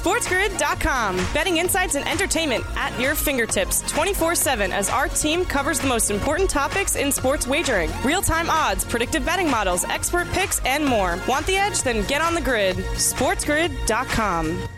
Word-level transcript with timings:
SportsGrid.com. 0.00 1.16
Betting 1.34 1.58
insights 1.58 1.94
and 1.94 2.08
entertainment 2.08 2.64
at 2.74 2.98
your 2.98 3.14
fingertips 3.14 3.82
24 3.92 4.34
7 4.34 4.72
as 4.72 4.88
our 4.88 5.08
team 5.08 5.44
covers 5.44 5.78
the 5.78 5.86
most 5.86 6.10
important 6.10 6.48
topics 6.48 6.96
in 6.96 7.12
sports 7.12 7.46
wagering 7.46 7.90
real 8.02 8.22
time 8.22 8.48
odds, 8.48 8.82
predictive 8.82 9.26
betting 9.26 9.50
models, 9.50 9.84
expert 9.84 10.26
picks, 10.28 10.58
and 10.64 10.86
more. 10.86 11.18
Want 11.28 11.46
the 11.46 11.56
edge? 11.56 11.82
Then 11.82 12.06
get 12.06 12.22
on 12.22 12.34
the 12.34 12.40
grid. 12.40 12.76
SportsGrid.com. 12.76 14.68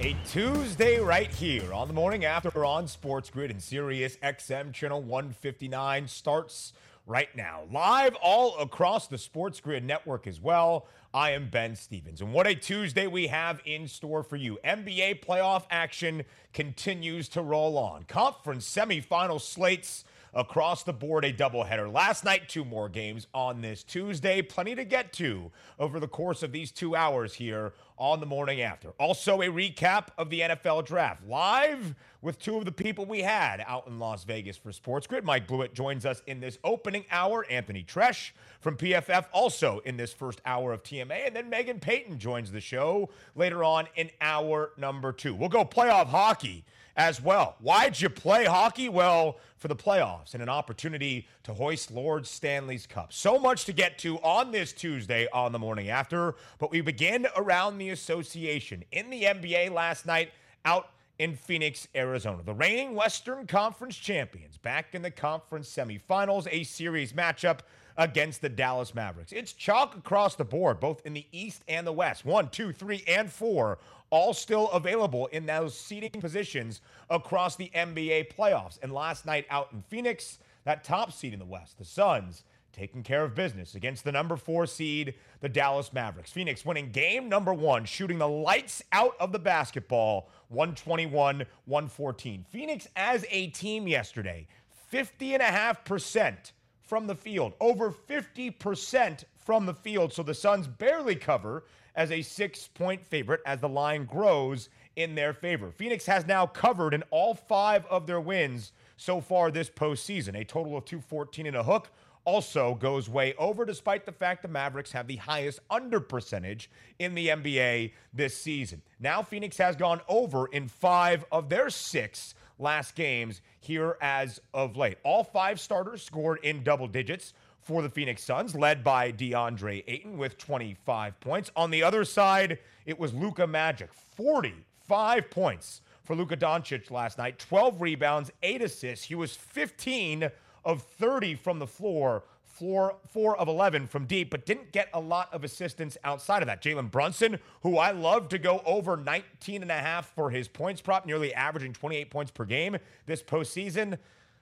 A 0.00 0.16
Tuesday 0.26 1.00
right 1.00 1.30
here 1.30 1.74
on 1.74 1.86
the 1.86 1.92
morning 1.92 2.24
after 2.24 2.64
on 2.64 2.88
Sports 2.88 3.28
Grid 3.28 3.50
and 3.50 3.62
Sirius 3.62 4.16
XM 4.22 4.72
channel 4.72 5.02
159 5.02 6.08
starts 6.08 6.72
right 7.06 7.34
now. 7.36 7.62
Live 7.72 8.14
all 8.22 8.58
across 8.58 9.06
the 9.06 9.18
Sports 9.18 9.60
Grid 9.60 9.84
network 9.84 10.26
as 10.26 10.40
well. 10.40 10.86
I 11.12 11.30
am 11.32 11.50
Ben 11.50 11.74
Stevens. 11.74 12.20
And 12.20 12.32
what 12.32 12.46
a 12.46 12.54
Tuesday 12.54 13.06
we 13.06 13.26
have 13.26 13.60
in 13.64 13.88
store 13.88 14.22
for 14.22 14.36
you. 14.36 14.58
NBA 14.64 15.24
playoff 15.24 15.64
action 15.70 16.24
continues 16.52 17.28
to 17.30 17.42
roll 17.42 17.76
on. 17.76 18.04
Conference 18.04 18.68
semifinal 18.68 19.40
slates 19.40 20.04
across 20.34 20.82
the 20.82 20.92
board 20.92 21.24
a 21.24 21.32
doubleheader. 21.32 21.92
Last 21.92 22.24
night, 22.24 22.48
two 22.48 22.64
more 22.64 22.88
games 22.88 23.26
on 23.34 23.60
this 23.60 23.82
Tuesday. 23.82 24.42
Plenty 24.42 24.74
to 24.74 24.84
get 24.84 25.12
to 25.14 25.50
over 25.78 26.00
the 26.00 26.08
course 26.08 26.42
of 26.42 26.52
these 26.52 26.70
two 26.70 26.94
hours 26.94 27.34
here 27.34 27.72
on 27.98 28.20
the 28.20 28.26
morning 28.26 28.62
after. 28.62 28.90
Also, 28.98 29.42
a 29.42 29.46
recap 29.46 30.08
of 30.16 30.30
the 30.30 30.40
NFL 30.40 30.86
draft 30.86 31.26
live 31.26 31.94
with 32.22 32.38
two 32.38 32.56
of 32.56 32.64
the 32.64 32.72
people 32.72 33.04
we 33.04 33.20
had 33.20 33.62
out 33.66 33.86
in 33.86 33.98
Las 33.98 34.24
Vegas 34.24 34.56
for 34.56 34.72
Sports 34.72 35.06
Grid. 35.06 35.24
Mike 35.24 35.46
Blewitt 35.46 35.74
joins 35.74 36.06
us 36.06 36.22
in 36.26 36.40
this 36.40 36.58
opening 36.64 37.04
hour. 37.10 37.44
Anthony 37.50 37.82
Treash 37.82 38.34
from 38.60 38.76
PFF 38.76 39.26
also 39.32 39.80
in 39.84 39.96
this 39.96 40.12
first 40.12 40.40
hour 40.46 40.72
of 40.72 40.82
TMA. 40.82 41.26
And 41.26 41.36
then 41.36 41.50
Megan 41.50 41.78
Payton 41.78 42.18
joins 42.18 42.50
the 42.50 42.60
show 42.60 43.10
later 43.34 43.62
on 43.64 43.86
in 43.96 44.10
hour 44.20 44.72
number 44.76 45.12
two. 45.12 45.34
We'll 45.34 45.48
go 45.48 45.64
playoff 45.64 46.06
hockey 46.06 46.64
as 46.96 47.20
well. 47.20 47.56
Why'd 47.60 48.00
you 48.00 48.08
play 48.08 48.44
hockey? 48.44 48.88
Well, 48.88 49.38
for 49.56 49.68
the 49.68 49.76
playoffs 49.76 50.32
and 50.32 50.42
an 50.42 50.48
opportunity 50.48 51.28
to 51.42 51.52
hoist 51.52 51.90
Lord 51.90 52.26
Stanley's 52.26 52.86
Cup. 52.86 53.12
So 53.12 53.38
much 53.38 53.66
to 53.66 53.72
get 53.72 53.98
to 53.98 54.16
on 54.20 54.52
this 54.52 54.72
Tuesday 54.72 55.28
on 55.32 55.52
the 55.52 55.58
morning 55.58 55.90
after, 55.90 56.34
but 56.58 56.70
we 56.70 56.80
begin 56.80 57.26
around 57.36 57.76
the 57.76 57.90
association 57.90 58.84
in 58.90 59.10
the 59.10 59.24
NBA 59.24 59.70
last 59.70 60.06
night 60.06 60.32
out 60.64 60.88
in 61.20 61.36
Phoenix, 61.36 61.86
Arizona. 61.94 62.42
The 62.42 62.54
reigning 62.54 62.94
Western 62.94 63.46
Conference 63.46 63.94
champions 63.94 64.56
back 64.56 64.94
in 64.94 65.02
the 65.02 65.10
conference 65.10 65.68
semifinals, 65.68 66.48
a 66.50 66.64
series 66.64 67.12
matchup 67.12 67.58
against 67.98 68.40
the 68.40 68.48
Dallas 68.48 68.94
Mavericks. 68.94 69.30
It's 69.30 69.52
chalk 69.52 69.94
across 69.94 70.34
the 70.34 70.46
board, 70.46 70.80
both 70.80 71.04
in 71.04 71.12
the 71.12 71.26
East 71.30 71.62
and 71.68 71.86
the 71.86 71.92
West. 71.92 72.24
One, 72.24 72.48
two, 72.48 72.72
three, 72.72 73.04
and 73.06 73.30
four, 73.30 73.76
all 74.08 74.32
still 74.32 74.70
available 74.70 75.26
in 75.26 75.44
those 75.44 75.78
seating 75.78 76.22
positions 76.22 76.80
across 77.10 77.54
the 77.54 77.70
NBA 77.74 78.32
playoffs. 78.34 78.78
And 78.82 78.90
last 78.90 79.26
night 79.26 79.44
out 79.50 79.68
in 79.74 79.82
Phoenix, 79.82 80.38
that 80.64 80.84
top 80.84 81.12
seed 81.12 81.34
in 81.34 81.38
the 81.38 81.44
West, 81.44 81.76
the 81.76 81.84
Suns, 81.84 82.44
taking 82.72 83.02
care 83.02 83.24
of 83.24 83.34
business 83.34 83.74
against 83.74 84.04
the 84.04 84.12
number 84.12 84.36
four 84.36 84.66
seed, 84.66 85.14
the 85.40 85.48
Dallas 85.48 85.92
Mavericks. 85.92 86.32
Phoenix 86.32 86.64
winning 86.64 86.90
game 86.90 87.28
number 87.28 87.52
one, 87.52 87.84
shooting 87.84 88.18
the 88.18 88.28
lights 88.28 88.82
out 88.92 89.14
of 89.20 89.32
the 89.32 89.38
basketball, 89.38 90.30
121 90.50 91.46
114. 91.64 92.44
Phoenix 92.50 92.88
as 92.96 93.24
a 93.30 93.48
team 93.48 93.88
yesterday, 93.88 94.46
50.5% 94.92 96.52
from 96.82 97.06
the 97.06 97.14
field, 97.14 97.54
over 97.60 97.90
50% 97.90 99.24
from 99.36 99.66
the 99.66 99.74
field. 99.74 100.12
So 100.12 100.22
the 100.22 100.34
Suns 100.34 100.66
barely 100.66 101.14
cover 101.14 101.64
as 101.94 102.10
a 102.10 102.22
six 102.22 102.68
point 102.68 103.04
favorite 103.04 103.40
as 103.46 103.60
the 103.60 103.68
line 103.68 104.04
grows 104.04 104.68
in 104.96 105.14
their 105.14 105.32
favor. 105.32 105.70
Phoenix 105.70 106.04
has 106.06 106.26
now 106.26 106.46
covered 106.46 106.94
in 106.94 107.02
all 107.10 107.34
five 107.34 107.86
of 107.86 108.06
their 108.06 108.20
wins 108.20 108.72
so 108.96 109.20
far 109.20 109.50
this 109.50 109.70
postseason, 109.70 110.38
a 110.38 110.44
total 110.44 110.76
of 110.76 110.84
214 110.84 111.46
and 111.46 111.56
a 111.56 111.62
hook 111.62 111.90
also 112.30 112.76
goes 112.76 113.08
way 113.08 113.34
over, 113.38 113.64
despite 113.64 114.06
the 114.06 114.12
fact 114.12 114.42
the 114.42 114.48
Mavericks 114.48 114.92
have 114.92 115.08
the 115.08 115.16
highest 115.16 115.58
under 115.68 115.98
percentage 115.98 116.70
in 117.00 117.12
the 117.16 117.26
NBA 117.26 117.90
this 118.14 118.36
season. 118.36 118.82
Now, 119.00 119.20
Phoenix 119.20 119.58
has 119.58 119.74
gone 119.74 120.00
over 120.08 120.46
in 120.46 120.68
five 120.68 121.24
of 121.32 121.48
their 121.48 121.70
six 121.70 122.36
last 122.56 122.94
games 122.94 123.42
here 123.58 123.96
as 124.00 124.40
of 124.54 124.76
late. 124.76 124.98
All 125.02 125.24
five 125.24 125.58
starters 125.58 126.04
scored 126.04 126.38
in 126.44 126.62
double 126.62 126.86
digits 126.86 127.34
for 127.62 127.82
the 127.82 127.90
Phoenix 127.90 128.22
Suns, 128.22 128.54
led 128.54 128.84
by 128.84 129.10
DeAndre 129.10 129.82
Ayton 129.88 130.16
with 130.16 130.38
25 130.38 131.18
points. 131.18 131.50
On 131.56 131.68
the 131.72 131.82
other 131.82 132.04
side, 132.04 132.60
it 132.86 132.96
was 132.96 133.12
Luka 133.12 133.44
Magic, 133.44 133.92
45 133.92 135.30
points 135.30 135.82
for 136.04 136.14
Luka 136.14 136.36
Doncic 136.36 136.92
last 136.92 137.18
night, 137.18 137.40
12 137.40 137.80
rebounds, 137.80 138.30
8 138.44 138.62
assists. 138.62 139.04
He 139.04 139.16
was 139.16 139.34
15 139.34 140.30
of 140.64 140.82
30 140.82 141.34
from 141.34 141.58
the 141.58 141.66
floor, 141.66 142.24
four, 142.44 142.96
four 143.08 143.36
of 143.38 143.48
11 143.48 143.86
from 143.86 144.04
deep, 144.04 144.30
but 144.30 144.44
didn't 144.44 144.72
get 144.72 144.88
a 144.92 145.00
lot 145.00 145.32
of 145.32 145.44
assistance 145.44 145.96
outside 146.04 146.42
of 146.42 146.46
that. 146.46 146.62
Jalen 146.62 146.90
Brunson, 146.90 147.38
who 147.62 147.78
I 147.78 147.90
love 147.90 148.28
to 148.28 148.38
go 148.38 148.62
over 148.66 148.96
19 148.96 149.62
and 149.62 149.70
a 149.70 149.74
half 149.74 150.14
for 150.14 150.30
his 150.30 150.46
points 150.46 150.80
prop, 150.80 151.06
nearly 151.06 151.32
averaging 151.32 151.72
28 151.72 152.10
points 152.10 152.30
per 152.30 152.44
game 152.44 152.76
this 153.06 153.22
postseason, 153.22 153.98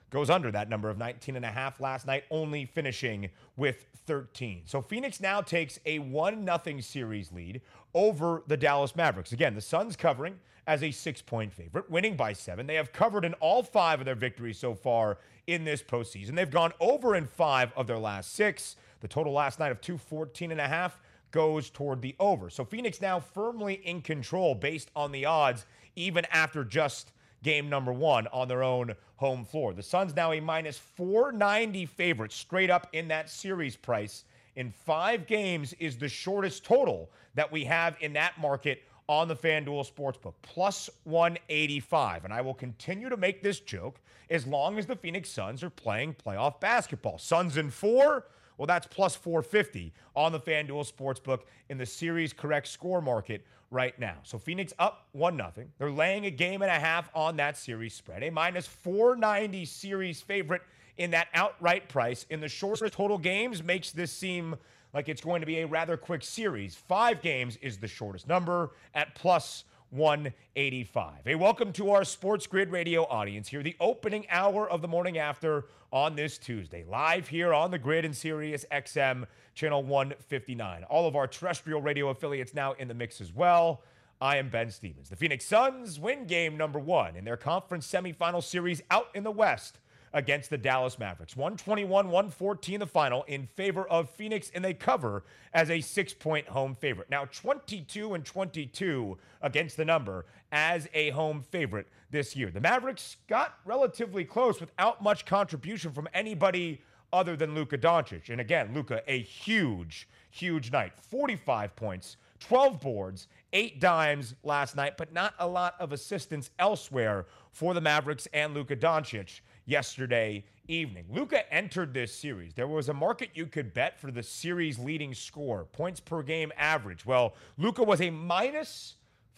goes 0.09 0.29
under 0.29 0.51
that 0.51 0.69
number 0.69 0.89
of 0.89 0.97
19 0.97 1.35
and 1.35 1.45
a 1.45 1.51
half 1.51 1.79
last 1.79 2.07
night, 2.07 2.23
only 2.31 2.65
finishing 2.65 3.29
with 3.55 3.85
13. 4.05 4.63
So 4.65 4.81
Phoenix 4.81 5.21
now 5.21 5.41
takes 5.41 5.79
a 5.85 5.99
1 5.99 6.45
0 6.45 6.79
series 6.81 7.31
lead 7.31 7.61
over 7.93 8.43
the 8.47 8.57
Dallas 8.57 8.95
Mavericks. 8.95 9.31
Again, 9.31 9.55
the 9.55 9.61
Suns 9.61 9.95
covering 9.95 10.39
as 10.67 10.83
a 10.83 10.91
six 10.91 11.21
point 11.21 11.51
favorite, 11.51 11.89
winning 11.89 12.15
by 12.15 12.31
seven. 12.31 12.67
They 12.67 12.75
have 12.75 12.93
covered 12.93 13.25
in 13.25 13.33
all 13.35 13.63
five 13.63 13.99
of 13.99 14.05
their 14.05 14.15
victories 14.15 14.59
so 14.59 14.75
far 14.75 15.17
in 15.49 15.65
this 15.65 15.81
postseason. 15.81 16.35
They've 16.35 16.49
gone 16.49 16.73
over 16.79 17.15
in 17.15 17.25
five 17.25 17.71
of 17.75 17.87
their 17.87 17.97
last 17.97 18.33
six. 18.33 18.75
The 19.01 19.07
total 19.07 19.33
last 19.33 19.59
night 19.59 19.71
of 19.71 19.81
214 19.81 20.51
and 20.51 20.61
a 20.61 20.67
half 20.67 20.99
goes 21.31 21.69
toward 21.69 22.01
the 22.01 22.15
over. 22.19 22.49
So 22.49 22.63
Phoenix 22.63 23.01
now 23.01 23.19
firmly 23.19 23.81
in 23.83 24.01
control 24.01 24.53
based 24.53 24.91
on 24.95 25.11
the 25.11 25.25
odds, 25.25 25.65
even 25.95 26.25
after 26.31 26.63
just 26.63 27.11
game 27.41 27.69
number 27.69 27.91
one 27.91 28.27
on 28.27 28.47
their 28.47 28.63
own 28.63 28.95
home 29.15 29.43
floor. 29.43 29.73
The 29.73 29.83
Suns 29.83 30.15
now 30.15 30.33
a 30.33 30.39
minus 30.39 30.77
490 30.77 31.85
favorite 31.87 32.31
straight 32.31 32.69
up 32.69 32.87
in 32.93 33.07
that 33.07 33.29
series 33.29 33.75
price. 33.75 34.25
In 34.55 34.71
five 34.71 35.25
games 35.25 35.73
is 35.73 35.97
the 35.97 36.09
shortest 36.09 36.63
total 36.63 37.09
that 37.35 37.51
we 37.51 37.63
have 37.65 37.95
in 38.01 38.13
that 38.13 38.37
market 38.39 38.83
on 39.09 39.27
the 39.27 39.35
FanDuel 39.35 39.91
Sportsbook, 39.91 40.35
plus 40.43 40.87
185. 41.03 42.25
And 42.25 42.33
I 42.33 42.41
will 42.41 42.53
continue 42.53 43.09
to 43.09 43.17
make 43.17 43.41
this 43.41 43.59
joke 43.59 43.99
as 44.29 44.45
long 44.45 44.77
as 44.77 44.85
the 44.85 44.95
Phoenix 44.95 45.29
Suns 45.29 45.63
are 45.63 45.71
playing 45.71 46.15
playoff 46.23 46.59
basketball. 46.59 47.17
Suns 47.17 47.57
in 47.57 47.71
four, 47.71 48.27
well, 48.59 48.67
that's 48.67 48.85
plus 48.85 49.15
450 49.15 49.91
on 50.15 50.31
the 50.31 50.39
FanDuel 50.39 50.89
Sportsbook 50.93 51.39
in 51.69 51.79
the 51.79 51.87
series 51.87 52.33
correct 52.33 52.67
score 52.67 53.01
market 53.01 53.43
right 53.71 53.97
now. 53.99 54.17
So 54.21 54.37
Phoenix 54.37 54.73
up 54.77 55.07
1 55.13 55.35
nothing. 55.35 55.71
They're 55.79 55.91
laying 55.91 56.27
a 56.27 56.31
game 56.31 56.61
and 56.61 56.69
a 56.69 56.79
half 56.79 57.09
on 57.15 57.35
that 57.37 57.57
series 57.57 57.95
spread. 57.95 58.21
A 58.21 58.29
minus 58.29 58.67
490 58.67 59.65
series 59.65 60.21
favorite 60.21 60.61
in 60.97 61.09
that 61.11 61.29
outright 61.33 61.89
price 61.89 62.27
in 62.29 62.41
the 62.41 62.47
shortest 62.47 62.93
total 62.93 63.17
games 63.17 63.63
makes 63.63 63.91
this 63.91 64.11
seem 64.11 64.55
like 64.93 65.09
it's 65.09 65.21
going 65.21 65.41
to 65.41 65.45
be 65.45 65.59
a 65.59 65.67
rather 65.67 65.97
quick 65.97 66.23
series. 66.23 66.75
Five 66.75 67.21
games 67.21 67.57
is 67.61 67.77
the 67.77 67.87
shortest 67.87 68.27
number 68.27 68.71
at 68.93 69.15
plus 69.15 69.65
185. 69.91 71.13
Hey, 71.25 71.35
welcome 71.35 71.71
to 71.73 71.91
our 71.91 72.03
Sports 72.03 72.47
Grid 72.47 72.71
Radio 72.71 73.05
audience 73.05 73.47
here, 73.47 73.63
the 73.63 73.75
opening 73.79 74.25
hour 74.29 74.69
of 74.69 74.81
the 74.81 74.87
morning 74.87 75.17
after 75.17 75.65
on 75.91 76.15
this 76.15 76.37
Tuesday, 76.37 76.83
live 76.87 77.27
here 77.27 77.53
on 77.53 77.71
the 77.71 77.79
grid 77.79 78.05
in 78.05 78.13
Sirius 78.13 78.65
XM 78.71 79.25
channel 79.55 79.81
159. 79.81 80.83
All 80.83 81.07
of 81.07 81.15
our 81.15 81.25
terrestrial 81.25 81.81
radio 81.81 82.09
affiliates 82.09 82.53
now 82.53 82.73
in 82.73 82.87
the 82.87 82.93
mix 82.93 83.19
as 83.19 83.33
well. 83.33 83.81
I 84.21 84.37
am 84.37 84.49
Ben 84.49 84.69
Stevens. 84.69 85.09
The 85.09 85.15
Phoenix 85.15 85.45
Suns 85.45 85.99
win 85.99 86.25
game 86.25 86.57
number 86.57 86.77
one 86.77 87.15
in 87.15 87.25
their 87.25 87.37
conference 87.37 87.87
semifinal 87.87 88.43
series 88.43 88.81
out 88.91 89.07
in 89.15 89.23
the 89.23 89.31
West 89.31 89.79
against 90.13 90.49
the 90.49 90.57
Dallas 90.57 90.97
Mavericks. 90.99 91.35
121 91.35 92.07
114 92.07 92.79
the 92.79 92.87
final 92.87 93.23
in 93.23 93.47
favor 93.55 93.87
of 93.87 94.09
Phoenix, 94.09 94.51
and 94.53 94.63
they 94.63 94.73
cover 94.73 95.23
as 95.53 95.69
a 95.69 95.81
six 95.81 96.13
point 96.13 96.47
home 96.47 96.75
favorite. 96.75 97.09
Now, 97.09 97.25
22 97.25 98.13
and 98.13 98.25
22 98.25 99.17
against 99.41 99.77
the 99.77 99.85
number 99.85 100.25
as 100.51 100.87
a 100.93 101.09
home 101.11 101.41
favorite 101.41 101.87
this 102.11 102.35
year. 102.35 102.49
The 102.49 102.61
Mavericks 102.61 103.17
got 103.27 103.55
relatively 103.65 104.25
close 104.25 104.59
without 104.59 105.03
much 105.03 105.25
contribution 105.25 105.91
from 105.91 106.07
anybody 106.13 106.81
other 107.11 107.35
than 107.35 107.55
Luka 107.55 107.77
Doncic. 107.77 108.29
And 108.29 108.41
again, 108.41 108.71
Luka, 108.73 109.01
a 109.07 109.21
huge, 109.21 110.07
huge 110.29 110.71
night 110.71 110.93
45 110.97 111.75
points, 111.75 112.17
12 112.39 112.79
boards, 112.79 113.27
eight 113.53 113.79
dimes 113.79 114.35
last 114.43 114.75
night, 114.75 114.97
but 114.97 115.13
not 115.13 115.33
a 115.39 115.47
lot 115.47 115.75
of 115.79 115.91
assistance 115.91 116.51
elsewhere 116.59 117.25
for 117.51 117.73
the 117.73 117.81
Mavericks 117.81 118.27
and 118.33 118.53
Luka 118.53 118.75
Doncic 118.75 119.41
yesterday 119.65 120.43
evening. 120.67 121.05
Luka 121.09 121.51
entered 121.53 121.93
this 121.93 122.13
series. 122.13 122.53
There 122.53 122.67
was 122.67 122.89
a 122.89 122.93
market 122.93 123.29
you 123.33 123.45
could 123.45 123.73
bet 123.73 123.99
for 123.99 124.11
the 124.11 124.23
series 124.23 124.77
leading 124.77 125.13
score, 125.13 125.65
points 125.65 125.99
per 125.99 126.21
game 126.21 126.51
average. 126.57 127.05
Well, 127.05 127.33
Luka 127.57 127.83
was 127.83 128.01
a 128.01 128.09
minus 128.09 128.95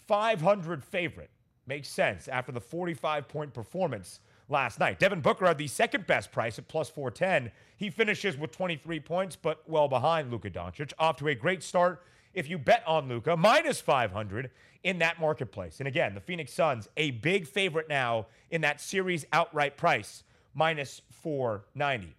500 0.08 0.84
favorite. 0.84 1.30
Makes 1.68 1.90
sense 1.90 2.28
after 2.28 2.52
the 2.52 2.60
45 2.60 3.28
point 3.28 3.54
performance 3.54 4.20
last 4.50 4.80
night. 4.80 5.00
Devin 5.00 5.22
Booker 5.22 5.48
had 5.48 5.58
the 5.58 5.68
second 5.68 6.06
best 6.06 6.32
price 6.32 6.60
at 6.60 6.68
plus 6.68 6.90
410. 6.90 7.52
He 7.78 7.90
finishes 7.90 8.38
with 8.38 8.52
23 8.52 9.00
points, 9.00 9.36
but 9.36 9.64
well 9.68 9.88
behind 9.88 10.32
Luka 10.32 10.50
Doncic. 10.50 10.92
Off 11.00 11.18
to 11.18 11.30
a 11.30 11.36
great 11.36 11.64
start 11.64 12.04
if 12.34 12.50
you 12.50 12.58
bet 12.58 12.84
on 12.86 13.08
Luka, 13.08 13.36
minus 13.36 13.80
500 13.80 14.50
in 14.84 15.00
that 15.00 15.20
marketplace. 15.20 15.80
And 15.80 15.88
again, 15.88 16.14
the 16.16 16.22
Phoenix 16.22 16.54
Suns, 16.54 16.88
a 16.98 17.12
big 17.12 17.48
favorite 17.48 17.90
now 17.90 18.28
in 18.50 18.62
that 18.62 18.82
series 18.82 19.26
outright 19.32 19.78
price, 19.78 20.24
minus 20.54 21.02
490. 21.10 22.16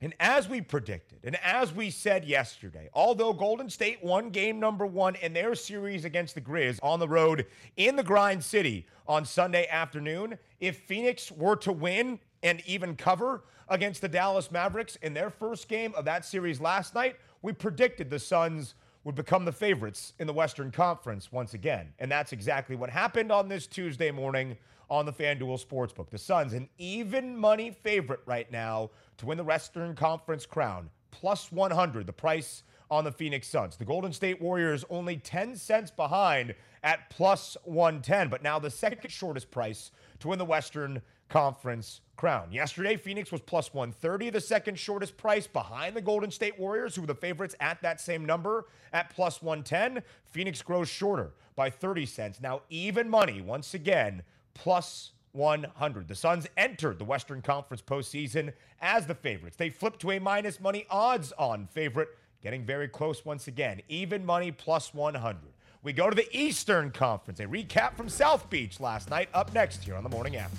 And 0.00 0.14
as 0.20 0.48
we 0.48 0.60
predicted, 0.60 1.18
and 1.24 1.36
as 1.42 1.74
we 1.74 1.90
said 1.90 2.24
yesterday, 2.24 2.88
although 2.94 3.32
Golden 3.32 3.68
State 3.68 4.02
won 4.02 4.30
game 4.30 4.60
number 4.60 4.86
one 4.86 5.16
in 5.16 5.32
their 5.32 5.56
series 5.56 6.04
against 6.04 6.36
the 6.36 6.40
Grizz 6.40 6.78
on 6.84 7.00
the 7.00 7.08
road 7.08 7.46
in 7.76 7.96
the 7.96 8.04
Grind 8.04 8.44
City 8.44 8.86
on 9.08 9.24
Sunday 9.24 9.66
afternoon, 9.66 10.38
if 10.60 10.76
Phoenix 10.82 11.32
were 11.32 11.56
to 11.56 11.72
win 11.72 12.20
and 12.44 12.62
even 12.64 12.94
cover 12.94 13.42
against 13.68 14.00
the 14.00 14.08
Dallas 14.08 14.52
Mavericks 14.52 14.94
in 15.02 15.14
their 15.14 15.30
first 15.30 15.68
game 15.68 15.92
of 15.96 16.04
that 16.04 16.24
series 16.24 16.60
last 16.60 16.94
night, 16.94 17.16
we 17.42 17.52
predicted 17.52 18.08
the 18.08 18.20
Suns 18.20 18.74
would 19.08 19.14
become 19.14 19.46
the 19.46 19.52
favorites 19.52 20.12
in 20.18 20.26
the 20.26 20.32
Western 20.34 20.70
Conference 20.70 21.32
once 21.32 21.54
again. 21.54 21.88
And 21.98 22.10
that's 22.10 22.32
exactly 22.32 22.76
what 22.76 22.90
happened 22.90 23.32
on 23.32 23.48
this 23.48 23.66
Tuesday 23.66 24.10
morning 24.10 24.54
on 24.90 25.06
the 25.06 25.12
FanDuel 25.14 25.64
Sportsbook. 25.64 26.10
The 26.10 26.18
Suns, 26.18 26.52
an 26.52 26.68
even 26.76 27.34
money 27.34 27.70
favorite 27.70 28.20
right 28.26 28.52
now 28.52 28.90
to 29.16 29.24
win 29.24 29.38
the 29.38 29.44
Western 29.44 29.94
Conference 29.94 30.44
crown, 30.44 30.90
plus 31.10 31.50
100, 31.50 32.06
the 32.06 32.12
price 32.12 32.64
on 32.90 33.02
the 33.02 33.10
Phoenix 33.10 33.48
Suns. 33.48 33.78
The 33.78 33.86
Golden 33.86 34.12
State 34.12 34.42
Warriors 34.42 34.84
only 34.90 35.16
10 35.16 35.56
cents 35.56 35.90
behind 35.90 36.54
at 36.82 37.08
plus 37.08 37.56
110, 37.64 38.28
but 38.28 38.42
now 38.42 38.58
the 38.58 38.68
second 38.68 39.10
shortest 39.10 39.50
price 39.50 39.90
to 40.20 40.28
win 40.28 40.38
the 40.38 40.44
Western 40.44 41.00
Conference 41.28 42.00
crown. 42.16 42.50
Yesterday, 42.50 42.96
Phoenix 42.96 43.30
was 43.30 43.40
plus 43.40 43.72
130, 43.72 44.30
the 44.30 44.40
second 44.40 44.78
shortest 44.78 45.16
price 45.16 45.46
behind 45.46 45.94
the 45.94 46.00
Golden 46.00 46.30
State 46.30 46.58
Warriors, 46.58 46.94
who 46.94 47.02
were 47.02 47.06
the 47.06 47.14
favorites 47.14 47.54
at 47.60 47.80
that 47.82 48.00
same 48.00 48.24
number 48.24 48.66
at 48.92 49.10
plus 49.10 49.40
110. 49.40 50.02
Phoenix 50.30 50.60
grows 50.62 50.88
shorter 50.88 51.32
by 51.54 51.70
30 51.70 52.06
cents. 52.06 52.40
Now, 52.40 52.62
even 52.70 53.08
money, 53.08 53.40
once 53.40 53.74
again, 53.74 54.22
plus 54.54 55.12
100. 55.32 56.08
The 56.08 56.14
Suns 56.14 56.46
entered 56.56 56.98
the 56.98 57.04
Western 57.04 57.42
Conference 57.42 57.82
postseason 57.82 58.52
as 58.80 59.06
the 59.06 59.14
favorites. 59.14 59.56
They 59.56 59.70
flipped 59.70 60.00
to 60.00 60.12
a 60.12 60.18
minus 60.18 60.60
money 60.60 60.86
odds 60.90 61.32
on 61.38 61.66
favorite, 61.66 62.08
getting 62.42 62.64
very 62.64 62.88
close 62.88 63.24
once 63.24 63.48
again. 63.48 63.80
Even 63.88 64.24
money 64.24 64.50
plus 64.50 64.92
100. 64.92 65.40
We 65.82 65.92
go 65.92 66.10
to 66.10 66.16
the 66.16 66.36
Eastern 66.36 66.90
Conference. 66.90 67.38
A 67.38 67.44
recap 67.44 67.94
from 67.94 68.08
South 68.08 68.50
Beach 68.50 68.80
last 68.80 69.10
night 69.10 69.28
up 69.32 69.54
next 69.54 69.84
here 69.84 69.94
on 69.94 70.02
the 70.02 70.08
morning 70.08 70.36
after. 70.36 70.58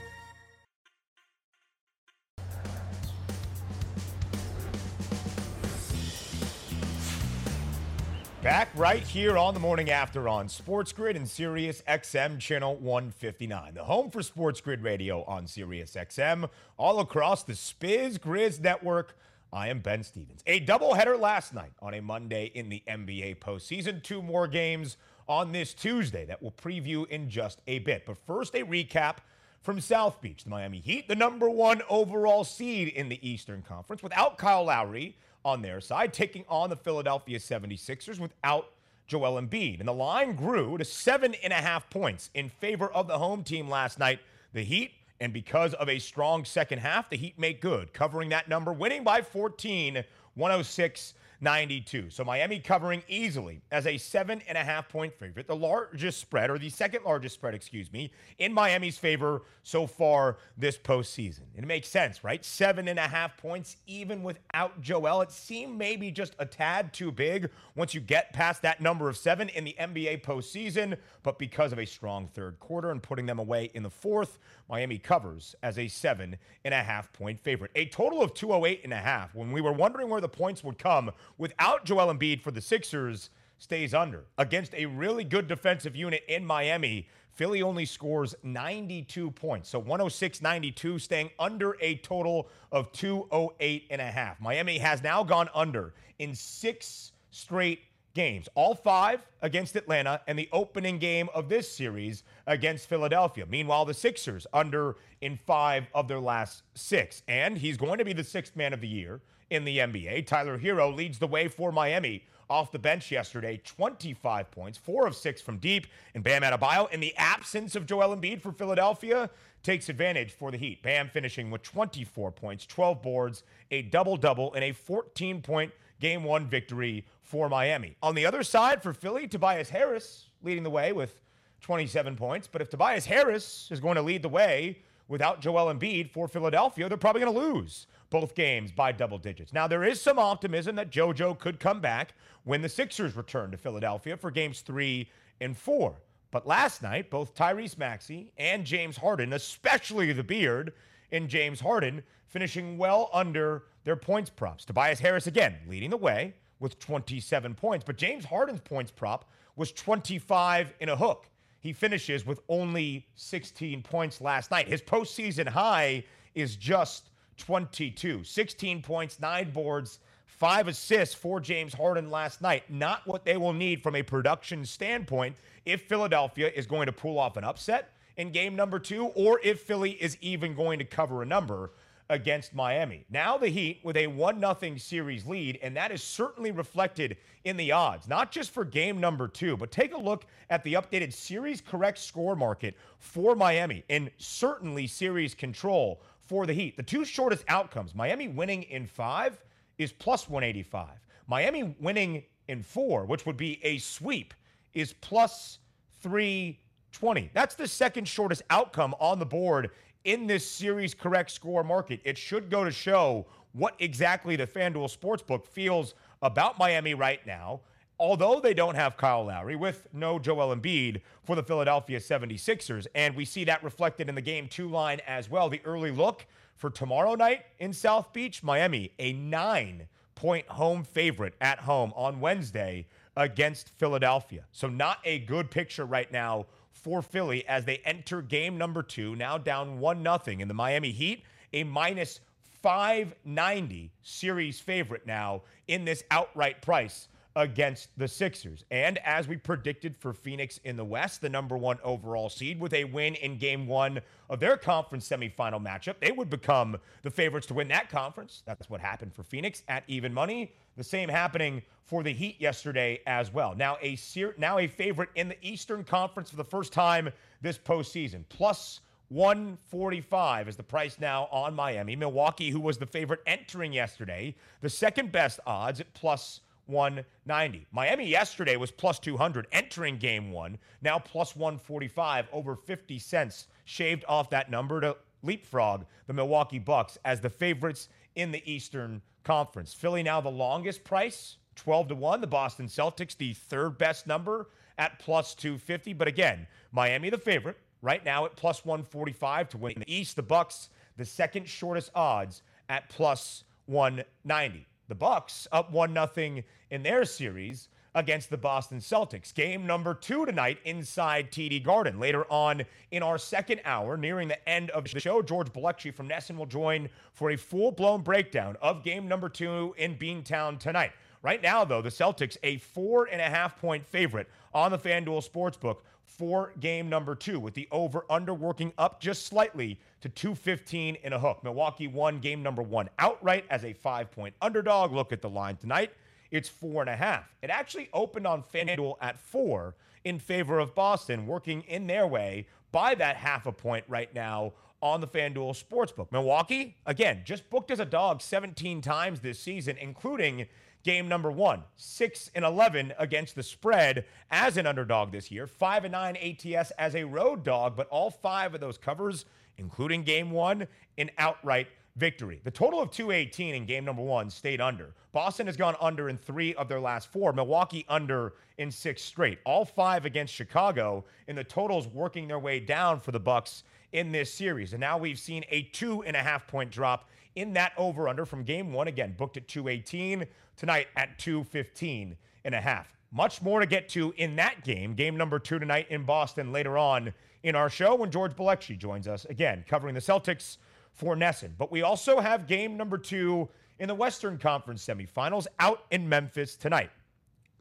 Back 8.43 8.69
right 8.73 9.03
here 9.03 9.37
on 9.37 9.53
the 9.53 9.59
morning 9.59 9.91
after 9.91 10.27
on 10.27 10.49
Sports 10.49 10.91
Grid 10.91 11.15
and 11.15 11.29
Sirius 11.29 11.83
XM 11.87 12.39
channel 12.39 12.75
159, 12.77 13.75
the 13.75 13.83
home 13.83 14.09
for 14.09 14.23
Sports 14.23 14.59
Grid 14.61 14.81
Radio 14.81 15.23
on 15.25 15.45
Sirius 15.45 15.93
XM, 15.93 16.49
all 16.75 17.01
across 17.01 17.43
the 17.43 17.53
Sports 17.53 18.17
Grid 18.17 18.59
network. 18.63 19.15
I 19.53 19.67
am 19.67 19.77
Ben 19.77 20.01
Stevens. 20.01 20.41
A 20.47 20.59
doubleheader 20.65 21.19
last 21.19 21.53
night 21.53 21.73
on 21.83 21.93
a 21.93 22.01
Monday 22.01 22.45
in 22.55 22.69
the 22.69 22.81
NBA 22.87 23.37
postseason. 23.37 24.01
Two 24.01 24.23
more 24.23 24.47
games 24.47 24.97
on 25.29 25.51
this 25.51 25.75
Tuesday 25.75 26.25
that 26.25 26.41
we'll 26.41 26.49
preview 26.49 27.07
in 27.09 27.29
just 27.29 27.61
a 27.67 27.77
bit. 27.77 28.07
But 28.07 28.17
first, 28.25 28.55
a 28.55 28.65
recap 28.65 29.17
from 29.61 29.79
South 29.79 30.19
Beach. 30.19 30.45
The 30.45 30.49
Miami 30.49 30.79
Heat, 30.79 31.07
the 31.07 31.15
number 31.15 31.47
one 31.47 31.83
overall 31.87 32.43
seed 32.43 32.87
in 32.87 33.07
the 33.07 33.19
Eastern 33.21 33.61
Conference, 33.61 34.01
without 34.01 34.39
Kyle 34.39 34.63
Lowry 34.63 35.15
on 35.43 35.61
their 35.61 35.81
side, 35.81 36.13
taking 36.13 36.45
on 36.47 36.69
the 36.69 36.75
Philadelphia 36.75 37.39
76ers 37.39 38.19
without 38.19 38.71
Joel 39.07 39.41
Embiid. 39.41 39.79
And 39.79 39.87
the 39.87 39.93
line 39.93 40.35
grew 40.35 40.77
to 40.77 40.85
seven 40.85 41.35
and 41.43 41.51
a 41.51 41.57
half 41.57 41.89
points 41.89 42.29
in 42.33 42.49
favor 42.49 42.91
of 42.91 43.07
the 43.07 43.17
home 43.17 43.43
team 43.43 43.69
last 43.69 43.99
night. 43.99 44.19
The 44.53 44.63
Heat, 44.63 44.91
and 45.19 45.33
because 45.33 45.73
of 45.73 45.89
a 45.89 45.99
strong 45.99 46.45
second 46.45 46.79
half, 46.79 47.09
the 47.09 47.17
Heat 47.17 47.37
make 47.37 47.61
good, 47.61 47.93
covering 47.93 48.29
that 48.29 48.49
number, 48.49 48.71
winning 48.71 49.03
by 49.03 49.21
14, 49.21 50.03
106 50.35 51.13
92. 51.41 52.11
So 52.11 52.23
Miami 52.23 52.59
covering 52.59 53.03
easily 53.07 53.61
as 53.71 53.87
a 53.87 53.97
seven 53.97 54.41
and 54.47 54.57
a 54.57 54.63
half 54.63 54.87
point 54.87 55.13
favorite, 55.13 55.47
the 55.47 55.55
largest 55.55 56.19
spread, 56.19 56.51
or 56.51 56.59
the 56.59 56.69
second 56.69 57.03
largest 57.03 57.35
spread, 57.35 57.55
excuse 57.55 57.91
me, 57.91 58.11
in 58.37 58.53
Miami's 58.53 58.99
favor 58.99 59.41
so 59.63 59.87
far 59.87 60.37
this 60.55 60.77
postseason. 60.77 61.41
It 61.57 61.65
makes 61.65 61.87
sense, 61.87 62.23
right? 62.23 62.45
Seven 62.45 62.87
and 62.87 62.99
a 62.99 63.07
half 63.07 63.37
points, 63.37 63.77
even 63.87 64.21
without 64.21 64.79
Joel. 64.81 65.21
It 65.21 65.31
seemed 65.31 65.77
maybe 65.77 66.11
just 66.11 66.35
a 66.37 66.45
tad 66.45 66.93
too 66.93 67.11
big 67.11 67.49
once 67.75 67.95
you 67.95 68.01
get 68.01 68.33
past 68.33 68.61
that 68.61 68.79
number 68.79 69.09
of 69.09 69.17
seven 69.17 69.49
in 69.49 69.63
the 69.63 69.75
NBA 69.79 70.21
postseason. 70.23 70.95
But 71.23 71.39
because 71.39 71.71
of 71.71 71.79
a 71.79 71.85
strong 71.85 72.27
third 72.27 72.59
quarter 72.59 72.91
and 72.91 73.01
putting 73.01 73.25
them 73.25 73.39
away 73.39 73.71
in 73.73 73.81
the 73.81 73.89
fourth, 73.89 74.37
Miami 74.71 74.97
covers 74.97 75.53
as 75.61 75.77
a 75.77 75.89
seven 75.89 76.37
and 76.63 76.73
a 76.73 76.81
half 76.81 77.11
point 77.11 77.37
favorite. 77.41 77.71
A 77.75 77.87
total 77.87 78.21
of 78.23 78.33
208 78.33 78.79
and 78.85 78.93
a 78.93 78.97
half. 78.97 79.35
When 79.35 79.51
we 79.51 79.59
were 79.59 79.73
wondering 79.73 80.07
where 80.07 80.21
the 80.21 80.29
points 80.29 80.63
would 80.63 80.79
come 80.79 81.11
without 81.37 81.83
Joel 81.83 82.13
Embiid 82.13 82.41
for 82.41 82.51
the 82.51 82.61
Sixers, 82.61 83.29
stays 83.57 83.93
under. 83.93 84.23
Against 84.37 84.73
a 84.73 84.85
really 84.85 85.25
good 85.25 85.49
defensive 85.49 85.93
unit 85.95 86.23
in 86.29 86.45
Miami, 86.45 87.09
Philly 87.33 87.61
only 87.61 87.85
scores 87.85 88.33
92 88.43 89.29
points. 89.31 89.69
So 89.69 89.77
106 89.77 90.41
92, 90.41 90.99
staying 90.99 91.31
under 91.37 91.75
a 91.81 91.95
total 91.97 92.47
of 92.71 92.93
208 92.93 93.87
and 93.89 94.01
a 94.01 94.09
half. 94.09 94.39
Miami 94.39 94.77
has 94.77 95.03
now 95.03 95.21
gone 95.21 95.49
under 95.53 95.93
in 96.17 96.33
six 96.33 97.11
straight 97.29 97.81
games, 98.13 98.49
all 98.55 98.75
five 98.75 99.21
against 99.41 99.75
Atlanta, 99.75 100.21
and 100.27 100.37
the 100.37 100.49
opening 100.51 100.97
game 100.99 101.29
of 101.33 101.49
this 101.49 101.71
series 101.71 102.23
against 102.47 102.87
Philadelphia. 102.87 103.45
Meanwhile, 103.47 103.85
the 103.85 103.93
Sixers 103.93 104.47
under 104.53 104.95
in 105.21 105.37
five 105.37 105.87
of 105.93 106.07
their 106.07 106.19
last 106.19 106.63
six. 106.73 107.23
And 107.27 107.57
he's 107.57 107.77
going 107.77 107.97
to 107.99 108.05
be 108.05 108.13
the 108.13 108.23
sixth 108.23 108.55
man 108.55 108.73
of 108.73 108.81
the 108.81 108.87
year 108.87 109.21
in 109.49 109.65
the 109.65 109.79
NBA. 109.79 110.25
Tyler 110.25 110.57
Herro 110.57 110.95
leads 110.95 111.19
the 111.19 111.27
way 111.27 111.47
for 111.47 111.71
Miami 111.71 112.23
off 112.49 112.71
the 112.71 112.79
bench 112.79 113.11
yesterday, 113.11 113.61
25 113.63 114.51
points, 114.51 114.77
four 114.77 115.07
of 115.07 115.15
six 115.15 115.41
from 115.41 115.57
deep. 115.57 115.87
And 116.13 116.23
Bam 116.23 116.41
Adebayo, 116.41 116.91
in 116.91 116.99
the 116.99 117.15
absence 117.15 117.75
of 117.75 117.85
Joel 117.85 118.15
Embiid 118.15 118.41
for 118.41 118.51
Philadelphia, 118.51 119.29
takes 119.63 119.87
advantage 119.87 120.33
for 120.33 120.51
the 120.51 120.57
Heat. 120.57 120.83
Bam 120.83 121.07
finishing 121.07 121.49
with 121.49 121.63
24 121.63 122.31
points, 122.31 122.65
12 122.65 123.01
boards, 123.01 123.43
a 123.71 123.83
double 123.83 124.17
double, 124.17 124.53
and 124.53 124.65
a 124.65 124.73
14 124.73 125.41
point 125.41 125.71
game 126.01 126.23
one 126.23 126.45
victory 126.47 127.05
for 127.31 127.47
Miami. 127.47 127.95
On 128.03 128.13
the 128.13 128.25
other 128.25 128.43
side 128.43 128.83
for 128.83 128.93
Philly, 128.93 129.25
Tobias 129.25 129.69
Harris 129.69 130.27
leading 130.43 130.63
the 130.63 130.69
way 130.69 130.91
with 130.91 131.21
27 131.61 132.17
points. 132.17 132.45
But 132.45 132.61
if 132.61 132.69
Tobias 132.69 133.05
Harris 133.05 133.69
is 133.71 133.79
going 133.79 133.95
to 133.95 134.01
lead 134.01 134.21
the 134.21 134.29
way 134.29 134.79
without 135.07 135.39
Joel 135.39 135.73
Embiid 135.73 136.11
for 136.11 136.27
Philadelphia, 136.27 136.89
they're 136.89 136.97
probably 136.97 137.21
going 137.21 137.33
to 137.33 137.39
lose 137.39 137.87
both 138.09 138.35
games 138.35 138.73
by 138.73 138.91
double 138.91 139.17
digits. 139.17 139.53
Now, 139.53 139.65
there 139.65 139.85
is 139.85 140.01
some 140.01 140.19
optimism 140.19 140.75
that 140.75 140.91
JoJo 140.91 141.39
could 141.39 141.57
come 141.57 141.79
back 141.79 142.15
when 142.43 142.61
the 142.61 142.67
Sixers 142.67 143.15
return 143.15 143.49
to 143.51 143.57
Philadelphia 143.57 144.17
for 144.17 144.29
games 144.29 144.59
three 144.59 145.09
and 145.39 145.57
four. 145.57 145.95
But 146.31 146.45
last 146.45 146.81
night, 146.81 147.09
both 147.09 147.33
Tyrese 147.33 147.77
Maxey 147.77 148.33
and 148.37 148.65
James 148.65 148.97
Harden, 148.97 149.31
especially 149.31 150.11
the 150.11 150.23
beard 150.23 150.73
in 151.11 151.29
James 151.29 151.61
Harden, 151.61 152.03
finishing 152.27 152.77
well 152.77 153.09
under 153.13 153.63
their 153.85 153.95
points 153.95 154.29
props. 154.29 154.65
Tobias 154.65 154.99
Harris 154.99 155.27
again 155.27 155.55
leading 155.65 155.89
the 155.91 155.97
way 155.97 156.33
with 156.61 156.79
27 156.79 157.55
points, 157.55 157.83
but 157.85 157.97
James 157.97 158.23
Harden's 158.23 158.61
points 158.61 158.91
prop 158.91 159.29
was 159.57 159.73
25 159.73 160.73
in 160.79 160.89
a 160.89 160.95
hook. 160.95 161.27
He 161.59 161.73
finishes 161.73 162.25
with 162.25 162.39
only 162.47 163.07
16 163.15 163.83
points 163.83 164.21
last 164.21 164.51
night. 164.51 164.67
His 164.67 164.81
postseason 164.81 165.47
high 165.47 166.05
is 166.33 166.55
just 166.55 167.09
22. 167.37 168.23
16 168.23 168.81
points, 168.81 169.19
nine 169.19 169.51
boards, 169.51 169.99
five 170.25 170.67
assists 170.67 171.13
for 171.13 171.39
James 171.39 171.73
Harden 171.73 172.09
last 172.09 172.41
night. 172.41 172.63
Not 172.69 173.05
what 173.05 173.25
they 173.25 173.37
will 173.37 173.53
need 173.53 173.83
from 173.83 173.95
a 173.95 174.03
production 174.03 174.65
standpoint 174.65 175.35
if 175.65 175.83
Philadelphia 175.83 176.51
is 176.55 176.65
going 176.65 176.85
to 176.85 176.91
pull 176.91 177.19
off 177.19 177.37
an 177.37 177.43
upset 177.43 177.93
in 178.17 178.31
game 178.31 178.55
number 178.55 178.79
two, 178.79 179.05
or 179.07 179.39
if 179.43 179.61
Philly 179.61 179.91
is 179.91 180.17
even 180.21 180.55
going 180.55 180.79
to 180.79 180.85
cover 180.85 181.21
a 181.21 181.25
number 181.25 181.71
against 182.11 182.53
Miami. 182.53 183.05
Now 183.09 183.37
the 183.37 183.47
Heat 183.47 183.79
with 183.83 183.95
a 183.95 184.05
1 184.05 184.39
0 184.39 184.75
series 184.77 185.25
lead, 185.25 185.57
and 185.63 185.75
that 185.77 185.91
is 185.91 186.03
certainly 186.03 186.51
reflected 186.51 187.17
in 187.45 187.55
the 187.57 187.71
odds, 187.71 188.07
not 188.07 188.31
just 188.31 188.51
for 188.51 188.65
game 188.65 188.99
number 188.99 189.27
two, 189.27 189.55
but 189.55 189.71
take 189.71 189.93
a 189.93 189.97
look 189.97 190.25
at 190.49 190.63
the 190.63 190.73
updated 190.73 191.13
series 191.13 191.61
correct 191.61 191.97
score 191.97 192.35
market 192.35 192.75
for 192.99 193.33
Miami 193.35 193.83
and 193.89 194.11
certainly 194.17 194.85
series 194.85 195.33
control 195.33 196.01
for 196.19 196.45
the 196.45 196.53
Heat. 196.53 196.75
The 196.75 196.83
two 196.83 197.05
shortest 197.05 197.45
outcomes 197.47 197.95
Miami 197.95 198.27
winning 198.27 198.63
in 198.63 198.85
five 198.85 199.41
is 199.77 199.93
plus 199.93 200.29
185. 200.29 200.89
Miami 201.27 201.75
winning 201.79 202.23
in 202.49 202.61
four, 202.61 203.05
which 203.05 203.25
would 203.25 203.37
be 203.37 203.63
a 203.63 203.77
sweep, 203.77 204.33
is 204.73 204.93
plus 204.93 205.59
320. 206.01 207.31
That's 207.33 207.55
the 207.55 207.67
second 207.67 208.05
shortest 208.05 208.41
outcome 208.49 208.93
on 208.99 209.17
the 209.17 209.25
board 209.25 209.71
in 210.03 210.27
this 210.27 210.49
series 210.49 210.93
correct 210.93 211.31
score 211.31 211.63
market. 211.63 211.99
It 212.03 212.17
should 212.17 212.49
go 212.49 212.63
to 212.63 212.71
show 212.71 213.25
what 213.53 213.75
exactly 213.79 214.35
the 214.35 214.47
FanDuel 214.47 214.95
Sportsbook 214.95 215.45
feels 215.45 215.93
about 216.21 216.57
Miami 216.57 216.93
right 216.93 217.25
now. 217.25 217.61
Although 217.99 218.39
they 218.39 218.55
don't 218.55 218.73
have 218.73 218.97
Kyle 218.97 219.25
Lowry 219.25 219.55
with 219.55 219.87
no 219.93 220.17
Joel 220.17 220.55
Embiid 220.55 221.01
for 221.23 221.35
the 221.35 221.43
Philadelphia 221.43 221.99
76ers. 221.99 222.87
And 222.95 223.15
we 223.15 223.25
see 223.25 223.43
that 223.43 223.63
reflected 223.63 224.09
in 224.09 224.15
the 224.15 224.21
game 224.21 224.47
two 224.47 224.69
line 224.69 224.99
as 225.05 225.29
well. 225.29 225.49
The 225.49 225.61
early 225.65 225.91
look 225.91 226.25
for 226.55 226.71
tomorrow 226.71 227.13
night 227.13 227.45
in 227.59 227.73
South 227.73 228.11
Beach, 228.11 228.41
Miami, 228.41 228.91
a 228.97 229.13
nine 229.13 229.87
point 230.15 230.47
home 230.47 230.83
favorite 230.83 231.35
at 231.41 231.59
home 231.59 231.93
on 231.95 232.19
Wednesday 232.19 232.87
against 233.17 233.69
Philadelphia. 233.77 234.45
So, 234.51 234.67
not 234.67 234.97
a 235.05 235.19
good 235.19 235.51
picture 235.51 235.85
right 235.85 236.11
now 236.11 236.47
for 236.81 237.01
Philly 237.01 237.47
as 237.47 237.65
they 237.65 237.77
enter 237.85 238.21
game 238.21 238.57
number 238.57 238.83
two, 238.83 239.15
now 239.15 239.37
down 239.37 239.79
1 239.79 240.03
0 240.03 240.19
in 240.39 240.47
the 240.47 240.53
Miami 240.53 240.91
Heat, 240.91 241.23
a 241.53 241.63
minus 241.63 242.19
590 242.61 243.91
series 244.01 244.59
favorite 244.59 245.05
now 245.05 245.41
in 245.67 245.85
this 245.85 246.03
outright 246.11 246.61
price 246.61 247.07
against 247.35 247.89
the 247.97 248.07
Sixers. 248.07 248.63
And 248.71 248.97
as 248.99 249.27
we 249.27 249.37
predicted 249.37 249.95
for 249.97 250.13
Phoenix 250.13 250.59
in 250.63 250.75
the 250.75 250.85
West, 250.85 251.21
the 251.21 251.29
number 251.29 251.57
one 251.57 251.77
overall 251.83 252.29
seed, 252.29 252.59
with 252.59 252.73
a 252.73 252.83
win 252.85 253.15
in 253.15 253.37
game 253.37 253.67
one 253.67 254.01
of 254.29 254.39
their 254.39 254.57
conference 254.57 255.07
semifinal 255.07 255.61
matchup, 255.61 255.95
they 255.99 256.11
would 256.11 256.29
become 256.29 256.77
the 257.03 257.11
favorites 257.11 257.47
to 257.47 257.53
win 257.53 257.67
that 257.69 257.89
conference. 257.89 258.43
That's 258.45 258.69
what 258.69 258.81
happened 258.81 259.13
for 259.13 259.23
Phoenix 259.23 259.63
at 259.67 259.83
even 259.87 260.13
money. 260.13 260.53
The 260.77 260.83
same 260.83 261.09
happening 261.09 261.61
for 261.83 262.03
the 262.03 262.13
Heat 262.13 262.39
yesterday 262.39 263.01
as 263.05 263.33
well. 263.33 263.55
Now 263.55 263.77
a 263.81 263.97
now 264.37 264.59
a 264.59 264.67
favorite 264.67 265.09
in 265.15 265.29
the 265.29 265.37
Eastern 265.41 265.83
Conference 265.83 266.29
for 266.29 266.37
the 266.37 266.43
first 266.43 266.71
time 266.73 267.09
this 267.41 267.57
postseason. 267.57 268.23
Plus 268.29 268.81
145 269.09 270.47
is 270.47 270.55
the 270.55 270.63
price 270.63 270.97
now 270.97 271.27
on 271.33 271.53
Miami. 271.53 271.97
Milwaukee, 271.97 272.49
who 272.49 272.61
was 272.61 272.77
the 272.77 272.85
favorite 272.85 273.19
entering 273.27 273.73
yesterday, 273.73 274.33
the 274.61 274.69
second 274.69 275.11
best 275.11 275.41
odds 275.45 275.81
at 275.81 275.93
plus 275.93 276.39
190. 276.71 277.67
Miami 277.71 278.07
yesterday 278.07 278.55
was 278.55 278.71
plus 278.71 278.97
200 278.97 279.47
entering 279.51 279.97
game 279.97 280.31
one, 280.31 280.57
now 280.81 280.97
plus 280.97 281.35
145, 281.35 282.27
over 282.31 282.55
50 282.55 282.97
cents 282.97 283.47
shaved 283.65 284.03
off 284.07 284.29
that 284.31 284.49
number 284.49 284.81
to 284.81 284.97
leapfrog 285.23 285.85
the 286.07 286.13
Milwaukee 286.13 286.59
Bucks 286.59 286.97
as 287.05 287.21
the 287.21 287.29
favorites 287.29 287.89
in 288.15 288.31
the 288.31 288.51
Eastern 288.51 289.01
Conference. 289.23 289.73
Philly 289.73 290.01
now 290.01 290.19
the 290.19 290.29
longest 290.29 290.83
price, 290.83 291.37
12 291.55 291.89
to 291.89 291.95
1. 291.95 292.21
The 292.21 292.27
Boston 292.27 292.67
Celtics, 292.67 293.15
the 293.15 293.33
third 293.33 293.77
best 293.77 294.07
number 294.07 294.49
at 294.77 294.97
plus 294.99 295.35
250. 295.35 295.93
But 295.93 296.07
again, 296.07 296.47
Miami 296.71 297.09
the 297.09 297.17
favorite 297.17 297.57
right 297.81 298.03
now 298.03 298.25
at 298.25 298.35
plus 298.35 298.65
145 298.65 299.49
to 299.49 299.57
win 299.57 299.73
the 299.77 299.93
East. 299.93 300.15
The 300.15 300.23
Bucks, 300.23 300.69
the 300.97 301.05
second 301.05 301.47
shortest 301.47 301.91
odds 301.93 302.41
at 302.69 302.89
plus 302.89 303.43
190. 303.67 304.65
The 304.91 304.95
Bucks 304.95 305.47
up 305.53 305.71
1 305.71 305.93
0 305.93 306.43
in 306.69 306.83
their 306.83 307.05
series 307.05 307.69
against 307.95 308.29
the 308.29 308.35
Boston 308.35 308.79
Celtics. 308.79 309.33
Game 309.33 309.65
number 309.65 309.93
two 309.93 310.25
tonight 310.25 310.57
inside 310.65 311.31
TD 311.31 311.63
Garden. 311.63 311.97
Later 311.97 312.25
on 312.29 312.63
in 312.91 313.01
our 313.01 313.17
second 313.17 313.61
hour, 313.63 313.95
nearing 313.95 314.27
the 314.27 314.49
end 314.49 314.69
of 314.71 314.83
the 314.83 314.99
show, 314.99 315.21
George 315.21 315.47
Bilecki 315.53 315.95
from 315.95 316.09
NESN 316.09 316.35
will 316.35 316.45
join 316.45 316.89
for 317.13 317.31
a 317.31 317.37
full 317.37 317.71
blown 317.71 318.01
breakdown 318.01 318.57
of 318.61 318.83
game 318.83 319.07
number 319.07 319.29
two 319.29 319.73
in 319.77 319.95
Beantown 319.95 320.59
tonight. 320.59 320.91
Right 321.23 321.41
now, 321.41 321.63
though, 321.63 321.81
the 321.81 321.87
Celtics 321.87 322.35
a 322.43 322.57
four 322.57 323.05
and 323.05 323.21
a 323.21 323.29
half 323.29 323.61
point 323.61 323.87
favorite 323.87 324.27
on 324.53 324.71
the 324.71 324.77
FanDuel 324.77 325.25
Sportsbook 325.25 325.77
for 326.17 326.53
game 326.59 326.89
number 326.89 327.15
two, 327.15 327.39
with 327.39 327.53
the 327.53 327.67
over 327.71 328.05
under 328.09 328.33
working 328.33 328.73
up 328.77 328.99
just 328.99 329.25
slightly 329.25 329.79
to 330.01 330.09
215 330.09 330.97
in 331.03 331.13
a 331.13 331.19
hook. 331.19 331.43
Milwaukee 331.43 331.87
won 331.87 332.19
game 332.19 332.43
number 332.43 332.61
one 332.61 332.89
outright 332.99 333.45
as 333.49 333.63
a 333.63 333.73
five 333.73 334.11
point 334.11 334.35
underdog. 334.41 334.91
Look 334.91 335.11
at 335.11 335.21
the 335.21 335.29
line 335.29 335.57
tonight. 335.57 335.91
It's 336.29 336.49
four 336.49 336.81
and 336.81 336.89
a 336.89 336.95
half. 336.95 337.33
It 337.41 337.49
actually 337.49 337.89
opened 337.93 338.25
on 338.25 338.43
FanDuel 338.43 338.95
at 339.01 339.19
four 339.19 339.75
in 340.03 340.19
favor 340.19 340.59
of 340.59 340.73
Boston, 340.73 341.27
working 341.27 341.61
in 341.63 341.87
their 341.87 342.07
way 342.07 342.47
by 342.71 342.95
that 342.95 343.17
half 343.17 343.45
a 343.45 343.51
point 343.51 343.85
right 343.87 344.13
now 344.15 344.53
on 344.81 344.99
the 344.99 345.07
FanDuel 345.07 345.61
Sportsbook. 345.61 346.11
Milwaukee, 346.11 346.75
again, 346.85 347.21
just 347.23 347.49
booked 347.49 347.69
as 347.69 347.79
a 347.79 347.85
dog 347.85 348.21
17 348.21 348.81
times 348.81 349.19
this 349.19 349.39
season, 349.39 349.77
including 349.77 350.47
game 350.83 351.07
number 351.07 351.31
one. 351.31 351.63
6 351.75 352.31
and 352.35 352.45
11 352.45 352.93
against 352.97 353.35
the 353.35 353.43
spread 353.43 354.05
as 354.29 354.57
an 354.57 354.65
underdog 354.65 355.11
this 355.11 355.31
year. 355.31 355.47
5 355.47 355.85
and 355.85 355.91
9 355.91 356.17
ATS 356.17 356.71
as 356.71 356.95
a 356.95 357.03
road 357.03 357.43
dog, 357.43 357.75
but 357.75 357.87
all 357.89 358.09
five 358.09 358.53
of 358.53 358.61
those 358.61 358.77
covers, 358.77 359.25
including 359.57 360.03
game 360.03 360.31
one, 360.31 360.67
an 360.97 361.09
outright 361.17 361.67
victory. 361.95 362.39
The 362.43 362.51
total 362.51 362.81
of 362.81 362.91
218 362.91 363.55
in 363.55 363.65
game 363.65 363.85
number 363.85 364.01
one 364.01 364.29
stayed 364.29 364.61
under. 364.61 364.93
Boston 365.11 365.45
has 365.47 365.57
gone 365.57 365.75
under 365.81 366.09
in 366.09 366.17
three 366.17 366.53
of 366.55 366.67
their 366.67 366.79
last 366.79 367.11
four. 367.11 367.33
Milwaukee 367.33 367.85
under 367.89 368.33
in 368.57 368.71
six 368.71 369.01
straight. 369.01 369.39
All 369.45 369.65
five 369.65 370.05
against 370.05 370.33
Chicago, 370.33 371.03
and 371.27 371.37
the 371.37 371.43
totals 371.43 371.87
working 371.87 372.27
their 372.27 372.39
way 372.39 372.59
down 372.59 372.99
for 372.99 373.11
the 373.11 373.19
Bucks 373.19 373.63
in 373.91 374.11
this 374.11 374.33
series. 374.33 374.73
And 374.73 374.79
now 374.79 374.97
we've 374.97 375.19
seen 375.19 375.43
a 375.49 375.63
two 375.63 376.03
and 376.03 376.15
a 376.15 376.19
half 376.19 376.47
point 376.47 376.71
drop 376.71 377.09
in 377.35 377.53
that 377.53 377.73
over 377.77 378.07
under 378.07 378.25
from 378.25 378.43
game 378.43 378.71
one. 378.71 378.87
Again, 378.87 379.15
booked 379.17 379.37
at 379.37 379.47
218 379.47 380.25
tonight 380.61 380.87
at 380.95 381.17
215 381.17 382.15
and 382.45 382.53
a 382.53 382.61
half. 382.61 382.87
Much 383.11 383.41
more 383.41 383.59
to 383.59 383.65
get 383.65 383.89
to 383.89 384.13
in 384.17 384.35
that 384.35 384.63
game, 384.63 384.93
game 384.93 385.17
number 385.17 385.39
two 385.39 385.57
tonight 385.57 385.87
in 385.89 386.03
Boston 386.03 386.51
later 386.51 386.77
on 386.77 387.11
in 387.41 387.55
our 387.55 387.67
show 387.67 387.95
when 387.95 388.11
George 388.11 388.35
Bilecki 388.35 388.77
joins 388.77 389.07
us 389.07 389.25
again, 389.25 389.65
covering 389.67 389.95
the 389.95 389.99
Celtics 389.99 390.57
for 390.93 391.15
NESN. 391.15 391.53
But 391.57 391.71
we 391.71 391.81
also 391.81 392.19
have 392.19 392.45
game 392.45 392.77
number 392.77 392.99
two 392.99 393.49
in 393.79 393.87
the 393.87 393.95
Western 393.95 394.37
Conference 394.37 394.85
semifinals 394.85 395.47
out 395.59 395.85
in 395.89 396.07
Memphis 396.07 396.55
tonight. 396.55 396.91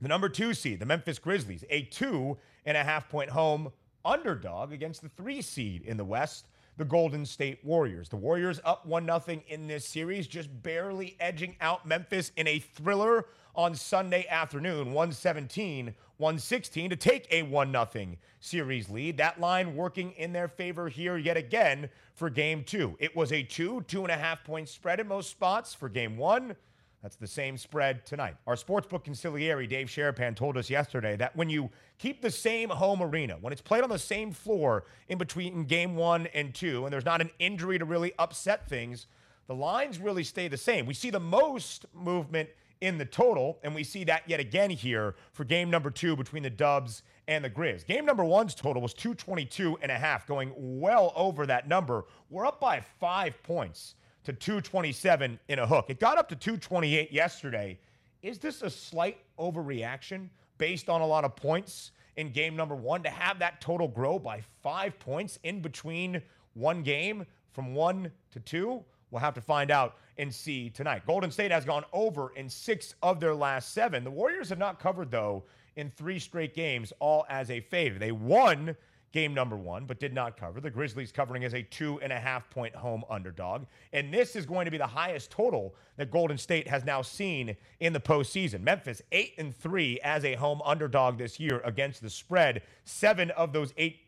The 0.02 0.09
number 0.09 0.28
two 0.28 0.52
seed, 0.52 0.78
the 0.78 0.85
Memphis 0.85 1.19
Grizzlies, 1.19 1.64
a 1.71 1.85
two 1.85 2.37
and 2.66 2.76
a 2.76 2.85
half 2.85 3.09
point 3.09 3.30
home 3.30 3.73
underdog 4.04 4.75
against 4.75 5.00
the 5.00 5.09
three 5.09 5.40
seed 5.40 5.85
in 5.85 5.97
the 5.97 6.04
West, 6.04 6.49
the 6.81 6.87
Golden 6.87 7.27
State 7.27 7.63
Warriors. 7.63 8.09
The 8.09 8.17
Warriors 8.17 8.59
up 8.65 8.87
1 8.87 9.05
0 9.05 9.43
in 9.49 9.67
this 9.67 9.87
series, 9.87 10.27
just 10.27 10.63
barely 10.63 11.15
edging 11.21 11.55
out 11.61 11.85
Memphis 11.85 12.33
in 12.39 12.49
a 12.49 12.59
thriller 12.59 13.27
on 13.55 13.75
Sunday 13.75 14.27
afternoon, 14.31 14.95
117 14.95 15.95
116 16.17 16.91
to 16.91 16.97
take 16.97 17.27
a 17.31 17.43
1 17.43 17.73
0 17.73 18.07
series 18.41 18.89
lead. 18.89 19.19
That 19.19 19.39
line 19.39 19.77
working 19.77 20.13
in 20.13 20.33
their 20.33 20.49
favor 20.49 20.89
here 20.89 21.19
yet 21.19 21.37
again 21.37 21.91
for 22.15 22.31
game 22.31 22.65
two. 22.65 22.97
It 22.99 23.15
was 23.15 23.31
a 23.31 23.43
two, 23.43 23.83
two 23.87 24.03
and 24.03 24.11
a 24.11 24.17
half 24.17 24.43
point 24.43 24.67
spread 24.71 25.01
in 25.01 25.09
most 25.09 25.29
spots 25.29 25.75
for 25.75 25.91
game 25.91 26.17
one. 26.17 26.57
That's 27.02 27.16
the 27.16 27.26
same 27.26 27.57
spread 27.57 28.04
tonight. 28.04 28.37
Our 28.47 28.57
sportsbook 28.57 29.04
conciliary, 29.04 29.66
Dave 29.66 29.87
Sharapan, 29.87 30.37
told 30.37 30.59
us 30.59 30.69
yesterday 30.69 31.16
that 31.16 31.35
when 31.35 31.49
you 31.49 31.71
keep 31.99 32.21
the 32.21 32.30
same 32.30 32.69
home 32.69 33.02
arena, 33.02 33.38
when 33.40 33.52
it's 33.52 33.62
played 33.62 33.83
on 33.83 33.88
the 33.88 33.99
same 33.99 34.33
floor 34.33 34.85
in 35.09 35.16
between 35.16 35.64
game 35.64 35.97
one 35.97 36.26
and 36.35 36.54
two, 36.54 36.85
and 36.85 36.92
there's 36.92 37.07
not 37.07 37.23
an 37.23 37.30
injury 37.38 37.78
to 37.78 37.87
really 37.87 38.12
upset 38.19 38.69
things, 38.69 39.07
the 39.47 39.54
lines 39.54 39.99
really 39.99 40.25
stay 40.25 40.47
the 40.47 40.59
same. 40.59 40.85
We 40.85 40.92
see 40.92 41.09
the 41.09 41.21
most 41.21 41.87
movement 41.95 42.50
in 42.83 42.99
the 42.99 43.07
total, 43.07 43.59
and 43.62 43.75
we 43.75 43.85
see 43.85 44.04
that 44.04 44.23
yet 44.26 44.40
again 44.40 44.71
here 44.71 45.14
for 45.33 45.45
game 45.45 45.71
number 45.71 45.90
two 45.90 46.16
between 46.16 46.42
the 46.42 46.50
Dubs 46.50 47.02
and 47.28 47.45
the 47.45 47.50
Grizz. 47.50 47.87
Game 47.87 48.04
number 48.04 48.25
one's 48.25 48.54
total 48.54 48.83
was 48.83 48.95
222 48.95 49.78
and 49.83 49.90
a 49.90 49.99
half, 49.99 50.26
going 50.26 50.52
well 50.57 51.12
over 51.16 51.47
that 51.47 51.66
number. 51.66 52.04
We're 52.28 52.47
up 52.47 52.61
by 52.61 52.80
five 52.80 53.42
points 53.42 53.95
to 54.25 54.33
227 54.33 55.39
in 55.49 55.59
a 55.59 55.67
hook. 55.67 55.87
It 55.89 56.00
got 56.00 56.19
up 56.19 56.29
to 56.29 56.37
228 56.37 57.12
yesterday. 57.12 57.79
Is 58.23 58.39
this 58.39 58.62
a 58.62 58.71
slight 58.71 59.19
overreaction 59.39 60.29
based 60.59 60.89
on 60.89 61.00
a 61.00 61.07
lot 61.07 61.25
of 61.25 61.35
points 61.37 61.93
in 62.17 62.31
game 62.31 62.55
number 62.55 62.75
one 62.75 63.03
to 63.03 63.11
have 63.11 63.39
that 63.39 63.61
total 63.61 63.89
grow 63.89 64.19
by 64.19 64.43
five 64.62 64.99
points 64.99 65.39
in 65.43 65.61
between 65.61 66.21
one 66.55 66.83
game 66.83 67.25
from 67.53 67.75
one 67.75 68.11
to 68.33 68.41
two? 68.41 68.85
We'll 69.11 69.21
have 69.21 69.35
to 69.35 69.41
find 69.41 69.71
out 69.71 69.97
and 70.19 70.33
see 70.33 70.71
tonight. 70.71 71.03
Golden 71.07 71.31
State 71.31 71.50
has 71.50 71.65
gone 71.65 71.85
over 71.93 72.33
in 72.37 72.49
six 72.49 72.95
of 73.03 73.21
their 73.21 73.35
last 73.35 73.73
seven. 73.73 74.05
The 74.05 74.11
Warriors 74.11 74.50
have 74.50 74.59
not 74.59 74.79
covered, 74.79 75.11
though, 75.11 75.45
in 75.77 75.91
three 75.91 76.19
straight 76.19 76.55
games, 76.55 76.93
all 77.00 77.25
as 77.29 77.50
a 77.50 77.61
favorite. 77.61 78.00
They 78.00 78.12
won 78.12 78.77
game 79.12 79.35
number 79.35 79.57
one, 79.57 79.87
but 79.87 79.99
did 79.99 80.12
not 80.14 80.37
cover. 80.37 80.61
The 80.61 80.71
Grizzlies 80.71 81.11
covering 81.11 81.45
as 81.45 81.55
a 81.55 81.62
two 81.62 82.00
and 82.00 82.12
a 82.12 82.19
half 82.19 82.49
point 82.50 82.75
home 82.75 83.05
underdog. 83.11 83.67
And 83.93 84.12
this 84.12 84.37
is 84.37 84.47
going 84.47 84.67
to 84.67 84.71
be 84.71 84.79
the 84.79 84.87
highest 84.87 85.31
total 85.31 85.75
that 85.97 86.11
Golden 86.11 86.38
State 86.38 86.69
has 86.69 86.85
now 86.85 87.02
seen 87.02 87.57
in 87.81 87.93
the 87.93 88.00
postseason. 88.00 88.61
Memphis, 88.61 89.02
eight 89.12 89.35
and 89.38 89.55
three 89.55 89.99
as 90.00 90.25
a 90.25 90.35
home 90.35 90.62
underdog 90.64 91.19
this 91.19 91.40
year 91.40 91.61
against 91.64 92.02
the 92.02 92.11
spread. 92.11 92.62
Seven 92.85 93.31
of 93.33 93.52
those 93.52 93.75
eight 93.76 93.99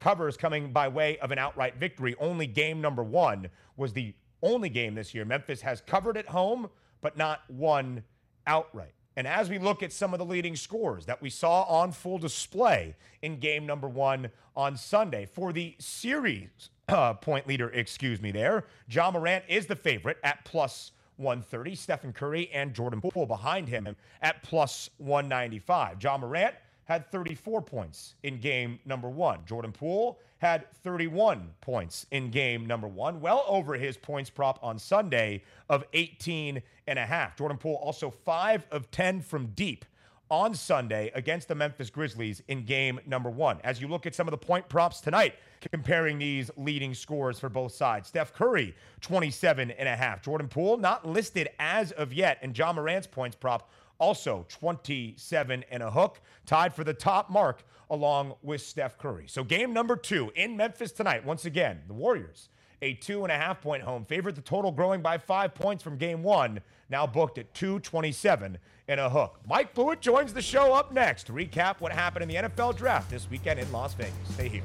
covers 0.00 0.36
coming 0.36 0.72
by 0.72 0.88
way 0.88 1.18
of 1.18 1.30
an 1.30 1.38
outright 1.38 1.76
victory. 1.76 2.16
Only 2.18 2.46
game 2.46 2.80
number 2.80 3.04
one 3.04 3.48
was 3.76 3.92
the 3.92 4.14
only 4.42 4.68
game 4.68 4.96
this 4.96 5.14
year. 5.14 5.24
Memphis 5.24 5.60
has 5.60 5.80
covered 5.80 6.16
at 6.16 6.26
home, 6.26 6.68
but 7.00 7.16
not 7.16 7.42
won 7.48 8.02
outright. 8.46 8.94
And 9.16 9.26
as 9.26 9.50
we 9.50 9.58
look 9.58 9.82
at 9.82 9.92
some 9.92 10.14
of 10.14 10.18
the 10.18 10.24
leading 10.24 10.56
scores 10.56 11.06
that 11.06 11.20
we 11.20 11.28
saw 11.30 11.62
on 11.64 11.92
full 11.92 12.18
display 12.18 12.94
in 13.20 13.38
game 13.38 13.66
number 13.66 13.88
one 13.88 14.30
on 14.56 14.76
Sunday 14.76 15.26
for 15.26 15.52
the 15.52 15.74
series 15.78 16.70
uh, 16.88 17.14
point 17.14 17.46
leader, 17.46 17.68
excuse 17.70 18.20
me, 18.20 18.30
there, 18.30 18.64
Ja 18.88 19.10
Morant 19.10 19.44
is 19.48 19.66
the 19.66 19.76
favorite 19.76 20.18
at 20.24 20.44
plus 20.44 20.92
130. 21.16 21.74
Stephen 21.74 22.12
Curry 22.12 22.50
and 22.52 22.74
Jordan 22.74 23.00
Poole 23.00 23.26
behind 23.26 23.68
him 23.68 23.94
at 24.22 24.42
plus 24.42 24.88
195. 24.98 26.02
Ja 26.02 26.16
Morant 26.16 26.54
had 26.92 27.10
34 27.10 27.62
points 27.62 28.16
in 28.22 28.38
game 28.38 28.78
number 28.84 29.08
one. 29.08 29.40
Jordan 29.46 29.72
Poole 29.72 30.18
had 30.38 30.70
31 30.84 31.48
points 31.62 32.04
in 32.10 32.30
game 32.30 32.66
number 32.66 32.86
one, 32.86 33.18
well 33.18 33.44
over 33.48 33.74
his 33.74 33.96
points 33.96 34.28
prop 34.28 34.58
on 34.62 34.78
Sunday 34.78 35.42
of 35.70 35.84
18 35.94 36.60
and 36.86 36.98
a 36.98 37.06
half. 37.06 37.34
Jordan 37.34 37.56
Poole 37.56 37.76
also 37.76 38.10
5 38.10 38.66
of 38.70 38.90
10 38.90 39.22
from 39.22 39.46
deep 39.54 39.86
on 40.30 40.54
Sunday 40.54 41.10
against 41.14 41.48
the 41.48 41.54
Memphis 41.54 41.88
Grizzlies 41.88 42.42
in 42.48 42.64
game 42.66 43.00
number 43.06 43.30
one. 43.30 43.58
As 43.64 43.80
you 43.80 43.88
look 43.88 44.04
at 44.04 44.14
some 44.14 44.26
of 44.26 44.32
the 44.32 44.38
point 44.38 44.68
props 44.68 45.00
tonight, 45.00 45.34
comparing 45.72 46.18
these 46.18 46.50
leading 46.56 46.92
scores 46.92 47.38
for 47.38 47.48
both 47.48 47.72
sides. 47.72 48.08
Steph 48.08 48.34
Curry, 48.34 48.74
27 49.00 49.70
and 49.70 49.88
a 49.88 49.96
half. 49.96 50.22
Jordan 50.22 50.48
Poole, 50.48 50.76
not 50.76 51.06
listed 51.06 51.48
as 51.58 51.92
of 51.92 52.12
yet, 52.12 52.38
and 52.42 52.56
Ja 52.56 52.72
Morant's 52.72 53.06
points 53.06 53.36
prop 53.36 53.70
also 54.02 54.44
27 54.48 55.64
and 55.70 55.82
a 55.82 55.90
hook, 55.90 56.20
tied 56.44 56.74
for 56.74 56.82
the 56.82 56.92
top 56.92 57.30
mark 57.30 57.62
along 57.88 58.34
with 58.42 58.60
Steph 58.60 58.98
Curry. 58.98 59.26
So 59.28 59.44
game 59.44 59.72
number 59.72 59.94
two 59.94 60.32
in 60.34 60.56
Memphis 60.56 60.90
tonight. 60.90 61.24
Once 61.24 61.44
again, 61.44 61.82
the 61.86 61.94
Warriors, 61.94 62.48
a 62.82 62.94
two 62.94 63.22
and 63.22 63.30
a 63.30 63.36
half 63.36 63.60
point 63.60 63.84
home 63.84 64.04
favorite. 64.04 64.34
The 64.34 64.42
total 64.42 64.72
growing 64.72 65.02
by 65.02 65.18
five 65.18 65.54
points 65.54 65.84
from 65.84 65.98
game 65.98 66.24
one, 66.24 66.60
now 66.90 67.06
booked 67.06 67.38
at 67.38 67.54
227 67.54 68.58
and 68.88 69.00
a 69.00 69.08
hook. 69.08 69.38
Mike 69.48 69.72
Blewitt 69.72 70.00
joins 70.00 70.32
the 70.32 70.42
show 70.42 70.72
up 70.72 70.92
next 70.92 71.24
to 71.28 71.32
recap 71.32 71.80
what 71.80 71.92
happened 71.92 72.24
in 72.24 72.28
the 72.28 72.48
NFL 72.48 72.76
draft 72.76 73.08
this 73.08 73.30
weekend 73.30 73.60
in 73.60 73.70
Las 73.70 73.94
Vegas. 73.94 74.12
Stay 74.30 74.48
here. 74.48 74.64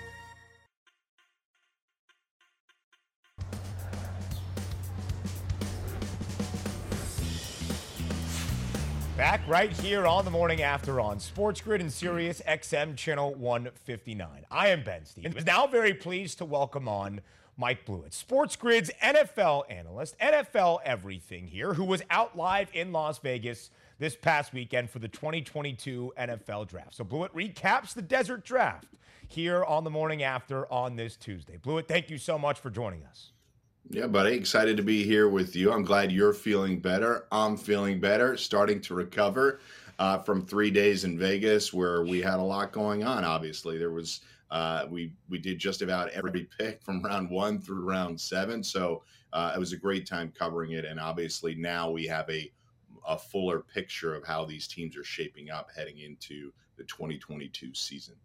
Back 9.21 9.47
right 9.47 9.71
here 9.71 10.07
on 10.07 10.25
the 10.25 10.31
morning 10.31 10.63
after 10.63 10.99
on 10.99 11.19
Sports 11.19 11.61
Grid 11.61 11.79
and 11.79 11.93
Sirius 11.93 12.41
XM 12.47 12.97
channel 12.97 13.35
159. 13.35 14.45
I 14.49 14.69
am 14.69 14.83
Ben 14.83 15.05
Stevens. 15.05 15.45
Now 15.45 15.67
very 15.67 15.93
pleased 15.93 16.39
to 16.39 16.45
welcome 16.45 16.87
on 16.87 17.21
Mike 17.55 17.85
Blewitt, 17.85 18.13
Sports 18.13 18.55
Grid's 18.55 18.89
NFL 18.99 19.65
analyst, 19.69 20.17
NFL 20.17 20.79
everything 20.83 21.45
here, 21.45 21.75
who 21.75 21.83
was 21.83 22.01
out 22.09 22.35
live 22.35 22.71
in 22.73 22.91
Las 22.91 23.19
Vegas 23.19 23.69
this 23.99 24.15
past 24.15 24.53
weekend 24.53 24.89
for 24.89 24.97
the 24.97 25.07
2022 25.07 26.13
NFL 26.17 26.67
draft. 26.67 26.95
So 26.95 27.03
Blewitt 27.03 27.29
recaps 27.29 27.93
the 27.93 28.01
desert 28.01 28.43
draft 28.43 28.87
here 29.27 29.63
on 29.63 29.83
the 29.83 29.91
morning 29.91 30.23
after 30.23 30.65
on 30.73 30.95
this 30.95 31.15
Tuesday. 31.15 31.57
Blewitt, 31.57 31.87
thank 31.87 32.09
you 32.09 32.17
so 32.17 32.39
much 32.39 32.59
for 32.59 32.71
joining 32.71 33.05
us. 33.05 33.33
Yeah, 33.89 34.07
buddy. 34.07 34.33
Excited 34.35 34.77
to 34.77 34.83
be 34.83 35.03
here 35.03 35.27
with 35.27 35.55
you. 35.55 35.71
I'm 35.71 35.83
glad 35.83 36.11
you're 36.11 36.33
feeling 36.33 36.79
better. 36.79 37.25
I'm 37.31 37.57
feeling 37.57 37.99
better, 37.99 38.37
starting 38.37 38.79
to 38.81 38.93
recover 38.93 39.59
uh, 39.99 40.19
from 40.19 40.45
three 40.45 40.71
days 40.71 41.03
in 41.03 41.17
Vegas 41.17 41.73
where 41.73 42.03
we 42.03 42.21
had 42.21 42.39
a 42.39 42.43
lot 42.43 42.71
going 42.71 43.03
on. 43.03 43.25
Obviously, 43.25 43.77
there 43.77 43.91
was 43.91 44.21
uh, 44.49 44.85
we 44.89 45.13
we 45.29 45.39
did 45.39 45.59
just 45.59 45.81
about 45.81 46.09
every 46.09 46.47
pick 46.57 46.81
from 46.83 47.03
round 47.03 47.29
one 47.29 47.59
through 47.59 47.83
round 47.83 48.19
seven, 48.19 48.63
so 48.63 49.03
uh, 49.33 49.53
it 49.55 49.59
was 49.59 49.73
a 49.73 49.77
great 49.77 50.07
time 50.07 50.31
covering 50.37 50.71
it. 50.71 50.85
And 50.85 50.99
obviously, 50.99 51.55
now 51.55 51.89
we 51.89 52.05
have 52.07 52.29
a 52.29 52.51
a 53.07 53.17
fuller 53.17 53.59
picture 53.59 54.13
of 54.13 54.23
how 54.23 54.45
these 54.45 54.67
teams 54.67 54.95
are 54.95 55.03
shaping 55.03 55.49
up 55.49 55.69
heading 55.75 55.99
into 55.99 56.53
the 56.77 56.83
2022 56.83 57.73
season. 57.73 58.15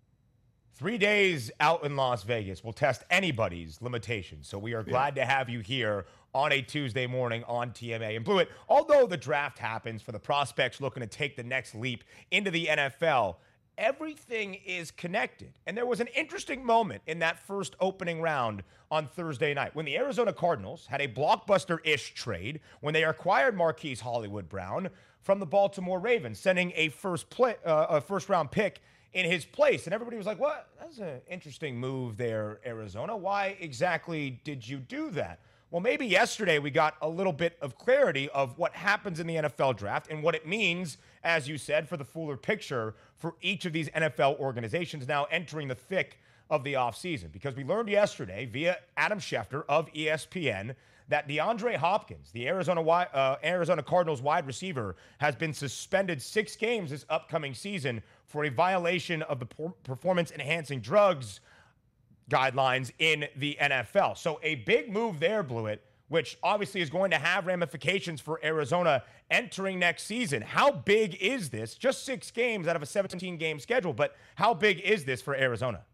Three 0.76 0.98
days 0.98 1.50
out 1.58 1.84
in 1.84 1.96
Las 1.96 2.22
Vegas 2.22 2.62
will 2.62 2.74
test 2.74 3.02
anybody's 3.08 3.80
limitations. 3.80 4.46
So 4.46 4.58
we 4.58 4.74
are 4.74 4.82
glad 4.82 5.16
yeah. 5.16 5.24
to 5.24 5.30
have 5.30 5.48
you 5.48 5.60
here 5.60 6.04
on 6.34 6.52
a 6.52 6.60
Tuesday 6.60 7.06
morning 7.06 7.42
on 7.48 7.70
TMA. 7.70 8.14
And 8.14 8.22
Blewitt, 8.22 8.48
although 8.68 9.06
the 9.06 9.16
draft 9.16 9.58
happens 9.58 10.02
for 10.02 10.12
the 10.12 10.18
prospects 10.18 10.78
looking 10.78 11.00
to 11.00 11.06
take 11.06 11.34
the 11.34 11.42
next 11.42 11.74
leap 11.74 12.04
into 12.30 12.50
the 12.50 12.66
NFL, 12.66 13.36
everything 13.78 14.58
is 14.66 14.90
connected. 14.90 15.52
And 15.66 15.74
there 15.74 15.86
was 15.86 16.00
an 16.00 16.08
interesting 16.08 16.62
moment 16.62 17.00
in 17.06 17.20
that 17.20 17.38
first 17.38 17.74
opening 17.80 18.20
round 18.20 18.62
on 18.90 19.08
Thursday 19.08 19.54
night 19.54 19.74
when 19.74 19.86
the 19.86 19.96
Arizona 19.96 20.34
Cardinals 20.34 20.86
had 20.88 21.00
a 21.00 21.08
blockbuster 21.08 21.78
ish 21.84 22.12
trade 22.12 22.60
when 22.82 22.92
they 22.92 23.04
acquired 23.04 23.56
Marquise 23.56 24.00
Hollywood 24.00 24.46
Brown 24.46 24.90
from 25.22 25.40
the 25.40 25.46
Baltimore 25.46 26.00
Ravens, 26.00 26.38
sending 26.38 26.70
a 26.76 26.90
first 26.90 27.30
play, 27.30 27.54
uh, 27.64 27.86
a 27.88 28.00
first 28.02 28.28
round 28.28 28.50
pick 28.50 28.82
in 29.16 29.24
his 29.24 29.46
place. 29.46 29.86
And 29.86 29.94
everybody 29.94 30.18
was 30.18 30.26
like, 30.26 30.38
what? 30.38 30.68
That's 30.78 30.98
an 30.98 31.22
interesting 31.26 31.78
move 31.78 32.18
there, 32.18 32.60
Arizona. 32.66 33.16
Why 33.16 33.56
exactly 33.58 34.42
did 34.44 34.68
you 34.68 34.76
do 34.76 35.08
that? 35.12 35.40
Well, 35.70 35.80
maybe 35.80 36.06
yesterday 36.06 36.58
we 36.58 36.70
got 36.70 36.96
a 37.00 37.08
little 37.08 37.32
bit 37.32 37.56
of 37.62 37.78
clarity 37.78 38.28
of 38.28 38.58
what 38.58 38.74
happens 38.74 39.18
in 39.18 39.26
the 39.26 39.36
NFL 39.36 39.78
draft 39.78 40.10
and 40.10 40.22
what 40.22 40.34
it 40.34 40.46
means, 40.46 40.98
as 41.24 41.48
you 41.48 41.56
said, 41.56 41.88
for 41.88 41.96
the 41.96 42.04
fuller 42.04 42.36
picture 42.36 42.94
for 43.16 43.36
each 43.40 43.64
of 43.64 43.72
these 43.72 43.88
NFL 43.88 44.38
organizations 44.38 45.08
now 45.08 45.24
entering 45.30 45.68
the 45.68 45.74
thick 45.74 46.20
of 46.50 46.62
the 46.62 46.74
offseason. 46.74 47.32
Because 47.32 47.56
we 47.56 47.64
learned 47.64 47.88
yesterday 47.88 48.44
via 48.44 48.76
Adam 48.98 49.18
Schefter 49.18 49.64
of 49.66 49.90
ESPN 49.94 50.74
that 51.08 51.28
DeAndre 51.28 51.76
Hopkins, 51.76 52.30
the 52.32 52.48
Arizona 52.48 52.82
uh, 52.82 53.36
Arizona 53.44 53.82
Cardinals 53.82 54.20
wide 54.20 54.46
receiver, 54.46 54.96
has 55.18 55.36
been 55.36 55.52
suspended 55.52 56.20
six 56.20 56.56
games 56.56 56.90
this 56.90 57.04
upcoming 57.08 57.54
season 57.54 58.02
for 58.26 58.44
a 58.44 58.48
violation 58.48 59.22
of 59.22 59.38
the 59.38 59.46
performance 59.84 60.32
enhancing 60.32 60.80
drugs 60.80 61.40
guidelines 62.30 62.90
in 62.98 63.26
the 63.36 63.56
NFL. 63.60 64.18
So 64.18 64.40
a 64.42 64.56
big 64.56 64.92
move 64.92 65.20
there, 65.20 65.44
Blewitt, 65.44 65.78
which 66.08 66.38
obviously 66.42 66.80
is 66.80 66.90
going 66.90 67.10
to 67.12 67.18
have 67.18 67.46
ramifications 67.46 68.20
for 68.20 68.40
Arizona 68.44 69.02
entering 69.30 69.78
next 69.78 70.04
season. 70.04 70.42
How 70.42 70.70
big 70.70 71.16
is 71.20 71.50
this? 71.50 71.74
Just 71.74 72.04
six 72.04 72.30
games 72.30 72.66
out 72.66 72.76
of 72.76 72.82
a 72.82 72.86
17 72.86 73.36
game 73.36 73.58
schedule, 73.58 73.92
but 73.92 74.16
how 74.36 74.54
big 74.54 74.80
is 74.80 75.04
this 75.04 75.22
for 75.22 75.34
Arizona? 75.34 75.84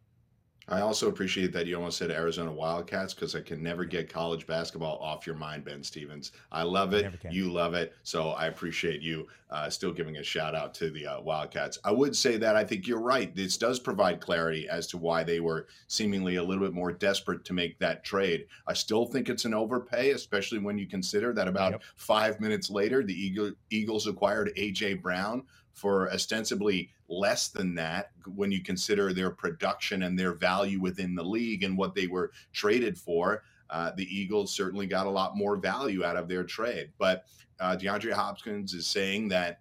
I 0.69 0.81
also 0.81 1.09
appreciate 1.09 1.53
that 1.53 1.67
you 1.67 1.77
almost 1.77 1.99
said 1.99 2.11
Arizona 2.11 2.53
Wildcats 2.53 3.15
because 3.15 3.35
I 3.35 3.41
can 3.41 3.63
never 3.63 3.85
get 3.85 4.09
college 4.09 4.47
basketball 4.47 4.99
off 4.99 5.27
your 5.27 5.37
mind, 5.37 5.65
Ben 5.65 5.83
Stevens. 5.83 6.33
I 6.51 6.63
love 6.63 6.95
it. 6.95 7.13
You 7.31 7.51
love 7.51 7.75
it. 7.75 7.95
So 8.03 8.31
I 8.31 8.47
appreciate 8.47 9.03
you 9.03 9.27
uh, 9.51 9.69
still 9.69 9.93
giving 9.93 10.17
a 10.17 10.23
shout 10.23 10.55
out 10.55 10.73
to 10.75 10.91
the 10.91 11.07
uh, 11.07 11.21
Wildcats. 11.21 11.79
I 11.85 11.91
would 11.91 12.17
say 12.17 12.37
that 12.39 12.57
I 12.57 12.65
think 12.65 12.87
you're 12.87 13.01
right. 13.01 13.35
This 13.35 13.57
does 13.57 13.79
provide 13.79 14.21
clarity 14.21 14.69
as 14.69 14.87
to 14.89 14.99
why 14.99 15.25
they 15.25 15.41
were 15.41 15.67
seemingly 15.89 16.37
a 16.37 16.43
little 16.43 16.65
bit 16.65 16.73
more 16.73 16.93
desperate 16.93 17.45
to 17.45 17.53
make 17.53 17.79
that 17.79 18.03
trade. 18.05 18.47
I 18.67 18.73
still 18.73 19.05
think 19.05 19.29
it's 19.29 19.45
an 19.45 19.55
overpay, 19.55 20.11
especially 20.11 20.59
when 20.59 20.79
you 20.79 20.87
consider 20.87 21.33
that 21.35 21.49
about 21.49 21.73
yep. 21.73 21.83
five 21.97 22.41
minutes 22.41 22.71
later, 22.71 23.03
the 23.03 23.15
Eagle, 23.15 23.53
Eagles 23.71 24.07
acquired 24.07 24.53
A.J. 24.57 24.95
Brown 24.95 25.43
for 25.73 26.13
ostensibly 26.13 26.91
less 27.09 27.49
than 27.49 27.75
that 27.75 28.11
when 28.35 28.51
you 28.53 28.63
consider 28.63 29.13
their 29.13 29.31
production 29.31 30.03
and 30.05 30.19
their 30.19 30.33
value 30.33 30.81
within 30.81 31.15
the 31.15 31.23
league 31.23 31.63
and 31.63 31.77
what 31.77 31.95
they 31.95 32.07
were 32.07 32.31
traded 32.53 32.97
for. 32.99 33.43
Uh, 33.71 33.91
the 33.97 34.05
Eagles 34.05 34.55
certainly 34.55 34.87
got 34.87 35.07
a 35.07 35.11
lot 35.11 35.37
more 35.37 35.57
value 35.57 36.05
out 36.05 36.17
of 36.17 36.29
their 36.29 36.45
trade. 36.45 36.91
But 36.99 37.25
uh, 37.59 37.77
DeAndre 37.77 38.13
Hopkins 38.13 38.75
is 38.75 38.87
saying 38.87 39.29
that 39.29 39.61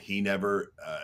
he 0.00 0.20
never 0.20 0.72
uh, 0.84 0.98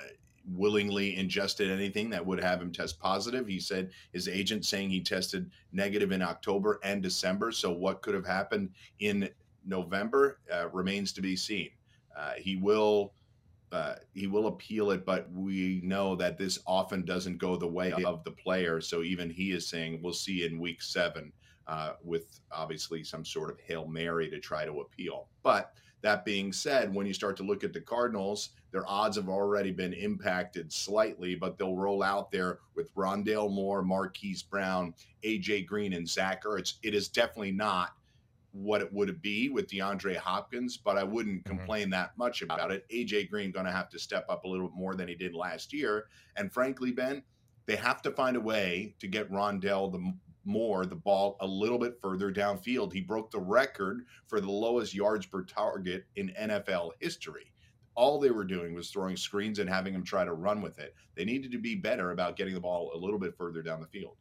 willingly 0.55 1.17
ingested 1.17 1.71
anything 1.71 2.11
that 2.11 2.25
would 2.25 2.41
have 2.41 2.61
him 2.61 2.73
test 2.73 2.99
positive. 2.99 3.47
He 3.47 3.61
said 3.61 3.91
his 4.13 4.29
agent 4.29 4.65
saying 4.65 4.91
he 4.91 5.01
tested 5.01 5.51
negative 5.73 6.13
in 6.13 6.23
October 6.23 6.81
and 6.83 7.03
December. 7.03 7.53
So 7.53 7.73
what 7.73 8.03
could 8.03 8.15
have 8.15 8.27
happened 8.27 8.71
in 9.01 9.29
November 9.67 10.41
uh, 10.53 10.69
remains 10.71 11.13
to 11.13 11.21
be 11.21 11.37
seen. 11.37 11.71
Uh, 12.17 12.33
he 12.37 12.57
will 12.57 13.13
uh, 13.73 13.95
he 14.15 14.27
will 14.27 14.47
appeal 14.47 14.91
it, 14.91 15.05
but 15.05 15.31
we 15.33 15.81
know 15.85 16.17
that 16.17 16.39
this 16.39 16.59
often 16.67 17.05
doesn't 17.05 17.39
go 17.39 17.57
the 17.57 17.67
way 17.67 17.93
of 17.93 18.25
the 18.25 18.31
player. 18.31 18.81
So 18.81 19.03
even 19.03 19.31
he 19.31 19.53
is 19.53 19.67
saying 19.69 20.01
we'll 20.03 20.13
see 20.13 20.47
in 20.47 20.59
week 20.59 20.81
seven 20.83 21.33
uh, 21.67 21.93
with 22.03 22.41
obviously 22.51 23.05
some 23.05 23.25
sort 23.25 23.51
of 23.51 23.61
hail 23.61 23.87
mary 23.87 24.31
to 24.31 24.41
try 24.41 24.65
to 24.65 24.81
appeal. 24.81 25.29
But 25.43 25.75
that 26.01 26.25
being 26.25 26.53
said, 26.53 26.95
when 26.95 27.07
you 27.07 27.13
start 27.13 27.37
to 27.39 27.43
look 27.43 27.65
at 27.65 27.73
the 27.73 27.81
Cardinals, 27.81 28.51
their 28.71 28.89
odds 28.89 29.17
have 29.17 29.29
already 29.29 29.71
been 29.71 29.93
impacted 29.93 30.73
slightly, 30.73 31.35
but 31.35 31.59
they'll 31.59 31.77
roll 31.77 32.03
out 32.03 32.31
there 32.31 32.61
with 32.75 32.95
Rondale 32.95 33.51
Moore, 33.51 33.83
Marquise 33.83 34.43
Brown, 34.43 34.95
AJ 35.25 35.67
Green, 35.67 35.95
and 35.95 36.09
Zach 36.09 36.45
Ertz. 36.45 36.75
It 36.83 36.95
is 36.95 37.09
definitely 37.09 37.53
not 37.53 37.95
what 38.53 38.81
it 38.81 38.93
would 38.93 39.21
be 39.21 39.49
with 39.49 39.69
DeAndre 39.69 40.17
Hopkins, 40.17 40.77
but 40.77 40.97
I 40.97 41.05
wouldn't 41.05 41.45
mm-hmm. 41.45 41.57
complain 41.57 41.91
that 41.91 42.17
much 42.17 42.43
about 42.43 42.71
it. 42.73 42.87
AJ 42.91 43.31
Green 43.31 43.51
going 43.51 43.67
to 43.67 43.73
have 43.73 43.89
to 43.91 43.99
step 43.99 44.27
up 44.29 44.45
a 44.45 44.49
little 44.49 44.69
bit 44.69 44.77
more 44.77 44.95
than 44.95 45.09
he 45.09 45.15
did 45.15 45.35
last 45.35 45.73
year, 45.73 46.07
and 46.37 46.53
frankly, 46.53 46.93
Ben, 46.93 47.23
they 47.67 47.77
have 47.77 48.01
to 48.03 48.11
find 48.11 48.37
a 48.37 48.41
way 48.41 48.95
to 48.99 49.07
get 49.07 49.31
Rondale 49.31 49.93
the 49.93 50.15
more 50.49 50.87
the 50.87 50.97
ball 50.97 51.37
a 51.41 51.47
little 51.47 51.79
bit 51.79 52.01
further 52.01 52.33
downfield. 52.33 52.93
He 52.93 53.03
broke 53.03 53.31
the 53.31 53.39
record 53.39 54.07
for 54.27 54.41
the 54.41 54.51
lowest 54.51 54.95
yards 54.95 55.27
per 55.27 55.45
target 55.45 56.07
in 56.17 56.33
NFL 56.41 56.93
history. 57.01 57.53
All 57.95 58.19
they 58.19 58.31
were 58.31 58.45
doing 58.45 58.75
was 58.75 58.91
throwing 58.91 59.17
screens 59.17 59.59
and 59.59 59.69
having 59.69 59.93
him 59.93 60.05
try 60.05 60.25
to 60.25 60.33
run 60.33 60.63
with 60.63 60.79
it. 60.79 60.95
They 61.15 61.25
needed 61.25 61.53
to 61.53 61.59
be 61.59 61.75
better 61.75 62.13
about 62.13 62.37
getting 62.37 62.55
the 62.55 62.61
ball 62.61 62.93
a 62.95 62.97
little 62.97 63.19
bit 63.19 63.37
further 63.37 63.61
down 63.61 63.81
the 63.81 63.87
field. 63.87 64.17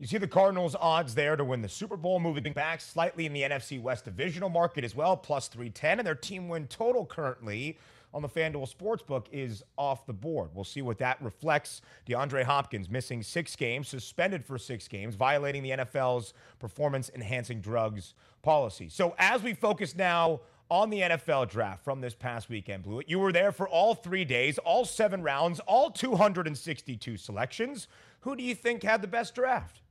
You 0.00 0.06
see 0.06 0.16
the 0.16 0.26
Cardinals' 0.26 0.74
odds 0.80 1.14
there 1.14 1.36
to 1.36 1.44
win 1.44 1.60
the 1.60 1.68
Super 1.68 1.98
Bowl, 1.98 2.20
moving 2.20 2.54
back 2.54 2.80
slightly 2.80 3.26
in 3.26 3.34
the 3.34 3.42
NFC 3.42 3.78
West 3.78 4.06
divisional 4.06 4.48
market 4.48 4.82
as 4.82 4.96
well, 4.96 5.14
plus 5.14 5.46
310. 5.48 5.98
And 5.98 6.06
their 6.06 6.14
team 6.14 6.48
win 6.48 6.66
total 6.68 7.04
currently 7.04 7.76
on 8.14 8.22
the 8.22 8.28
FanDuel 8.28 8.74
Sportsbook 8.74 9.26
is 9.30 9.62
off 9.76 10.06
the 10.06 10.14
board. 10.14 10.52
We'll 10.54 10.64
see 10.64 10.80
what 10.80 10.96
that 11.00 11.20
reflects. 11.20 11.82
DeAndre 12.08 12.44
Hopkins 12.44 12.88
missing 12.88 13.22
six 13.22 13.54
games, 13.54 13.88
suspended 13.88 14.42
for 14.42 14.56
six 14.56 14.88
games, 14.88 15.16
violating 15.16 15.62
the 15.62 15.72
NFL's 15.72 16.32
performance 16.58 17.10
enhancing 17.14 17.60
drugs 17.60 18.14
policy. 18.40 18.88
So 18.88 19.14
as 19.18 19.42
we 19.42 19.52
focus 19.52 19.94
now 19.94 20.40
on 20.70 20.88
the 20.88 21.00
NFL 21.02 21.50
draft 21.50 21.84
from 21.84 22.00
this 22.00 22.14
past 22.14 22.48
weekend, 22.48 22.84
Blewitt, 22.84 23.04
you 23.06 23.18
were 23.18 23.32
there 23.32 23.52
for 23.52 23.68
all 23.68 23.94
three 23.94 24.24
days, 24.24 24.56
all 24.56 24.86
seven 24.86 25.22
rounds, 25.22 25.60
all 25.60 25.90
262 25.90 27.18
selections. 27.18 27.86
Who 28.20 28.34
do 28.34 28.42
you 28.42 28.54
think 28.54 28.82
had 28.82 29.02
the 29.02 29.06
best 29.06 29.34
draft? 29.34 29.82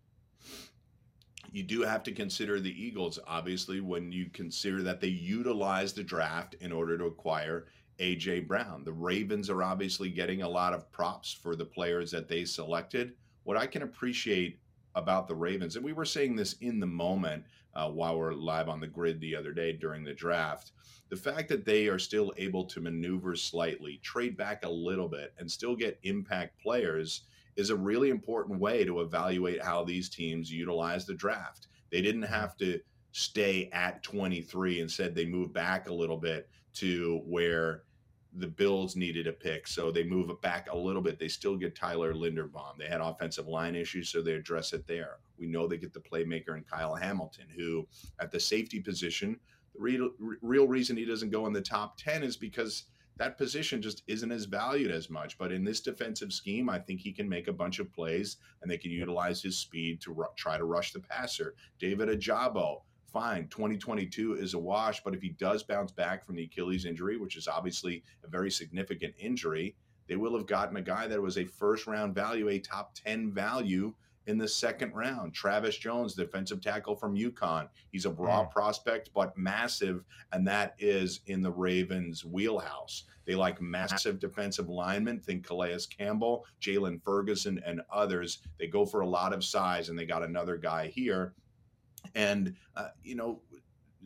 You 1.51 1.63
do 1.63 1.81
have 1.81 2.03
to 2.03 2.11
consider 2.11 2.59
the 2.59 2.81
Eagles, 2.81 3.19
obviously, 3.27 3.81
when 3.81 4.11
you 4.11 4.29
consider 4.31 4.81
that 4.83 5.01
they 5.01 5.07
utilize 5.07 5.93
the 5.93 6.03
draft 6.03 6.55
in 6.61 6.71
order 6.71 6.97
to 6.97 7.05
acquire 7.05 7.65
AJ 7.99 8.47
Brown. 8.47 8.83
The 8.83 8.93
Ravens 8.93 9.49
are 9.49 9.63
obviously 9.63 10.09
getting 10.09 10.41
a 10.41 10.49
lot 10.49 10.73
of 10.73 10.91
props 10.91 11.33
for 11.33 11.55
the 11.55 11.65
players 11.65 12.11
that 12.11 12.27
they 12.27 12.45
selected. 12.45 13.13
What 13.43 13.57
I 13.57 13.67
can 13.67 13.81
appreciate 13.81 14.59
about 14.95 15.27
the 15.27 15.35
Ravens, 15.35 15.75
and 15.75 15.85
we 15.85 15.93
were 15.93 16.05
saying 16.05 16.35
this 16.35 16.53
in 16.61 16.79
the 16.79 16.87
moment 16.87 17.43
uh, 17.75 17.89
while 17.89 18.17
we're 18.17 18.33
live 18.33 18.69
on 18.69 18.79
the 18.79 18.87
grid 18.87 19.19
the 19.19 19.35
other 19.35 19.53
day 19.53 19.73
during 19.73 20.03
the 20.03 20.13
draft, 20.13 20.71
the 21.09 21.15
fact 21.15 21.49
that 21.49 21.65
they 21.65 21.87
are 21.87 21.99
still 21.99 22.33
able 22.37 22.65
to 22.65 22.81
maneuver 22.81 23.35
slightly, 23.35 23.99
trade 24.03 24.37
back 24.37 24.63
a 24.63 24.69
little 24.69 25.07
bit, 25.07 25.33
and 25.37 25.51
still 25.51 25.75
get 25.75 25.99
impact 26.03 26.61
players 26.61 27.23
is 27.55 27.69
a 27.69 27.75
really 27.75 28.09
important 28.09 28.59
way 28.59 28.83
to 28.85 29.01
evaluate 29.01 29.61
how 29.61 29.83
these 29.83 30.09
teams 30.09 30.51
utilize 30.51 31.05
the 31.05 31.13
draft. 31.13 31.67
They 31.91 32.01
didn't 32.01 32.23
mm-hmm. 32.23 32.33
have 32.33 32.57
to 32.57 32.79
stay 33.11 33.69
at 33.73 34.03
23 34.03 34.81
and 34.81 34.91
said 34.91 35.15
they 35.15 35.25
moved 35.25 35.53
back 35.53 35.89
a 35.89 35.93
little 35.93 36.17
bit 36.17 36.49
to 36.75 37.21
where 37.25 37.83
the 38.33 38.47
Bills 38.47 38.95
needed 38.95 39.25
a 39.25 39.31
pick, 39.31 39.67
so 39.67 39.91
they 39.91 40.03
move 40.03 40.29
it 40.29 40.41
back 40.41 40.71
a 40.71 40.77
little 40.77 41.01
bit. 41.01 41.17
They 41.17 41.27
still 41.27 41.57
get 41.57 41.75
Tyler 41.75 42.13
Linderbaum. 42.13 42.77
They 42.77 42.85
had 42.85 43.01
offensive 43.01 43.47
line 43.47 43.75
issues, 43.75 44.09
so 44.09 44.21
they 44.21 44.33
address 44.33 44.71
it 44.71 44.85
there. 44.85 45.17
We 45.37 45.47
know 45.47 45.67
they 45.67 45.77
get 45.77 45.93
the 45.93 45.99
playmaker 45.99 46.55
in 46.55 46.63
Kyle 46.63 46.93
Hamilton, 46.93 47.47
who 47.55 47.87
at 48.19 48.31
the 48.31 48.39
safety 48.39 48.79
position, 48.79 49.39
the 49.73 49.81
real, 49.81 50.11
real 50.41 50.67
reason 50.67 50.95
he 50.95 51.05
doesn't 51.05 51.31
go 51.31 51.47
in 51.47 51.53
the 51.53 51.61
top 51.61 51.97
10 51.97 52.21
is 52.21 52.37
because 52.37 52.85
that 53.19 53.37
position 53.37 53.81
just 53.81 54.01
isn't 54.07 54.31
as 54.31 54.45
valued 54.45 54.91
as 54.91 55.09
much. 55.09 55.37
But 55.37 55.51
in 55.51 55.65
this 55.65 55.81
defensive 55.81 56.31
scheme, 56.31 56.69
I 56.69 56.79
think 56.79 57.01
he 57.01 57.11
can 57.11 57.27
make 57.27 57.49
a 57.49 57.53
bunch 57.53 57.79
of 57.79 57.91
plays 57.91 58.37
and 58.61 58.71
they 58.71 58.77
can 58.77 58.91
utilize 58.91 59.41
his 59.41 59.57
speed 59.57 59.99
to 60.01 60.13
ru- 60.13 60.25
try 60.37 60.57
to 60.57 60.63
rush 60.63 60.93
the 60.93 61.01
passer. 61.01 61.53
David 61.79 62.07
Ojabo, 62.07 62.81
fine. 63.11 63.49
2022 63.49 64.35
is 64.35 64.53
a 64.53 64.59
wash, 64.59 65.03
but 65.03 65.13
if 65.13 65.21
he 65.21 65.29
does 65.29 65.63
bounce 65.63 65.91
back 65.91 66.25
from 66.25 66.37
the 66.37 66.45
Achilles 66.45 66.85
injury, 66.85 67.17
which 67.17 67.35
is 67.35 67.49
obviously 67.49 68.03
a 68.23 68.29
very 68.29 68.49
significant 68.49 69.13
injury, 69.19 69.75
they 70.07 70.15
will 70.15 70.37
have 70.37 70.47
gotten 70.47 70.77
a 70.77 70.81
guy 70.81 71.05
that 71.05 71.21
was 71.21 71.37
a 71.37 71.43
first 71.45 71.87
round 71.87 72.15
value, 72.15 72.47
a 72.47 72.57
top 72.57 72.95
10 72.95 73.33
value 73.33 73.93
in 74.29 74.37
the 74.37 74.47
second 74.47 74.93
round. 74.93 75.33
Travis 75.33 75.77
Jones, 75.77 76.13
defensive 76.13 76.61
tackle 76.61 76.95
from 76.95 77.15
UConn. 77.15 77.67
He's 77.91 78.05
a 78.05 78.11
raw 78.11 78.45
mm. 78.45 78.51
prospect, 78.51 79.09
but 79.13 79.37
massive, 79.37 80.03
and 80.31 80.47
that 80.47 80.75
is 80.79 81.21
in 81.27 81.41
the 81.41 81.51
Ravens' 81.51 82.23
wheelhouse. 82.23 83.05
They 83.25 83.35
like 83.35 83.61
massive 83.61 84.19
defensive 84.19 84.69
linemen. 84.69 85.19
Think 85.19 85.45
Calais 85.45 85.79
Campbell, 85.95 86.45
Jaylon 86.61 87.03
Ferguson, 87.03 87.61
and 87.65 87.81
others. 87.91 88.39
They 88.57 88.67
go 88.67 88.85
for 88.85 89.01
a 89.01 89.07
lot 89.07 89.33
of 89.33 89.43
size, 89.43 89.89
and 89.89 89.97
they 89.97 90.05
got 90.05 90.23
another 90.23 90.57
guy 90.57 90.87
here 90.87 91.33
and, 92.15 92.55
uh, 92.75 92.89
you 93.03 93.15
know, 93.15 93.41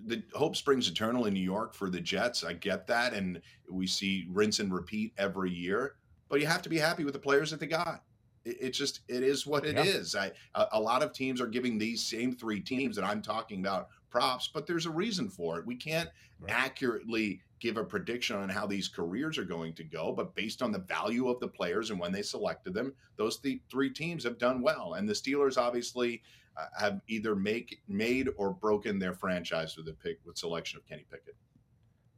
the 0.06 0.24
hope 0.34 0.56
springs 0.56 0.88
eternal 0.88 1.26
in 1.26 1.34
New 1.34 1.40
York 1.40 1.74
for 1.74 1.90
the 1.90 2.00
Jets. 2.00 2.44
I 2.44 2.54
get 2.54 2.88
that. 2.88 3.14
And 3.14 3.42
we 3.70 3.86
see 3.88 4.26
rinse 4.30 4.60
and 4.60 4.74
repeat 4.74 5.14
every 5.18 5.52
year, 5.52 5.96
but 6.30 6.42
you 6.42 6.48
have 6.48 6.62
to 6.64 6.70
be 6.70 6.80
happy 6.80 7.04
with 7.04 7.14
the 7.14 7.20
players 7.20 7.52
that 7.52 7.60
they 7.60 7.68
got. 7.68 8.04
It, 8.46 8.58
it 8.62 8.70
just, 8.72 9.02
it 9.08 9.24
is 9.24 9.46
what 9.46 9.66
it 9.66 9.76
yeah. 9.76 9.84
is. 9.84 10.16
I, 10.16 10.32
a, 10.56 10.68
a 10.74 10.80
lot 10.80 11.04
of 11.04 11.14
teams 11.14 11.42
are 11.42 11.48
giving 11.48 11.78
these 11.78 12.02
same 12.06 12.34
three 12.34 12.60
teams 12.60 12.96
that 12.96 13.06
I'm 13.06 13.22
talking 13.22 13.60
about 13.60 13.90
props, 14.10 14.50
but 14.54 14.68
there's 14.68 14.86
a 14.86 14.92
reason 14.92 15.30
for 15.30 15.60
it. 15.60 15.66
We 15.66 15.76
can't 15.76 16.10
right. 16.40 16.52
accurately 16.52 17.42
give 17.60 17.78
a 17.78 17.84
prediction 17.84 18.36
on 18.36 18.50
how 18.50 18.68
these 18.68 18.90
careers 18.90 19.38
are 19.38 19.46
going 19.46 19.74
to 19.74 19.84
go, 19.86 20.12
but 20.12 20.36
based 20.36 20.62
on 20.62 20.72
the 20.72 20.80
value 20.80 21.30
of 21.30 21.40
the 21.40 21.48
players 21.48 21.92
and 21.92 22.00
when 22.00 22.12
they 22.12 22.22
selected 22.22 22.74
them, 22.74 22.94
those 23.16 23.38
th- 23.38 23.62
three 23.72 23.90
teams 23.90 24.24
have 24.26 24.38
done 24.38 24.62
well. 24.62 24.96
And 24.96 25.08
the 25.08 25.14
Steelers 25.14 25.58
obviously 25.58 26.22
uh, 26.58 26.66
have 26.78 27.02
either 27.08 27.36
make 27.36 27.82
made 27.88 28.30
or 28.36 28.52
broken 28.52 29.00
their 29.00 29.14
franchise 29.14 29.78
with 29.78 29.86
the 29.86 29.94
pick 29.94 30.20
with 30.26 30.38
selection 30.38 30.78
of 30.78 30.86
Kenny 30.86 31.06
Pickett. 31.10 31.36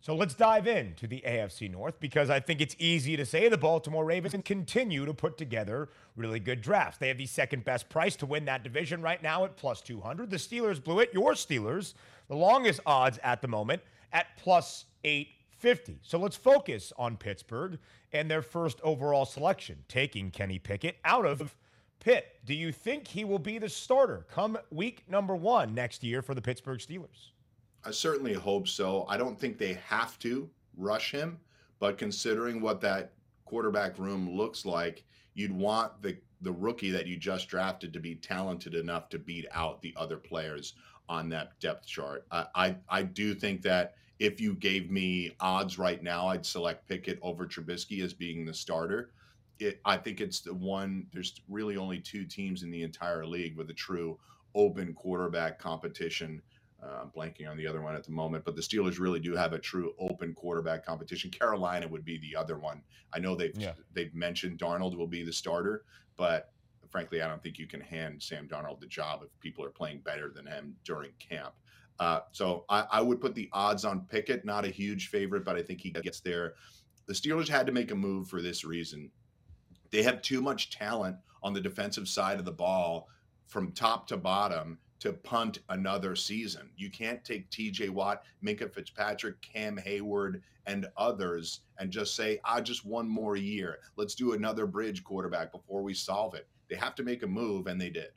So 0.06 0.16
let's 0.16 0.36
dive 0.36 0.68
into 0.68 1.08
the 1.08 1.24
AFC 1.26 1.72
North 1.72 2.00
because 2.00 2.30
I 2.30 2.40
think 2.40 2.62
it's 2.62 2.76
easy 2.78 3.18
to 3.18 3.26
say 3.26 3.50
the 3.50 3.58
Baltimore 3.58 4.06
Ravens 4.06 4.34
can 4.34 4.44
continue 4.44 5.04
to 5.04 5.16
put 5.16 5.36
together 5.36 5.90
really 6.16 6.40
good 6.40 6.62
drafts. 6.62 7.00
They 7.00 7.08
have 7.08 7.18
the 7.18 7.26
second 7.26 7.66
best 7.66 7.90
price 7.90 8.16
to 8.18 8.28
win 8.28 8.46
that 8.46 8.62
division 8.62 9.02
right 9.02 9.24
now 9.24 9.46
at 9.46 9.58
plus 9.58 9.82
200. 9.82 10.30
The 10.30 10.38
Steelers 10.38 10.80
Blewitt, 10.80 11.12
your 11.12 11.32
Steelers, 11.32 11.96
the 12.28 12.36
longest 12.36 12.82
odds 12.86 13.18
at 13.24 13.42
the 13.42 13.48
moment 13.48 13.82
at 14.14 14.28
plus 14.38 14.86
850. 15.04 15.98
So 16.04 16.20
let's 16.20 16.38
focus 16.38 16.94
on 17.00 17.18
Pittsburgh 17.18 17.80
and 18.14 18.30
their 18.30 18.44
first 18.44 18.80
overall 18.84 19.26
selection, 19.26 19.86
taking 19.88 20.30
Kenny 20.30 20.60
Pickett 20.60 20.98
out 21.04 21.26
of 21.26 21.56
Pitt, 22.00 22.28
do 22.46 22.54
you 22.54 22.72
think 22.72 23.08
he 23.08 23.26
will 23.26 23.40
be 23.40 23.58
the 23.58 23.70
starter 23.70 24.28
come 24.30 24.60
week 24.70 25.02
number 25.10 25.36
one 25.36 25.74
next 25.74 26.04
year 26.04 26.22
for 26.22 26.36
the 26.36 26.42
Pittsburgh 26.44 26.78
Steelers? 26.78 27.32
I 27.86 27.92
certainly 27.92 28.34
hope 28.34 28.68
so. 28.68 29.06
I 29.08 29.18
don't 29.18 29.40
think 29.40 29.58
they 29.58 29.74
have 29.88 30.18
to 30.20 30.50
rush 30.76 31.12
him, 31.12 31.40
but 31.80 31.98
considering 31.98 32.62
what 32.62 32.82
that 32.82 33.14
quarterback 33.46 34.00
room 34.00 34.36
looks 34.36 34.66
like, 34.66 35.04
you'd 35.34 35.52
want 35.52 36.02
the 36.02 36.18
the 36.42 36.52
rookie 36.52 36.92
that 36.92 37.08
you 37.08 37.16
just 37.16 37.48
drafted 37.48 37.94
to 37.94 38.00
be 38.00 38.16
talented 38.16 38.76
enough 38.76 39.08
to 39.10 39.18
beat 39.18 39.46
out 39.52 39.82
the 39.82 39.94
other 39.96 40.18
players 40.18 40.74
on 41.08 41.30
that 41.30 41.60
depth 41.60 41.86
chart. 41.88 42.26
I 42.32 42.46
I, 42.56 42.76
I 42.90 43.04
do 43.04 43.34
think 43.34 43.62
that 43.64 43.96
if 44.20 44.40
you 44.40 44.56
gave 44.56 44.90
me 44.92 45.36
odds 45.40 45.78
right 45.78 46.02
now, 46.02 46.28
I'd 46.28 46.46
select 46.46 46.88
Pickett 46.88 47.20
over 47.22 47.46
Trubisky 47.46 48.02
as 48.04 48.14
being 48.14 48.46
the 48.46 48.54
starter 48.54 49.12
it, 49.60 49.80
I 49.86 49.98
think 49.98 50.22
it's 50.22 50.42
the 50.42 50.54
one. 50.54 51.08
There's 51.14 51.42
really 51.48 51.78
only 51.78 52.00
two 52.00 52.26
teams 52.26 52.64
in 52.64 52.72
the 52.72 52.84
entire 52.84 53.26
league 53.26 53.56
with 53.56 53.70
a 53.70 53.74
true 53.74 54.20
open 54.54 54.94
quarterback 54.94 55.60
competition. 55.60 56.42
Uh, 56.86 57.02
I'm 57.02 57.10
blanking 57.10 57.50
on 57.50 57.58
the 57.58 57.66
other 57.66 57.82
one 57.82 57.96
at 57.96 58.04
the 58.04 58.12
moment, 58.12 58.46
but 58.46 58.56
the 58.56 58.62
Steelers 58.62 59.00
really 59.00 59.20
do 59.20 59.36
have 59.36 59.54
a 59.54 59.60
true 59.60 59.94
open 59.98 60.34
quarterback 60.34 60.86
competition. 60.86 61.32
Carolina 61.32 61.88
would 61.88 62.06
be 62.06 62.20
the 62.20 62.36
other 62.36 62.58
one. 62.58 62.82
I 63.14 63.20
know 63.20 63.36
they've 63.36 63.58
yeah. 63.58 63.74
they've 63.94 64.14
mentioned 64.14 64.60
Darnold 64.60 64.96
will 64.96 65.08
be 65.08 65.24
the 65.24 65.34
starter, 65.34 65.86
but 66.18 66.52
frankly, 66.90 67.22
I 67.22 67.28
don't 67.28 67.42
think 67.42 67.58
you 67.58 67.68
can 67.68 67.82
hand 67.82 68.22
Sam 68.22 68.48
Darnold 68.48 68.80
the 68.80 68.88
job 68.88 69.22
if 69.24 69.30
people 69.40 69.66
are 69.66 69.70
playing 69.70 70.00
better 70.00 70.30
than 70.30 70.46
him 70.46 70.76
during 70.84 71.12
camp. 71.20 71.54
Uh, 72.00 72.20
so 72.32 72.66
I, 72.70 72.86
I 72.92 73.02
would 73.02 73.22
put 73.22 73.36
the 73.36 73.50
odds 73.54 73.86
on 73.86 74.02
Pickett. 74.02 74.46
Not 74.46 74.66
a 74.66 74.70
huge 74.70 75.08
favorite, 75.08 75.46
but 75.46 75.56
I 75.56 75.64
think 75.64 75.82
he 75.82 75.92
gets 75.92 76.20
there. 76.20 76.54
The 77.08 77.14
Steelers 77.14 77.48
had 77.48 77.66
to 77.68 77.72
make 77.72 77.92
a 77.92 77.96
move 77.96 78.28
for 78.28 78.42
this 78.42 78.64
reason. 78.66 79.12
They 79.92 80.04
have 80.04 80.22
too 80.22 80.42
much 80.42 80.72
talent 80.72 81.18
on 81.42 81.54
the 81.54 81.62
defensive 81.62 82.08
side 82.08 82.40
of 82.40 82.46
the 82.46 82.52
ball 82.52 83.08
from 83.48 83.72
top 83.72 84.08
to 84.08 84.18
bottom 84.18 84.78
to 85.06 85.14
punt 85.14 85.60
another 85.70 86.16
season. 86.16 86.68
You 86.76 86.90
can't 86.90 87.24
take 87.24 87.48
TJ 87.52 87.92
Watt, 87.92 88.24
Minkah 88.44 88.74
Fitzpatrick, 88.74 89.40
Cam 89.42 89.78
Heyward, 89.78 90.42
and 90.66 90.88
others 90.98 91.62
and 91.78 91.92
just 91.92 92.16
say, 92.16 92.40
ah, 92.44 92.60
just 92.60 92.88
one 92.88 93.08
more 93.08 93.36
year. 93.36 93.78
Let's 93.98 94.16
do 94.16 94.34
another 94.34 94.66
bridge 94.66 95.04
quarterback 95.04 95.52
before 95.52 95.84
we 95.84 95.94
solve 95.94 96.34
it. 96.34 96.48
They 96.72 96.76
have 96.76 96.96
to 96.96 97.04
make 97.04 97.22
a 97.22 97.28
move, 97.28 97.68
and 97.68 97.80
they 97.80 97.92
did. 97.92 98.10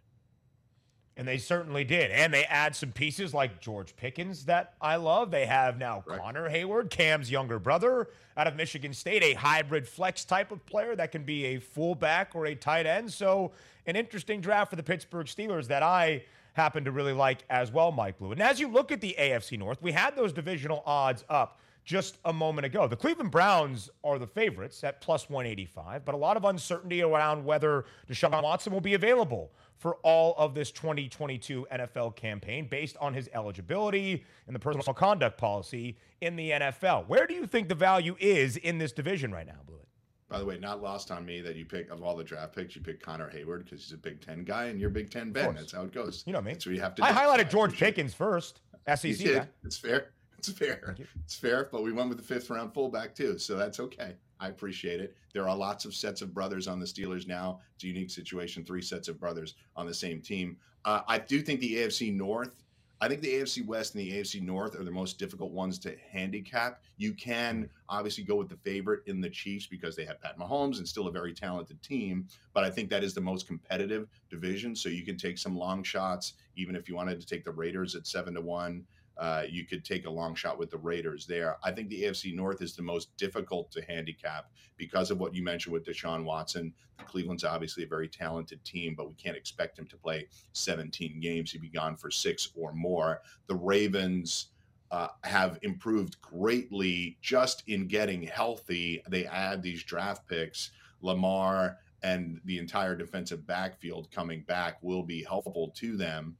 And 1.18 1.26
they 1.26 1.36
certainly 1.36 1.82
did. 1.82 2.12
And 2.12 2.32
they 2.32 2.44
add 2.44 2.76
some 2.76 2.92
pieces 2.92 3.34
like 3.34 3.60
George 3.60 3.94
Pickens 3.96 4.44
that 4.44 4.74
I 4.80 4.96
love. 4.96 5.32
They 5.32 5.46
have 5.46 5.76
now 5.76 6.04
right. 6.06 6.18
Connor 6.18 6.48
Heyward, 6.48 6.90
Cam's 6.90 7.28
younger 7.28 7.58
brother 7.58 8.08
out 8.36 8.46
of 8.46 8.54
Michigan 8.54 8.94
State, 8.94 9.24
a 9.24 9.34
hybrid 9.34 9.86
flex 9.86 10.24
type 10.24 10.52
of 10.52 10.64
player 10.64 10.94
that 10.94 11.10
can 11.10 11.24
be 11.24 11.44
a 11.46 11.58
fullback 11.58 12.36
or 12.36 12.46
a 12.46 12.54
tight 12.54 12.86
end. 12.86 13.12
So, 13.12 13.50
an 13.86 13.96
interesting 13.96 14.40
draft 14.40 14.70
for 14.70 14.76
the 14.76 14.82
Pittsburgh 14.82 15.26
Steelers 15.26 15.66
that 15.66 15.82
I 15.82 16.22
happen 16.52 16.84
to 16.84 16.92
really 16.92 17.12
like 17.12 17.38
as 17.50 17.72
well, 17.72 17.90
Mike 17.90 18.18
Blue. 18.18 18.32
And 18.32 18.40
as 18.40 18.60
you 18.60 18.68
look 18.68 18.92
at 18.92 19.00
the 19.00 19.16
AFC 19.18 19.58
North, 19.58 19.82
we 19.82 19.92
had 19.92 20.14
those 20.14 20.32
divisional 20.32 20.82
odds 20.86 21.24
up 21.28 21.58
just 21.88 22.18
a 22.26 22.32
moment 22.34 22.66
ago. 22.66 22.86
The 22.86 22.96
Cleveland 22.96 23.30
Browns 23.30 23.88
are 24.04 24.18
the 24.18 24.26
favorites 24.26 24.84
at 24.84 25.00
plus 25.00 25.30
185, 25.30 26.04
but 26.04 26.14
a 26.14 26.18
lot 26.18 26.36
of 26.36 26.44
uncertainty 26.44 27.00
around 27.00 27.42
whether 27.42 27.86
Deshaun 28.06 28.42
Watson 28.42 28.74
will 28.74 28.82
be 28.82 28.92
available 28.92 29.52
for 29.78 29.94
all 30.02 30.34
of 30.36 30.54
this 30.54 30.70
2022 30.70 31.66
NFL 31.72 32.14
campaign 32.14 32.68
based 32.68 32.98
on 33.00 33.14
his 33.14 33.30
eligibility 33.32 34.22
and 34.46 34.54
the 34.54 34.60
personal 34.60 34.92
conduct 34.92 35.38
policy 35.38 35.96
in 36.20 36.36
the 36.36 36.50
NFL. 36.50 37.08
Where 37.08 37.26
do 37.26 37.32
you 37.32 37.46
think 37.46 37.70
the 37.70 37.74
value 37.74 38.16
is 38.20 38.58
in 38.58 38.76
this 38.76 38.92
division 38.92 39.32
right 39.32 39.46
now, 39.46 39.60
Blue? 39.66 39.80
By 40.28 40.40
the 40.40 40.44
way, 40.44 40.58
not 40.58 40.82
lost 40.82 41.10
on 41.10 41.24
me 41.24 41.40
that 41.40 41.56
you 41.56 41.64
pick 41.64 41.90
of 41.90 42.02
all 42.02 42.14
the 42.14 42.24
draft 42.24 42.54
picks, 42.54 42.76
you 42.76 42.82
pick 42.82 43.02
Connor 43.02 43.30
Heyward 43.30 43.64
because 43.64 43.82
he's 43.82 43.92
a 43.92 43.96
Big 43.96 44.20
Ten 44.20 44.44
guy 44.44 44.66
and 44.66 44.78
you're 44.78 44.90
Big 44.90 45.10
Ten 45.10 45.32
Ben. 45.32 45.54
That's 45.54 45.72
how 45.72 45.84
it 45.84 45.92
goes. 45.94 46.22
You 46.26 46.34
know 46.34 46.42
me. 46.42 46.52
That's 46.52 46.66
what 46.66 46.74
you 46.74 46.82
have 46.82 46.94
to. 46.96 47.02
I 47.02 47.12
highlighted 47.12 47.48
George 47.48 47.78
Pickens 47.78 48.12
first. 48.12 48.60
SEC. 48.94 49.48
It's 49.64 49.78
fair. 49.78 50.10
It's 50.48 50.50
fair. 50.50 50.96
It's 51.24 51.34
fair. 51.34 51.68
But 51.70 51.82
we 51.82 51.92
went 51.92 52.08
with 52.08 52.18
the 52.18 52.24
fifth 52.24 52.48
round 52.48 52.72
fullback 52.72 53.14
too, 53.14 53.38
so 53.38 53.56
that's 53.56 53.80
okay. 53.80 54.14
I 54.38 54.48
appreciate 54.48 55.00
it. 55.00 55.16
There 55.32 55.48
are 55.48 55.56
lots 55.56 55.84
of 55.84 55.94
sets 55.94 56.22
of 56.22 56.32
brothers 56.32 56.68
on 56.68 56.78
the 56.78 56.86
Steelers 56.86 57.26
now. 57.26 57.60
It's 57.74 57.82
a 57.82 57.88
unique 57.88 58.10
situation. 58.10 58.64
Three 58.64 58.82
sets 58.82 59.08
of 59.08 59.18
brothers 59.18 59.56
on 59.74 59.86
the 59.86 59.94
same 59.94 60.20
team. 60.20 60.56
Uh, 60.84 61.00
I 61.08 61.18
do 61.18 61.42
think 61.42 61.58
the 61.60 61.76
AFC 61.76 62.14
North. 62.14 62.62
I 63.00 63.08
think 63.08 63.20
the 63.20 63.34
AFC 63.34 63.64
West 63.64 63.94
and 63.94 64.02
the 64.02 64.12
AFC 64.12 64.40
North 64.42 64.78
are 64.78 64.82
the 64.82 64.90
most 64.90 65.18
difficult 65.18 65.52
ones 65.52 65.78
to 65.80 65.94
handicap. 66.10 66.82
You 66.96 67.14
can 67.14 67.70
obviously 67.88 68.24
go 68.24 68.34
with 68.34 68.48
the 68.48 68.56
favorite 68.56 69.02
in 69.06 69.20
the 69.20 69.30
Chiefs 69.30 69.66
because 69.68 69.94
they 69.94 70.04
have 70.04 70.20
Pat 70.20 70.36
Mahomes 70.36 70.78
and 70.78 70.88
still 70.88 71.06
a 71.06 71.12
very 71.12 71.32
talented 71.32 71.80
team. 71.80 72.26
But 72.54 72.64
I 72.64 72.70
think 72.70 72.90
that 72.90 73.04
is 73.04 73.14
the 73.14 73.20
most 73.20 73.46
competitive 73.46 74.08
division. 74.30 74.74
So 74.74 74.88
you 74.88 75.04
can 75.04 75.16
take 75.16 75.38
some 75.38 75.56
long 75.56 75.84
shots, 75.84 76.34
even 76.56 76.74
if 76.74 76.88
you 76.88 76.96
wanted 76.96 77.20
to 77.20 77.26
take 77.26 77.44
the 77.44 77.52
Raiders 77.52 77.94
at 77.94 78.06
seven 78.06 78.34
to 78.34 78.40
one 78.40 78.84
uh, 79.18 79.42
you 79.48 79.66
could 79.66 79.84
take 79.84 80.06
a 80.06 80.10
long 80.10 80.34
shot 80.34 80.58
with 80.58 80.70
the 80.70 80.78
Raiders 80.78 81.26
there. 81.26 81.56
I 81.64 81.72
think 81.72 81.88
the 81.88 82.04
AFC 82.04 82.34
North 82.34 82.62
is 82.62 82.76
the 82.76 82.82
most 82.82 83.16
difficult 83.16 83.70
to 83.72 83.82
handicap 83.82 84.50
because 84.76 85.10
of 85.10 85.18
what 85.18 85.34
you 85.34 85.42
mentioned 85.42 85.72
with 85.72 85.84
Deshaun 85.84 86.24
Watson. 86.24 86.72
Cleveland's 87.06 87.44
obviously 87.44 87.84
a 87.84 87.88
very 87.88 88.08
talented 88.08 88.64
team, 88.64 88.94
but 88.96 89.08
we 89.08 89.14
can't 89.14 89.36
expect 89.36 89.78
him 89.78 89.86
to 89.86 89.96
play 89.96 90.26
17 90.52 91.20
games. 91.20 91.50
He'd 91.50 91.62
be 91.62 91.68
gone 91.68 91.96
for 91.96 92.10
six 92.10 92.50
or 92.54 92.72
more. 92.72 93.22
The 93.46 93.56
Ravens. 93.56 94.46
Uh, 94.90 95.08
have 95.22 95.58
improved 95.60 96.18
greatly 96.22 97.18
just 97.20 97.62
in 97.66 97.86
getting 97.86 98.22
healthy. 98.22 99.02
They 99.06 99.26
add 99.26 99.62
these 99.62 99.82
draft 99.84 100.26
picks. 100.26 100.70
Lamar 101.02 101.76
and 102.02 102.40
the 102.44 102.58
entire 102.58 102.94
defensive 102.94 103.46
backfield 103.46 104.10
coming 104.10 104.42
back 104.42 104.78
will 104.82 105.02
be 105.02 105.22
helpful 105.22 105.72
to 105.76 105.96
them. 105.96 106.36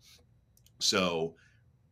So 0.78 1.34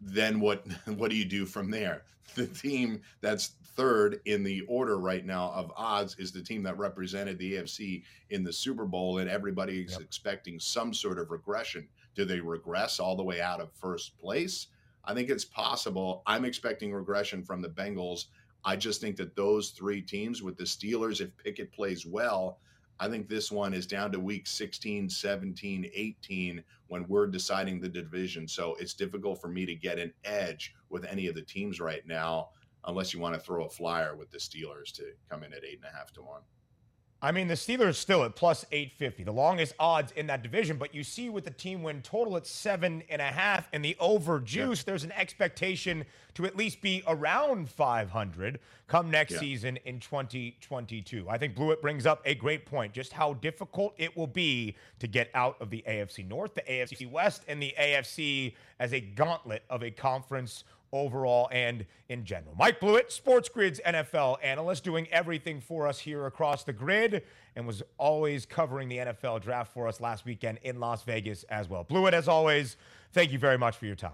then 0.00 0.40
what 0.40 0.66
what 0.96 1.10
do 1.10 1.16
you 1.16 1.24
do 1.24 1.46
from 1.46 1.70
there? 1.70 2.04
The 2.34 2.46
team 2.46 3.00
that's 3.20 3.52
third 3.76 4.20
in 4.24 4.42
the 4.42 4.62
order 4.62 4.98
right 4.98 5.24
now 5.24 5.52
of 5.52 5.70
odds 5.76 6.16
is 6.18 6.32
the 6.32 6.42
team 6.42 6.62
that 6.62 6.78
represented 6.78 7.38
the 7.38 7.54
AFC 7.54 8.02
in 8.30 8.42
the 8.42 8.52
Super 8.52 8.86
Bowl, 8.86 9.18
and 9.18 9.28
everybody 9.28 9.82
is 9.82 9.92
yep. 9.92 10.00
expecting 10.00 10.58
some 10.58 10.92
sort 10.92 11.18
of 11.18 11.30
regression. 11.30 11.86
Do 12.14 12.24
they 12.24 12.40
regress 12.40 12.98
all 12.98 13.16
the 13.16 13.22
way 13.22 13.40
out 13.40 13.60
of 13.60 13.70
first 13.72 14.18
place? 14.18 14.68
I 15.04 15.14
think 15.14 15.30
it's 15.30 15.44
possible. 15.44 16.22
I'm 16.26 16.44
expecting 16.44 16.92
regression 16.92 17.42
from 17.42 17.62
the 17.62 17.68
Bengals. 17.68 18.26
I 18.64 18.74
just 18.74 19.00
think 19.00 19.16
that 19.16 19.36
those 19.36 19.70
three 19.70 20.02
teams 20.02 20.42
with 20.42 20.56
the 20.56 20.64
Steelers, 20.64 21.20
if 21.20 21.36
Pickett 21.36 21.70
plays 21.70 22.04
well, 22.04 22.58
I 22.98 23.08
think 23.08 23.28
this 23.28 23.52
one 23.52 23.74
is 23.74 23.86
down 23.86 24.10
to 24.12 24.20
week 24.20 24.46
16, 24.46 25.10
17, 25.10 25.90
18 25.94 26.64
when 26.88 27.06
we're 27.08 27.26
deciding 27.26 27.80
the 27.80 27.88
division. 27.88 28.48
So 28.48 28.76
it's 28.80 28.94
difficult 28.94 29.40
for 29.40 29.48
me 29.48 29.66
to 29.66 29.74
get 29.74 29.98
an 29.98 30.12
edge 30.24 30.74
with 30.88 31.04
any 31.04 31.26
of 31.26 31.34
the 31.34 31.42
teams 31.42 31.78
right 31.80 32.06
now, 32.06 32.50
unless 32.86 33.12
you 33.12 33.20
want 33.20 33.34
to 33.34 33.40
throw 33.40 33.64
a 33.64 33.68
flyer 33.68 34.16
with 34.16 34.30
the 34.30 34.38
Steelers 34.38 34.92
to 34.92 35.12
come 35.28 35.42
in 35.42 35.52
at 35.52 35.64
eight 35.64 35.80
and 35.82 35.92
a 35.92 35.96
half 35.96 36.12
to 36.14 36.22
one. 36.22 36.42
I 37.22 37.32
mean, 37.32 37.48
the 37.48 37.54
Steelers 37.54 37.94
still 37.94 38.24
at 38.24 38.36
plus 38.36 38.66
850, 38.70 39.24
the 39.24 39.32
longest 39.32 39.74
odds 39.78 40.12
in 40.12 40.26
that 40.26 40.42
division. 40.42 40.76
But 40.76 40.94
you 40.94 41.02
see, 41.02 41.30
with 41.30 41.44
the 41.44 41.50
team 41.50 41.82
win 41.82 42.02
total 42.02 42.36
at 42.36 42.46
seven 42.46 43.02
and 43.08 43.22
a 43.22 43.26
half 43.26 43.68
and 43.72 43.82
the 43.82 43.96
over 43.98 44.38
juice, 44.38 44.80
yeah. 44.80 44.84
there's 44.86 45.04
an 45.04 45.12
expectation 45.12 46.04
to 46.34 46.44
at 46.44 46.56
least 46.56 46.82
be 46.82 47.02
around 47.06 47.70
500 47.70 48.60
come 48.86 49.10
next 49.10 49.32
yeah. 49.32 49.38
season 49.40 49.78
in 49.86 49.98
2022. 49.98 51.26
I 51.28 51.38
think 51.38 51.56
Blewitt 51.56 51.80
brings 51.80 52.04
up 52.04 52.20
a 52.26 52.34
great 52.34 52.66
point 52.66 52.92
just 52.92 53.14
how 53.14 53.32
difficult 53.34 53.94
it 53.96 54.14
will 54.14 54.26
be 54.26 54.76
to 54.98 55.06
get 55.06 55.30
out 55.34 55.56
of 55.60 55.70
the 55.70 55.82
AFC 55.88 56.28
North, 56.28 56.54
the 56.54 56.62
AFC 56.62 57.10
West, 57.10 57.42
and 57.48 57.62
the 57.62 57.74
AFC 57.80 58.54
as 58.78 58.92
a 58.92 59.00
gauntlet 59.00 59.62
of 59.70 59.82
a 59.82 59.90
conference 59.90 60.64
overall 61.00 61.48
and 61.52 61.84
in 62.08 62.24
general. 62.24 62.54
Mike 62.58 62.80
Blewitt, 62.80 63.10
Sports 63.10 63.48
Grid's 63.48 63.80
NFL 63.84 64.38
analyst, 64.42 64.84
doing 64.84 65.08
everything 65.10 65.60
for 65.60 65.86
us 65.86 65.98
here 65.98 66.26
across 66.26 66.64
the 66.64 66.72
grid 66.72 67.22
and 67.54 67.66
was 67.66 67.82
always 67.98 68.46
covering 68.46 68.88
the 68.88 68.98
NFL 68.98 69.42
draft 69.42 69.72
for 69.72 69.88
us 69.88 70.00
last 70.00 70.24
weekend 70.24 70.58
in 70.62 70.80
Las 70.80 71.02
Vegas 71.04 71.44
as 71.44 71.68
well. 71.68 71.84
Blewitt, 71.84 72.12
as 72.12 72.28
always, 72.28 72.76
thank 73.12 73.32
you 73.32 73.38
very 73.38 73.58
much 73.58 73.76
for 73.76 73.86
your 73.86 73.96
time. 73.96 74.12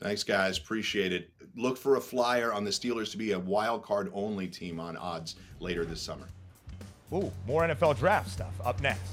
Thanks, 0.00 0.24
guys. 0.24 0.58
Appreciate 0.58 1.12
it. 1.12 1.30
Look 1.56 1.76
for 1.76 1.96
a 1.96 2.00
flyer 2.00 2.52
on 2.52 2.64
the 2.64 2.70
Steelers 2.70 3.12
to 3.12 3.16
be 3.16 3.32
a 3.32 3.38
wild 3.38 3.84
card 3.84 4.10
only 4.12 4.48
team 4.48 4.80
on 4.80 4.96
odds 4.96 5.36
later 5.60 5.84
this 5.84 6.02
summer. 6.02 6.26
Ooh, 7.12 7.30
more 7.46 7.62
NFL 7.62 7.98
draft 7.98 8.30
stuff 8.30 8.54
up 8.64 8.80
next. 8.80 9.12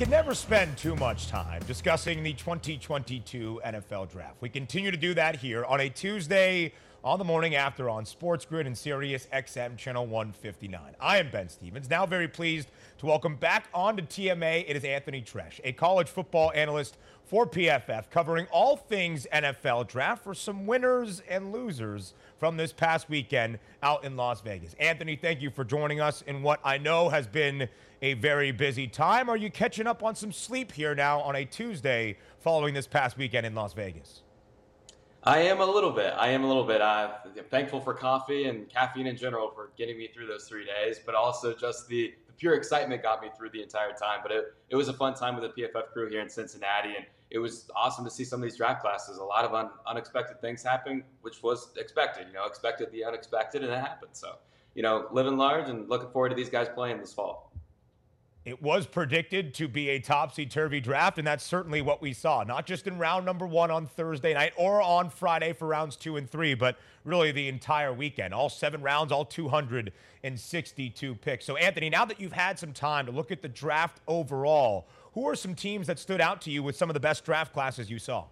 can 0.00 0.08
never 0.08 0.34
spend 0.34 0.78
too 0.78 0.96
much 0.96 1.26
time 1.26 1.60
discussing 1.66 2.22
the 2.22 2.32
2022 2.32 3.60
NFL 3.66 4.10
Draft. 4.10 4.34
We 4.40 4.48
continue 4.48 4.90
to 4.90 4.96
do 4.96 5.12
that 5.12 5.36
here 5.36 5.62
on 5.66 5.78
a 5.78 5.90
Tuesday 5.90 6.72
on 7.04 7.18
the 7.18 7.24
morning 7.26 7.54
after 7.54 7.90
on 7.90 8.06
Sports 8.06 8.46
Grid 8.46 8.66
and 8.66 8.78
Sirius 8.78 9.28
XM 9.30 9.76
Channel 9.76 10.06
159. 10.06 10.80
I 10.98 11.18
am 11.18 11.30
Ben 11.30 11.50
Stevens, 11.50 11.90
now 11.90 12.06
very 12.06 12.28
pleased 12.28 12.68
to 12.96 13.04
welcome 13.04 13.36
back 13.36 13.66
onto 13.74 14.02
TMA. 14.02 14.64
It 14.66 14.74
is 14.74 14.84
Anthony 14.84 15.20
Treash, 15.20 15.60
a 15.64 15.72
college 15.72 16.08
football 16.08 16.50
analyst 16.54 16.96
for 17.26 17.46
PFF, 17.46 18.08
covering 18.08 18.46
all 18.50 18.78
things 18.78 19.26
NFL 19.30 19.86
draft 19.86 20.24
for 20.24 20.32
some 20.32 20.66
winners 20.66 21.20
and 21.28 21.52
losers 21.52 22.14
from 22.38 22.56
this 22.56 22.72
past 22.72 23.10
weekend 23.10 23.58
out 23.82 24.02
in 24.04 24.16
Las 24.16 24.40
Vegas. 24.40 24.74
Anthony, 24.80 25.14
thank 25.14 25.42
you 25.42 25.50
for 25.50 25.62
joining 25.62 26.00
us 26.00 26.22
in 26.22 26.42
what 26.42 26.58
I 26.64 26.78
know 26.78 27.10
has 27.10 27.26
been 27.26 27.68
a 28.02 28.14
very 28.14 28.50
busy 28.52 28.86
time. 28.86 29.28
Are 29.28 29.36
you 29.36 29.50
catching 29.50 29.86
up 29.86 30.02
on 30.02 30.14
some 30.14 30.32
sleep 30.32 30.72
here 30.72 30.94
now 30.94 31.20
on 31.20 31.36
a 31.36 31.44
Tuesday 31.44 32.16
following 32.38 32.74
this 32.74 32.86
past 32.86 33.18
weekend 33.18 33.46
in 33.46 33.54
Las 33.54 33.72
Vegas? 33.74 34.22
I 35.22 35.40
am 35.40 35.60
a 35.60 35.66
little 35.66 35.90
bit. 35.90 36.14
I 36.16 36.28
am 36.28 36.44
a 36.44 36.46
little 36.46 36.64
bit. 36.64 36.80
I'm 36.80 37.10
thankful 37.50 37.80
for 37.80 37.92
coffee 37.92 38.44
and 38.44 38.68
caffeine 38.70 39.06
in 39.06 39.18
general 39.18 39.50
for 39.50 39.70
getting 39.76 39.98
me 39.98 40.08
through 40.08 40.26
those 40.26 40.44
three 40.44 40.64
days, 40.64 40.98
but 41.04 41.14
also 41.14 41.54
just 41.54 41.88
the, 41.88 42.14
the 42.26 42.32
pure 42.32 42.54
excitement 42.54 43.02
got 43.02 43.20
me 43.20 43.28
through 43.36 43.50
the 43.50 43.62
entire 43.62 43.92
time. 43.92 44.20
But 44.22 44.32
it, 44.32 44.54
it 44.70 44.76
was 44.76 44.88
a 44.88 44.94
fun 44.94 45.12
time 45.12 45.38
with 45.38 45.54
the 45.54 45.62
PFF 45.62 45.88
crew 45.92 46.08
here 46.08 46.22
in 46.22 46.30
Cincinnati, 46.30 46.96
and 46.96 47.04
it 47.30 47.38
was 47.38 47.68
awesome 47.76 48.02
to 48.06 48.10
see 48.10 48.24
some 48.24 48.40
of 48.40 48.44
these 48.44 48.56
draft 48.56 48.80
classes. 48.80 49.18
A 49.18 49.24
lot 49.24 49.44
of 49.44 49.52
un, 49.52 49.68
unexpected 49.86 50.40
things 50.40 50.62
happen, 50.62 51.04
which 51.20 51.42
was 51.42 51.70
expected. 51.76 52.28
You 52.28 52.32
know, 52.32 52.46
expected 52.46 52.90
the 52.90 53.04
unexpected, 53.04 53.62
and 53.62 53.70
it 53.70 53.78
happened. 53.78 54.12
So, 54.14 54.36
you 54.74 54.82
know, 54.82 55.06
living 55.12 55.36
large 55.36 55.68
and 55.68 55.86
looking 55.90 56.08
forward 56.12 56.30
to 56.30 56.34
these 56.34 56.48
guys 56.48 56.68
playing 56.74 56.98
this 56.98 57.12
fall 57.12 57.49
It 58.50 58.60
was 58.60 58.84
predicted 58.84 59.54
to 59.54 59.68
be 59.68 59.90
a 59.90 60.00
topsy 60.00 60.44
turvy 60.44 60.80
draft, 60.80 61.18
and 61.18 61.26
that's 61.26 61.44
certainly 61.44 61.82
what 61.82 62.02
we 62.02 62.12
saw, 62.12 62.42
not 62.42 62.66
just 62.66 62.88
in 62.88 62.98
round 62.98 63.24
number 63.24 63.46
one 63.46 63.70
on 63.70 63.86
Thursday 63.86 64.34
night 64.34 64.52
or 64.56 64.82
on 64.82 65.08
Friday 65.08 65.52
for 65.52 65.68
rounds 65.68 65.94
two 65.94 66.16
and 66.16 66.28
three, 66.28 66.54
but 66.54 66.76
really 67.04 67.30
the 67.30 67.46
entire 67.46 67.92
weekend. 67.92 68.34
All 68.34 68.48
seven 68.48 68.82
rounds, 68.82 69.12
all 69.12 69.24
262 69.24 71.14
picks. 71.14 71.44
So, 71.44 71.54
Anthony, 71.54 71.90
now 71.90 72.04
that 72.04 72.20
you've 72.20 72.32
had 72.32 72.58
some 72.58 72.72
time 72.72 73.06
to 73.06 73.12
look 73.12 73.30
at 73.30 73.40
the 73.40 73.46
draft 73.46 74.00
overall, 74.08 74.88
who 75.14 75.28
are 75.28 75.36
some 75.36 75.54
teams 75.54 75.86
that 75.86 76.00
stood 76.00 76.20
out 76.20 76.40
to 76.40 76.50
you 76.50 76.64
with 76.64 76.74
some 76.74 76.90
of 76.90 76.94
the 76.94 77.00
best 77.00 77.24
draft 77.24 77.52
classes 77.52 77.88
you 77.88 78.00
saw? 78.00 78.24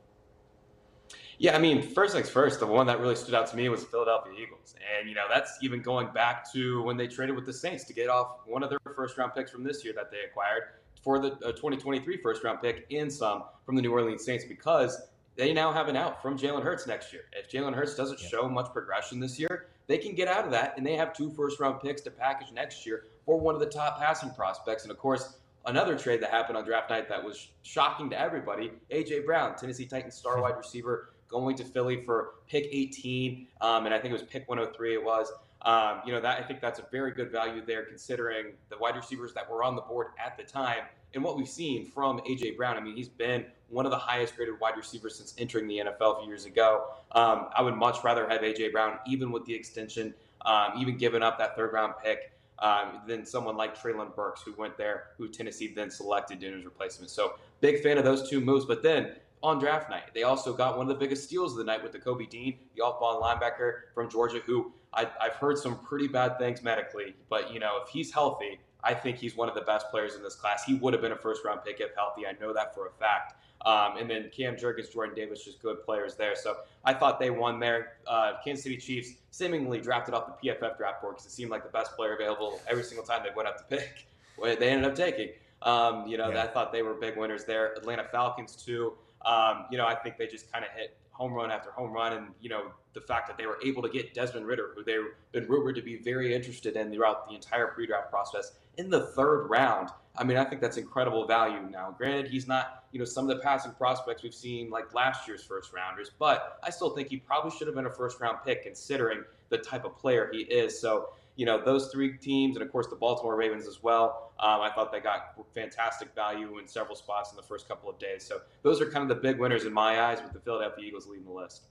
Yeah, 1.40 1.54
I 1.54 1.60
mean, 1.60 1.82
first 1.82 2.14
things 2.14 2.28
first, 2.28 2.58
the 2.58 2.66
one 2.66 2.88
that 2.88 2.98
really 2.98 3.14
stood 3.14 3.34
out 3.34 3.46
to 3.48 3.56
me 3.56 3.68
was 3.68 3.82
the 3.82 3.86
Philadelphia 3.86 4.32
Eagles. 4.42 4.74
And, 4.98 5.08
you 5.08 5.14
know, 5.14 5.26
that's 5.32 5.56
even 5.62 5.80
going 5.80 6.08
back 6.12 6.52
to 6.52 6.82
when 6.82 6.96
they 6.96 7.06
traded 7.06 7.36
with 7.36 7.46
the 7.46 7.52
Saints 7.52 7.84
to 7.84 7.92
get 7.92 8.08
off 8.08 8.38
one 8.44 8.64
of 8.64 8.70
their 8.70 8.80
first 8.96 9.16
round 9.16 9.32
picks 9.34 9.52
from 9.52 9.62
this 9.62 9.84
year 9.84 9.94
that 9.94 10.10
they 10.10 10.18
acquired 10.28 10.64
for 11.02 11.20
the 11.20 11.32
uh, 11.46 11.52
2023 11.52 12.16
first 12.16 12.42
round 12.42 12.60
pick 12.60 12.86
and 12.90 13.12
some 13.12 13.44
from 13.64 13.76
the 13.76 13.82
New 13.82 13.92
Orleans 13.92 14.24
Saints 14.24 14.44
because 14.44 15.00
they 15.36 15.52
now 15.52 15.72
have 15.72 15.86
an 15.86 15.96
out 15.96 16.20
from 16.20 16.36
Jalen 16.36 16.64
Hurts 16.64 16.88
next 16.88 17.12
year. 17.12 17.22
If 17.32 17.48
Jalen 17.48 17.72
Hurts 17.72 17.94
doesn't 17.94 18.20
yeah. 18.20 18.28
show 18.28 18.48
much 18.48 18.72
progression 18.72 19.20
this 19.20 19.38
year, 19.38 19.68
they 19.86 19.98
can 19.98 20.16
get 20.16 20.26
out 20.26 20.44
of 20.44 20.50
that 20.50 20.74
and 20.76 20.84
they 20.84 20.96
have 20.96 21.12
two 21.12 21.30
first 21.30 21.60
round 21.60 21.80
picks 21.80 22.00
to 22.02 22.10
package 22.10 22.52
next 22.52 22.84
year 22.84 23.04
for 23.24 23.38
one 23.38 23.54
of 23.54 23.60
the 23.60 23.66
top 23.66 24.00
passing 24.00 24.30
prospects. 24.30 24.82
And 24.82 24.90
of 24.90 24.98
course, 24.98 25.38
another 25.66 25.96
trade 25.96 26.20
that 26.22 26.30
happened 26.30 26.58
on 26.58 26.64
draft 26.64 26.90
night 26.90 27.08
that 27.08 27.22
was 27.22 27.48
shocking 27.62 28.10
to 28.10 28.20
everybody 28.20 28.72
AJ 28.90 29.24
Brown, 29.24 29.54
Tennessee 29.54 29.86
Titans 29.86 30.16
star 30.16 30.42
wide 30.42 30.56
receiver 30.56 31.10
going 31.28 31.56
to 31.56 31.64
Philly 31.64 32.00
for 32.02 32.34
pick 32.48 32.68
18, 32.70 33.46
um, 33.60 33.84
and 33.86 33.94
I 33.94 33.98
think 33.98 34.10
it 34.10 34.20
was 34.20 34.22
pick 34.22 34.48
103. 34.48 34.94
It 34.94 35.04
was. 35.04 35.30
Um, 35.62 36.02
you 36.06 36.12
know 36.12 36.20
that 36.20 36.38
I 36.38 36.42
think 36.42 36.60
that's 36.60 36.78
a 36.78 36.84
very 36.92 37.10
good 37.10 37.32
value 37.32 37.62
there, 37.66 37.84
considering 37.84 38.52
the 38.68 38.78
wide 38.78 38.94
receivers 38.94 39.34
that 39.34 39.50
were 39.50 39.64
on 39.64 39.74
the 39.74 39.82
board 39.82 40.08
at 40.24 40.36
the 40.36 40.44
time 40.44 40.84
and 41.14 41.24
what 41.24 41.36
we've 41.36 41.48
seen 41.48 41.86
from 41.86 42.20
AJ 42.20 42.56
Brown. 42.56 42.76
I 42.76 42.80
mean, 42.80 42.94
he's 42.94 43.08
been 43.08 43.44
one 43.68 43.84
of 43.84 43.90
the 43.90 43.98
highest 43.98 44.36
graded 44.36 44.60
wide 44.60 44.76
receivers 44.76 45.16
since 45.16 45.34
entering 45.38 45.66
the 45.66 45.78
NFL 45.78 46.16
a 46.16 46.20
few 46.20 46.28
years 46.28 46.44
ago. 46.44 46.86
Um, 47.12 47.48
I 47.54 47.62
would 47.62 47.74
much 47.74 48.04
rather 48.04 48.28
have 48.28 48.42
AJ 48.42 48.72
Brown, 48.72 48.98
even 49.06 49.32
with 49.32 49.44
the 49.46 49.54
extension, 49.54 50.14
um, 50.44 50.72
even 50.78 50.96
giving 50.96 51.22
up 51.22 51.38
that 51.38 51.56
third 51.56 51.72
round 51.72 51.94
pick. 52.02 52.32
Um, 52.60 53.02
than 53.06 53.24
someone 53.24 53.56
like 53.56 53.80
Treylon 53.80 54.16
Burks, 54.16 54.42
who 54.42 54.52
went 54.58 54.76
there, 54.76 55.10
who 55.16 55.28
Tennessee 55.28 55.72
then 55.72 55.92
selected 55.92 56.42
in 56.42 56.54
his 56.54 56.64
replacement. 56.64 57.08
So, 57.08 57.34
big 57.60 57.84
fan 57.84 57.98
of 57.98 58.04
those 58.04 58.28
two 58.28 58.40
moves. 58.40 58.64
But 58.64 58.82
then 58.82 59.12
on 59.42 59.58
draft 59.58 59.90
night. 59.90 60.14
They 60.14 60.22
also 60.22 60.52
got 60.52 60.76
one 60.76 60.86
of 60.86 60.88
the 60.88 60.98
biggest 60.98 61.24
steals 61.24 61.52
of 61.52 61.58
the 61.58 61.64
night 61.64 61.82
with 61.82 61.92
Nakobe 61.92 62.28
Dean, 62.28 62.58
the 62.74 62.82
off-ball 62.82 63.20
linebacker 63.22 63.92
from 63.94 64.10
Georgia, 64.10 64.40
who 64.44 64.72
I, 64.92 65.06
have 65.20 65.34
heard 65.34 65.58
some 65.58 65.78
pretty 65.78 66.08
bad 66.08 66.38
things 66.38 66.62
medically, 66.62 67.14
but 67.28 67.52
you 67.52 67.60
know 67.60 67.80
if 67.82 67.88
he's 67.88 68.12
healthy, 68.12 68.60
I 68.82 68.94
think 68.94 69.16
he's 69.16 69.36
one 69.36 69.48
of 69.48 69.54
the 69.54 69.62
best 69.62 69.90
players 69.90 70.14
in 70.14 70.22
this 70.22 70.34
class. 70.34 70.64
He 70.64 70.74
would 70.74 70.92
have 70.92 71.02
been 71.02 71.12
a 71.12 71.16
first-round 71.16 71.60
pick 71.64 71.80
if 71.80 71.94
healthy. 71.96 72.26
I 72.26 72.32
know 72.40 72.52
that 72.52 72.74
for 72.74 72.86
a 72.86 72.90
fact. 72.92 73.34
Um, 73.66 73.96
and 73.96 74.08
then 74.08 74.30
Cam 74.34 74.54
Jurgens, 74.54 74.92
Jordan 74.92 75.16
Davis, 75.16 75.44
just 75.44 75.60
good 75.60 75.82
players 75.84 76.14
there. 76.14 76.36
So 76.36 76.58
I 76.84 76.94
thought 76.94 77.18
they 77.18 77.30
won 77.30 77.58
there. 77.58 77.94
Uh, 78.06 78.34
Kansas 78.44 78.62
City 78.62 78.76
Chiefs 78.76 79.14
seemingly 79.30 79.80
drafted 79.80 80.14
off 80.14 80.40
the 80.40 80.48
PFF 80.48 80.76
draft 80.78 81.02
board 81.02 81.16
because 81.16 81.26
it 81.26 81.32
seemed 81.32 81.50
like 81.50 81.64
the 81.64 81.70
best 81.70 81.96
player 81.96 82.14
available 82.14 82.60
every 82.68 82.84
single 82.84 83.04
time 83.04 83.22
they 83.24 83.34
went 83.34 83.48
up 83.48 83.58
to 83.58 83.64
pick. 83.64 84.06
They 84.40 84.68
ended 84.68 84.88
up 84.88 84.94
taking. 84.94 85.30
Um, 85.62 86.06
you 86.06 86.16
know, 86.16 86.30
yeah. 86.30 86.44
I 86.44 86.46
thought 86.46 86.70
they 86.70 86.82
were 86.82 86.94
big 86.94 87.16
winners 87.16 87.44
there. 87.44 87.72
Atlanta 87.72 88.04
Falcons 88.04 88.54
too. 88.54 88.92
Um, 89.24 89.66
you 89.70 89.78
know, 89.78 89.86
I 89.86 89.94
think 89.94 90.16
they 90.16 90.26
just 90.26 90.50
kind 90.52 90.64
of 90.64 90.70
hit 90.72 90.96
home 91.18 91.32
run 91.32 91.50
after 91.50 91.70
home 91.70 91.92
run, 91.92 92.12
and 92.12 92.26
you 92.40 92.48
know 92.48 92.70
the 92.94 93.00
fact 93.00 93.26
that 93.28 93.36
they 93.36 93.46
were 93.46 93.58
able 93.64 93.82
to 93.82 93.88
get 93.88 94.14
Desmond 94.14 94.46
Ridder, 94.46 94.70
who 94.74 94.84
they've 94.84 95.12
been 95.32 95.46
rumored 95.48 95.74
to 95.76 95.82
be 95.82 95.96
very 95.96 96.34
interested 96.34 96.76
in 96.76 96.92
throughout 96.92 97.28
the 97.28 97.34
entire 97.34 97.68
pre-draft 97.68 98.10
process, 98.10 98.52
in 98.76 98.88
the 98.88 99.06
third 99.08 99.48
round. 99.48 99.90
I 100.16 100.24
mean, 100.24 100.36
I 100.36 100.44
think 100.44 100.60
that's 100.60 100.76
incredible 100.76 101.26
value. 101.26 101.60
Now, 101.70 101.94
granted, 101.96 102.28
he's 102.28 102.46
not 102.46 102.84
you 102.92 102.98
know 102.98 103.04
some 103.04 103.28
of 103.28 103.36
the 103.36 103.42
passing 103.42 103.72
prospects 103.72 104.22
we've 104.22 104.34
seen 104.34 104.70
like 104.70 104.94
last 104.94 105.26
year's 105.26 105.42
first 105.42 105.72
rounders, 105.72 106.10
but 106.18 106.58
I 106.62 106.70
still 106.70 106.90
think 106.90 107.08
he 107.08 107.16
probably 107.16 107.50
should 107.50 107.66
have 107.66 107.76
been 107.76 107.86
a 107.86 107.90
first 107.90 108.20
round 108.20 108.38
pick 108.44 108.62
considering 108.62 109.24
the 109.48 109.58
type 109.58 109.84
of 109.84 109.96
player 109.96 110.30
he 110.32 110.42
is. 110.42 110.78
So 110.78 111.10
you 111.38 111.46
know, 111.46 111.62
those 111.64 111.86
three 111.92 112.18
teams, 112.18 112.56
and 112.56 112.66
of 112.66 112.72
course 112.72 112.88
the 112.88 112.96
Baltimore 112.96 113.36
Ravens 113.36 113.68
as 113.68 113.80
well. 113.80 114.32
Um, 114.40 114.60
I 114.60 114.70
thought 114.74 114.90
they 114.90 114.98
got 114.98 115.36
fantastic 115.54 116.12
value 116.12 116.58
in 116.58 116.66
several 116.66 116.96
spots 116.96 117.30
in 117.30 117.36
the 117.36 117.44
first 117.44 117.68
couple 117.68 117.88
of 117.88 117.96
days. 118.00 118.24
So 118.24 118.40
those 118.64 118.80
are 118.80 118.90
kind 118.90 119.08
of 119.08 119.08
the 119.08 119.22
big 119.22 119.38
winners 119.38 119.64
in 119.64 119.72
my 119.72 120.02
eyes, 120.02 120.20
with 120.20 120.32
the 120.32 120.40
Philadelphia 120.40 120.84
Eagles 120.84 121.06
leading 121.06 121.26
the 121.26 121.32
list. 121.32 121.62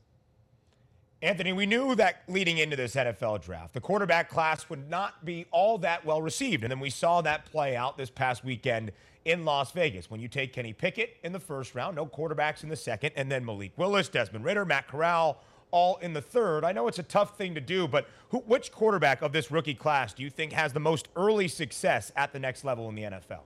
Anthony, 1.21 1.51
we 1.51 1.65
knew 1.65 1.95
that 1.95 2.21
leading 2.29 2.59
into 2.59 2.77
this 2.77 2.95
NFL 2.95 3.43
draft, 3.43 3.73
the 3.73 3.81
quarterback 3.81 4.29
class 4.29 4.69
would 4.69 4.89
not 4.89 5.25
be 5.25 5.45
all 5.51 5.77
that 5.79 6.05
well 6.05 6.21
received. 6.21 6.63
And 6.63 6.71
then 6.71 6.79
we 6.79 6.89
saw 6.89 7.19
that 7.23 7.43
play 7.45 7.75
out 7.75 7.97
this 7.97 8.09
past 8.09 8.45
weekend 8.45 8.93
in 9.25 9.43
Las 9.43 9.73
Vegas 9.73 10.09
when 10.09 10.21
you 10.21 10.29
take 10.29 10.53
Kenny 10.53 10.71
Pickett 10.71 11.17
in 11.25 11.33
the 11.33 11.41
first 11.41 11.75
round, 11.75 11.97
no 11.97 12.05
quarterbacks 12.05 12.63
in 12.63 12.69
the 12.69 12.77
second, 12.77 13.11
and 13.17 13.29
then 13.29 13.43
Malik 13.43 13.73
Willis, 13.75 14.07
Desmond 14.07 14.45
Ridder, 14.45 14.63
Matt 14.63 14.87
Corral, 14.87 15.41
all 15.71 15.97
in 15.97 16.13
the 16.13 16.21
third. 16.21 16.63
I 16.63 16.71
know 16.71 16.87
it's 16.87 16.99
a 16.99 17.03
tough 17.03 17.37
thing 17.37 17.55
to 17.55 17.61
do, 17.61 17.87
but 17.87 18.07
who, 18.29 18.39
which 18.39 18.71
quarterback 18.71 19.21
of 19.21 19.31
this 19.31 19.51
rookie 19.51 19.73
class 19.73 20.13
do 20.13 20.23
you 20.23 20.29
think 20.29 20.53
has 20.53 20.73
the 20.73 20.79
most 20.79 21.07
early 21.15 21.47
success 21.47 22.11
at 22.15 22.33
the 22.33 22.39
next 22.39 22.63
level 22.63 22.89
in 22.89 22.95
the 22.95 23.03
NFL? 23.03 23.41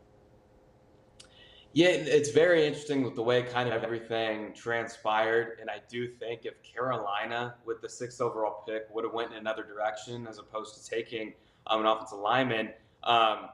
Yeah, 1.73 1.87
it's 1.87 2.31
very 2.31 2.67
interesting 2.67 3.01
with 3.01 3.15
the 3.15 3.23
way 3.23 3.43
kind 3.43 3.69
of 3.71 3.81
everything 3.81 4.53
transpired, 4.53 5.57
and 5.61 5.69
I 5.69 5.77
do 5.89 6.05
think 6.05 6.41
if 6.43 6.55
Carolina, 6.63 7.55
with 7.65 7.81
the 7.81 7.87
sixth 7.87 8.19
overall 8.19 8.63
pick, 8.67 8.93
would 8.93 9.05
have 9.05 9.13
went 9.13 9.31
in 9.31 9.37
another 9.37 9.63
direction 9.63 10.27
as 10.27 10.37
opposed 10.37 10.75
to 10.75 10.89
taking 10.89 11.33
um, 11.67 11.79
an 11.79 11.85
offensive 11.85 12.19
lineman 12.19 12.71
um, 13.03 13.47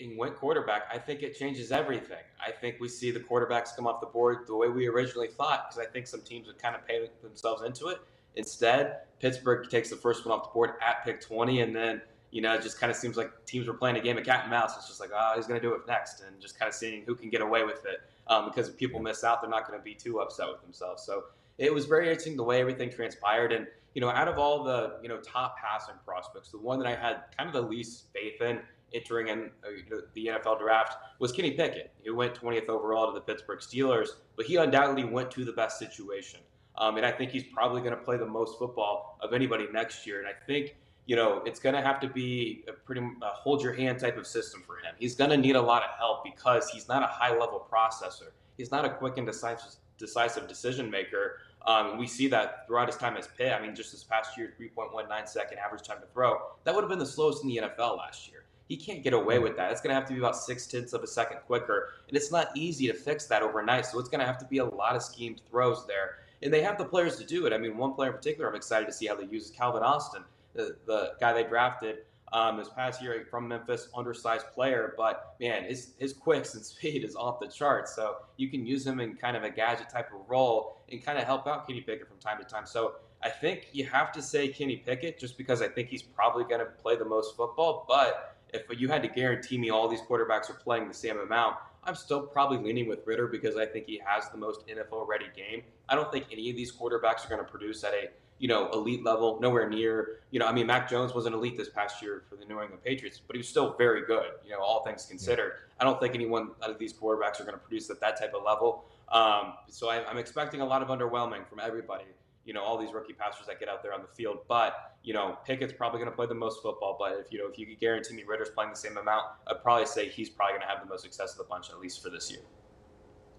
and 0.00 0.16
went 0.16 0.36
quarterback, 0.36 0.82
I 0.92 0.98
think 0.98 1.22
it 1.24 1.36
changes 1.36 1.72
everything. 1.72 2.22
I 2.44 2.52
think 2.52 2.76
we 2.78 2.88
see 2.88 3.10
the 3.10 3.18
quarterbacks 3.18 3.74
come 3.74 3.88
off 3.88 4.00
the 4.00 4.06
board 4.06 4.46
the 4.46 4.54
way 4.54 4.68
we 4.68 4.86
originally 4.86 5.28
thought, 5.28 5.68
because 5.68 5.84
I 5.84 5.90
think 5.90 6.06
some 6.06 6.20
teams 6.20 6.46
would 6.46 6.60
kind 6.60 6.76
of 6.76 6.86
pay 6.86 7.08
themselves 7.22 7.62
into 7.64 7.88
it. 7.88 7.98
Instead, 8.36 9.00
Pittsburgh 9.20 9.68
takes 9.68 9.90
the 9.90 9.96
first 9.96 10.26
one 10.26 10.36
off 10.36 10.48
the 10.48 10.52
board 10.52 10.72
at 10.86 11.04
pick 11.04 11.20
20, 11.20 11.60
and 11.60 11.74
then 11.74 12.02
you 12.30 12.40
know, 12.40 12.52
it 12.52 12.62
just 12.62 12.80
kind 12.80 12.90
of 12.90 12.96
seems 12.96 13.16
like 13.16 13.46
teams 13.46 13.68
were 13.68 13.74
playing 13.74 13.96
a 13.96 14.00
game 14.00 14.18
of 14.18 14.24
cat 14.24 14.40
and 14.42 14.50
mouse. 14.50 14.76
It's 14.76 14.88
just 14.88 14.98
like, 14.98 15.10
oh, 15.14 15.34
he's 15.36 15.46
going 15.46 15.60
to 15.60 15.64
do 15.64 15.72
it 15.74 15.82
next, 15.86 16.20
and 16.20 16.40
just 16.40 16.58
kind 16.58 16.68
of 16.68 16.74
seeing 16.74 17.04
who 17.06 17.14
can 17.14 17.30
get 17.30 17.40
away 17.40 17.62
with 17.62 17.86
it. 17.86 18.00
Um, 18.26 18.46
because 18.46 18.68
if 18.68 18.76
people 18.76 18.98
miss 18.98 19.22
out, 19.22 19.40
they're 19.40 19.48
not 19.48 19.68
going 19.68 19.78
to 19.78 19.84
be 19.84 19.94
too 19.94 20.18
upset 20.18 20.48
with 20.48 20.60
themselves. 20.60 21.04
So 21.04 21.26
it 21.58 21.72
was 21.72 21.86
very 21.86 22.08
interesting 22.08 22.36
the 22.36 22.42
way 22.42 22.60
everything 22.60 22.90
transpired. 22.90 23.52
And 23.52 23.68
you 23.94 24.00
know, 24.00 24.10
out 24.10 24.26
of 24.26 24.36
all 24.38 24.64
the 24.64 24.96
you 25.00 25.08
know 25.08 25.18
top 25.18 25.56
passing 25.58 25.94
prospects, 26.04 26.48
the 26.48 26.58
one 26.58 26.80
that 26.80 26.88
I 26.88 26.96
had 26.96 27.22
kind 27.36 27.48
of 27.48 27.52
the 27.52 27.62
least 27.62 28.06
faith 28.12 28.40
in 28.40 28.58
entering 28.92 29.28
in 29.28 29.50
uh, 29.64 29.96
the 30.14 30.26
NFL 30.26 30.58
draft 30.58 30.96
was 31.20 31.30
Kenny 31.30 31.52
Pickett, 31.52 31.92
who 32.04 32.14
went 32.14 32.34
20th 32.34 32.68
overall 32.68 33.06
to 33.06 33.12
the 33.12 33.20
Pittsburgh 33.20 33.60
Steelers, 33.60 34.08
but 34.36 34.46
he 34.46 34.56
undoubtedly 34.56 35.04
went 35.04 35.30
to 35.32 35.44
the 35.44 35.52
best 35.52 35.78
situation. 35.78 36.40
Um, 36.76 36.96
and 36.96 37.06
I 37.06 37.12
think 37.12 37.30
he's 37.30 37.44
probably 37.44 37.80
going 37.80 37.92
to 37.92 38.02
play 38.02 38.16
the 38.16 38.26
most 38.26 38.58
football 38.58 39.18
of 39.20 39.32
anybody 39.32 39.66
next 39.72 40.06
year. 40.06 40.18
And 40.18 40.28
I 40.28 40.32
think, 40.46 40.76
you 41.06 41.14
know, 41.14 41.42
it's 41.46 41.60
going 41.60 41.74
to 41.74 41.80
have 41.80 42.00
to 42.00 42.08
be 42.08 42.64
a 42.68 42.72
pretty 42.72 43.00
a 43.00 43.28
hold 43.28 43.62
your 43.62 43.72
hand 43.72 44.00
type 44.00 44.16
of 44.16 44.26
system 44.26 44.62
for 44.66 44.76
him. 44.76 44.94
He's 44.98 45.14
going 45.14 45.30
to 45.30 45.36
need 45.36 45.56
a 45.56 45.62
lot 45.62 45.82
of 45.82 45.90
help 45.96 46.24
because 46.24 46.68
he's 46.70 46.88
not 46.88 47.02
a 47.02 47.06
high 47.06 47.36
level 47.36 47.66
processor. 47.70 48.30
He's 48.56 48.70
not 48.70 48.84
a 48.84 48.90
quick 48.90 49.18
and 49.18 49.26
decisive, 49.26 49.74
decisive 49.98 50.48
decision 50.48 50.90
maker. 50.90 51.38
Um, 51.66 51.96
we 51.96 52.06
see 52.06 52.28
that 52.28 52.66
throughout 52.66 52.88
his 52.88 52.96
time 52.96 53.16
as 53.16 53.28
Pitt. 53.38 53.52
I 53.52 53.60
mean, 53.60 53.74
just 53.74 53.92
this 53.92 54.04
past 54.04 54.36
year, 54.36 54.52
3.19 54.60 55.28
second 55.28 55.58
average 55.58 55.82
time 55.82 55.98
to 56.00 56.06
throw. 56.12 56.38
That 56.64 56.74
would 56.74 56.82
have 56.82 56.90
been 56.90 56.98
the 56.98 57.06
slowest 57.06 57.42
in 57.42 57.48
the 57.48 57.56
NFL 57.58 57.96
last 57.96 58.28
year. 58.28 58.44
He 58.68 58.76
can't 58.76 59.02
get 59.02 59.12
away 59.12 59.38
with 59.38 59.56
that. 59.56 59.72
It's 59.72 59.80
going 59.80 59.90
to 59.90 59.94
have 59.94 60.06
to 60.08 60.14
be 60.14 60.18
about 60.18 60.36
six 60.36 60.66
tenths 60.66 60.92
of 60.94 61.02
a 61.02 61.06
second 61.06 61.38
quicker. 61.46 61.90
And 62.08 62.16
it's 62.16 62.32
not 62.32 62.48
easy 62.54 62.86
to 62.86 62.94
fix 62.94 63.26
that 63.26 63.42
overnight. 63.42 63.86
So 63.86 63.98
it's 63.98 64.08
going 64.08 64.20
to 64.20 64.26
have 64.26 64.38
to 64.38 64.46
be 64.46 64.58
a 64.58 64.64
lot 64.64 64.96
of 64.96 65.02
schemed 65.02 65.42
throws 65.50 65.86
there 65.86 66.16
and 66.44 66.52
they 66.52 66.62
have 66.62 66.78
the 66.78 66.84
players 66.84 67.16
to 67.16 67.24
do 67.24 67.46
it. 67.46 67.52
I 67.52 67.58
mean, 67.58 67.76
one 67.76 67.94
player 67.94 68.10
in 68.10 68.16
particular, 68.16 68.48
I'm 68.48 68.54
excited 68.54 68.86
to 68.86 68.92
see 68.92 69.06
how 69.06 69.16
they 69.16 69.24
use 69.24 69.50
Calvin 69.50 69.82
Austin, 69.82 70.22
the, 70.52 70.76
the 70.86 71.14
guy 71.18 71.32
they 71.32 71.42
drafted 71.42 72.00
um, 72.32 72.58
this 72.58 72.68
past 72.68 73.00
year 73.00 73.26
from 73.30 73.48
Memphis, 73.48 73.88
undersized 73.96 74.46
player, 74.54 74.94
but 74.96 75.36
man, 75.40 75.64
his 75.64 75.92
his 75.98 76.12
quicks 76.12 76.54
and 76.54 76.64
speed 76.64 77.04
is 77.04 77.16
off 77.16 77.40
the 77.40 77.46
charts. 77.46 77.94
So 77.94 78.16
you 78.36 78.48
can 78.48 78.66
use 78.66 78.86
him 78.86 79.00
in 79.00 79.14
kind 79.14 79.36
of 79.36 79.44
a 79.44 79.50
gadget 79.50 79.88
type 79.88 80.12
of 80.12 80.28
role 80.28 80.78
and 80.90 81.02
kind 81.02 81.16
of 81.16 81.24
help 81.24 81.46
out 81.46 81.66
Kenny 81.66 81.80
Pickett 81.80 82.08
from 82.08 82.18
time 82.18 82.38
to 82.38 82.44
time. 82.44 82.66
So 82.66 82.96
I 83.22 83.30
think 83.30 83.68
you 83.72 83.86
have 83.86 84.12
to 84.12 84.20
say 84.20 84.48
Kenny 84.48 84.76
Pickett 84.76 85.18
just 85.18 85.38
because 85.38 85.62
I 85.62 85.68
think 85.68 85.88
he's 85.88 86.02
probably 86.02 86.44
going 86.44 86.60
to 86.60 86.66
play 86.66 86.96
the 86.96 87.04
most 87.04 87.36
football. 87.36 87.86
But 87.88 88.36
if 88.52 88.64
you 88.78 88.88
had 88.88 89.02
to 89.02 89.08
guarantee 89.08 89.56
me 89.56 89.70
all 89.70 89.88
these 89.88 90.02
quarterbacks 90.02 90.50
are 90.50 90.58
playing 90.62 90.88
the 90.88 90.94
same 90.94 91.18
amount, 91.18 91.56
I'm 91.86 91.94
still 91.94 92.22
probably 92.22 92.58
leaning 92.58 92.88
with 92.88 93.06
Ridder 93.06 93.26
because 93.26 93.56
I 93.56 93.66
think 93.66 93.86
he 93.86 94.00
has 94.04 94.28
the 94.30 94.38
most 94.38 94.66
NFL 94.66 95.06
ready 95.06 95.26
game. 95.36 95.62
I 95.88 95.94
don't 95.94 96.10
think 96.10 96.26
any 96.32 96.50
of 96.50 96.56
these 96.56 96.72
quarterbacks 96.72 97.24
are 97.24 97.28
going 97.28 97.44
to 97.44 97.50
produce 97.50 97.84
at 97.84 97.92
a 97.92 98.08
you 98.38 98.48
know 98.48 98.70
elite 98.72 99.04
level, 99.04 99.38
nowhere 99.40 99.68
near. 99.68 100.20
You 100.30 100.40
know, 100.40 100.46
I 100.46 100.52
mean, 100.52 100.66
Mac 100.66 100.88
Jones 100.88 101.14
was 101.14 101.26
an 101.26 101.34
elite 101.34 101.56
this 101.56 101.68
past 101.68 102.02
year 102.02 102.24
for 102.28 102.36
the 102.36 102.44
New 102.44 102.60
England 102.60 102.82
Patriots, 102.84 103.20
but 103.24 103.36
he 103.36 103.38
was 103.38 103.48
still 103.48 103.74
very 103.76 104.06
good. 104.06 104.30
You 104.44 104.52
know, 104.52 104.60
all 104.60 104.84
things 104.84 105.06
considered. 105.06 105.52
Yeah. 105.56 105.74
I 105.80 105.84
don't 105.84 106.00
think 106.00 106.14
anyone 106.14 106.50
out 106.62 106.70
of 106.70 106.78
these 106.78 106.92
quarterbacks 106.92 107.40
are 107.40 107.44
going 107.44 107.54
to 107.54 107.62
produce 107.62 107.90
at 107.90 108.00
that 108.00 108.18
type 108.18 108.34
of 108.34 108.42
level. 108.44 108.84
Um, 109.12 109.54
so 109.68 109.88
I, 109.90 110.04
I'm 110.08 110.18
expecting 110.18 110.60
a 110.60 110.64
lot 110.64 110.82
of 110.82 110.88
underwhelming 110.88 111.46
from 111.46 111.60
everybody 111.60 112.04
you 112.44 112.52
know 112.52 112.62
all 112.62 112.78
these 112.78 112.92
rookie 112.92 113.12
passers 113.12 113.46
that 113.46 113.60
get 113.60 113.68
out 113.68 113.82
there 113.82 113.92
on 113.92 114.02
the 114.02 114.14
field. 114.14 114.38
But 114.48 114.96
you 115.02 115.14
know 115.14 115.38
Pickett's 115.46 115.72
probably 115.72 115.98
going 115.98 116.10
to 116.10 116.16
play 116.16 116.26
the 116.26 116.34
most 116.34 116.62
football. 116.62 116.96
But 116.98 117.18
if 117.20 117.32
you 117.32 117.38
know 117.38 117.48
if 117.50 117.58
you 117.58 117.66
could 117.66 117.80
guarantee 117.80 118.14
me 118.14 118.24
Ridder's 118.26 118.50
playing 118.50 118.70
the 118.70 118.76
same 118.76 118.96
amount, 118.96 119.24
I'd 119.46 119.62
probably 119.62 119.86
say 119.86 120.08
he's 120.08 120.30
probably 120.30 120.52
going 120.52 120.62
to 120.62 120.68
have 120.68 120.82
the 120.82 120.88
most 120.88 121.02
success 121.02 121.32
of 121.32 121.38
the 121.38 121.44
bunch 121.44 121.70
at 121.70 121.78
least 121.78 122.02
for 122.02 122.10
this 122.10 122.30
year. 122.30 122.40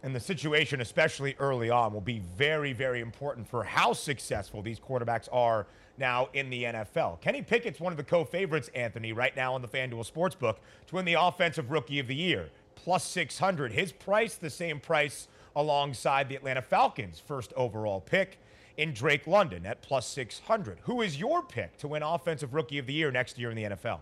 And 0.04 0.16
the 0.16 0.20
situation, 0.20 0.82
especially 0.82 1.36
early 1.40 1.72
on, 1.72 1.92
will 1.92 2.00
be 2.00 2.20
very, 2.38 2.74
very 2.74 3.02
important 3.02 3.48
for 3.50 3.64
how 3.64 3.92
successful 3.94 4.62
these 4.62 4.80
quarterbacks 4.80 5.28
are 5.32 5.66
now 5.98 6.30
in 6.34 6.52
the 6.52 6.64
NFL. 6.64 7.22
Kenny 7.22 7.42
Pickett's 7.42 7.80
one 7.80 7.92
of 7.92 7.98
the 7.98 8.04
co-favorites, 8.04 8.70
Anthony, 8.76 9.14
right 9.14 9.36
now 9.36 9.56
on 9.56 9.64
the 9.64 9.68
FanDuel 9.68 10.08
Sportsbook 10.12 10.58
to 10.86 10.96
win 10.96 11.06
the 11.06 11.16
Offensive 11.16 11.72
Rookie 11.72 11.98
of 11.98 12.06
the 12.06 12.14
Year, 12.14 12.50
plus 12.76 13.04
600. 13.06 13.72
His 13.72 13.92
price, 13.92 14.36
the 14.36 14.52
same 14.52 14.80
price 14.80 15.28
alongside 15.56 16.30
the 16.30 16.36
Atlanta 16.36 16.62
Falcons' 16.62 17.20
first 17.20 17.52
overall 17.54 18.00
pick 18.02 18.38
in 18.78 18.94
Drake 18.94 19.28
London 19.28 19.66
at 19.66 19.82
plus 19.82 20.08
600. 20.08 20.80
Who 20.84 21.02
is 21.02 21.20
your 21.20 21.44
pick 21.44 21.78
to 21.78 21.88
win 21.88 22.04
Offensive 22.04 22.54
Rookie 22.54 22.78
of 22.78 22.86
the 22.86 22.94
Year 22.94 23.12
next 23.12 23.38
year 23.38 23.50
in 23.50 23.56
the 23.56 23.64
NFL? 23.64 24.00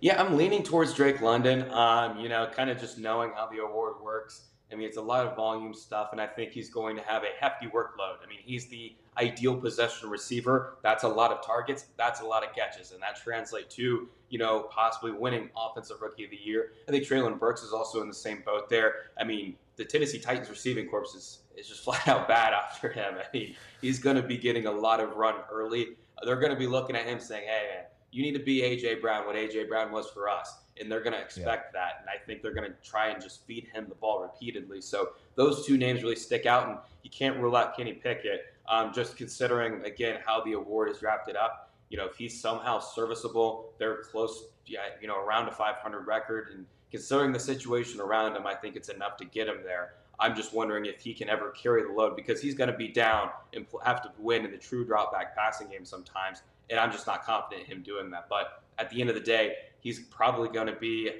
Yeah, 0.00 0.20
I'm 0.20 0.36
leaning 0.36 0.62
towards 0.62 0.94
Drake 0.94 1.20
London. 1.20 1.70
Um, 1.70 2.18
you 2.18 2.28
know, 2.28 2.48
kind 2.50 2.70
of 2.70 2.78
just 2.80 2.98
knowing 2.98 3.32
how 3.34 3.48
the 3.48 3.58
award 3.58 3.96
works. 4.02 4.46
I 4.72 4.76
mean, 4.76 4.86
it's 4.86 4.96
a 4.96 5.02
lot 5.02 5.26
of 5.26 5.34
volume 5.36 5.74
stuff, 5.74 6.10
and 6.12 6.20
I 6.20 6.26
think 6.26 6.52
he's 6.52 6.70
going 6.70 6.96
to 6.96 7.02
have 7.02 7.24
a 7.24 7.30
hefty 7.40 7.66
workload. 7.66 8.16
I 8.24 8.28
mean, 8.28 8.38
he's 8.44 8.68
the 8.68 8.94
ideal 9.18 9.56
possession 9.56 10.08
receiver. 10.08 10.78
That's 10.82 11.02
a 11.02 11.08
lot 11.08 11.32
of 11.32 11.44
targets. 11.44 11.86
That's 11.98 12.20
a 12.20 12.24
lot 12.24 12.44
of 12.46 12.54
catches, 12.54 12.92
and 12.92 13.02
that 13.02 13.16
translates 13.16 13.74
to 13.76 14.08
you 14.28 14.38
know 14.38 14.68
possibly 14.70 15.10
winning 15.10 15.50
Offensive 15.56 16.00
Rookie 16.00 16.24
of 16.24 16.30
the 16.30 16.36
Year. 16.36 16.72
I 16.88 16.92
think 16.92 17.04
Treylon 17.04 17.38
Burks 17.38 17.62
is 17.62 17.72
also 17.72 18.00
in 18.00 18.08
the 18.08 18.14
same 18.14 18.42
boat 18.46 18.68
there. 18.70 18.94
I 19.18 19.24
mean, 19.24 19.56
the 19.76 19.84
Tennessee 19.84 20.20
Titans 20.20 20.48
receiving 20.48 20.86
corps 20.86 21.14
is, 21.16 21.40
is 21.60 21.68
just 21.68 21.84
flat 21.84 22.06
out 22.08 22.26
bad 22.26 22.52
after 22.52 22.90
him. 22.90 23.14
I 23.18 23.24
mean, 23.32 23.54
he's 23.80 23.98
going 23.98 24.16
to 24.16 24.22
be 24.22 24.36
getting 24.36 24.66
a 24.66 24.72
lot 24.72 25.00
of 25.00 25.16
run 25.16 25.36
early. 25.52 25.96
They're 26.24 26.40
going 26.40 26.52
to 26.52 26.58
be 26.58 26.66
looking 26.66 26.96
at 26.96 27.06
him 27.06 27.20
saying, 27.20 27.44
"Hey, 27.46 27.68
man, 27.74 27.84
you 28.10 28.22
need 28.22 28.32
to 28.32 28.44
be 28.44 28.60
AJ 28.62 29.00
Brown, 29.00 29.26
what 29.26 29.36
AJ 29.36 29.68
Brown 29.68 29.92
was 29.92 30.10
for 30.10 30.28
us." 30.28 30.60
and 30.80 30.90
they're 30.90 31.02
going 31.02 31.12
to 31.12 31.20
expect 31.20 31.74
yeah. 31.74 31.80
that. 31.80 31.92
And 32.00 32.08
I 32.08 32.24
think 32.24 32.42
they're 32.42 32.54
going 32.54 32.70
to 32.70 32.76
try 32.88 33.08
and 33.08 33.22
just 33.22 33.46
feed 33.46 33.68
him 33.72 33.86
the 33.88 33.94
ball 33.94 34.22
repeatedly. 34.22 34.80
So 34.80 35.10
those 35.34 35.66
two 35.66 35.76
names 35.76 36.02
really 36.02 36.16
stick 36.16 36.46
out, 36.46 36.68
and 36.68 36.78
you 37.02 37.10
can't 37.10 37.38
rule 37.38 37.54
out 37.54 37.76
Kenny 37.76 37.92
Pickett. 37.92 38.54
Um, 38.68 38.92
just 38.92 39.16
considering 39.16 39.84
again 39.84 40.20
how 40.24 40.42
the 40.42 40.52
award 40.52 40.90
is 40.90 40.98
drafted 40.98 41.36
up. 41.36 41.72
You 41.90 41.98
know, 41.98 42.06
if 42.06 42.16
he's 42.16 42.40
somehow 42.40 42.78
serviceable, 42.78 43.72
they're 43.78 44.02
close, 44.02 44.44
yeah, 44.64 44.80
you 45.00 45.08
know, 45.08 45.18
around 45.18 45.48
a 45.48 45.52
500 45.52 46.06
record, 46.06 46.50
and 46.54 46.64
considering 46.90 47.32
the 47.32 47.40
situation 47.40 48.00
around 48.00 48.36
him, 48.36 48.46
I 48.46 48.54
think 48.54 48.76
it's 48.76 48.88
enough 48.88 49.16
to 49.18 49.24
get 49.24 49.48
him 49.48 49.58
there. 49.64 49.94
I'm 50.20 50.36
just 50.36 50.52
wondering 50.52 50.84
if 50.84 51.00
he 51.00 51.14
can 51.14 51.28
ever 51.28 51.50
carry 51.50 51.82
the 51.82 51.92
load 51.92 52.14
because 52.14 52.40
he's 52.42 52.54
going 52.54 52.70
to 52.70 52.76
be 52.76 52.88
down 52.88 53.30
and 53.54 53.66
have 53.84 54.02
to 54.02 54.12
win 54.18 54.44
in 54.44 54.50
the 54.50 54.58
true 54.58 54.84
drop 54.84 55.12
back 55.12 55.34
passing 55.34 55.68
game 55.68 55.84
sometimes. 55.84 56.42
And 56.68 56.78
I'm 56.78 56.92
just 56.92 57.06
not 57.06 57.24
confident 57.24 57.68
in 57.68 57.76
him 57.76 57.82
doing 57.82 58.10
that. 58.10 58.26
But 58.28 58.62
at 58.78 58.90
the 58.90 59.00
end 59.00 59.08
of 59.08 59.16
the 59.16 59.22
day, 59.22 59.54
he's 59.80 60.00
probably 60.00 60.48
going 60.48 60.66
to 60.66 60.76
be. 60.76 61.10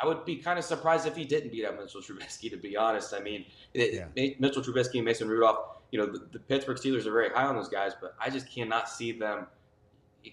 I 0.00 0.06
would 0.06 0.24
be 0.24 0.36
kind 0.36 0.60
of 0.60 0.64
surprised 0.64 1.08
if 1.08 1.16
he 1.16 1.24
didn't 1.24 1.50
beat 1.50 1.64
up 1.64 1.76
Mitchell 1.76 2.00
Trubisky. 2.00 2.48
To 2.50 2.56
be 2.56 2.76
honest, 2.76 3.12
I 3.12 3.18
mean, 3.18 3.44
yeah. 3.74 4.06
Mitchell 4.38 4.62
Trubisky 4.62 4.96
and 4.96 5.04
Mason 5.04 5.28
Rudolph. 5.28 5.58
You 5.90 5.98
know, 5.98 6.06
the, 6.06 6.20
the, 6.30 6.38
Pittsburgh 6.38 6.76
Steelers 6.76 7.06
are 7.06 7.12
very 7.12 7.30
high 7.30 7.44
on 7.44 7.56
those 7.56 7.68
guys, 7.68 7.92
but 8.00 8.14
I 8.20 8.30
just 8.30 8.48
cannot 8.48 8.88
see 8.88 9.10
them 9.10 9.46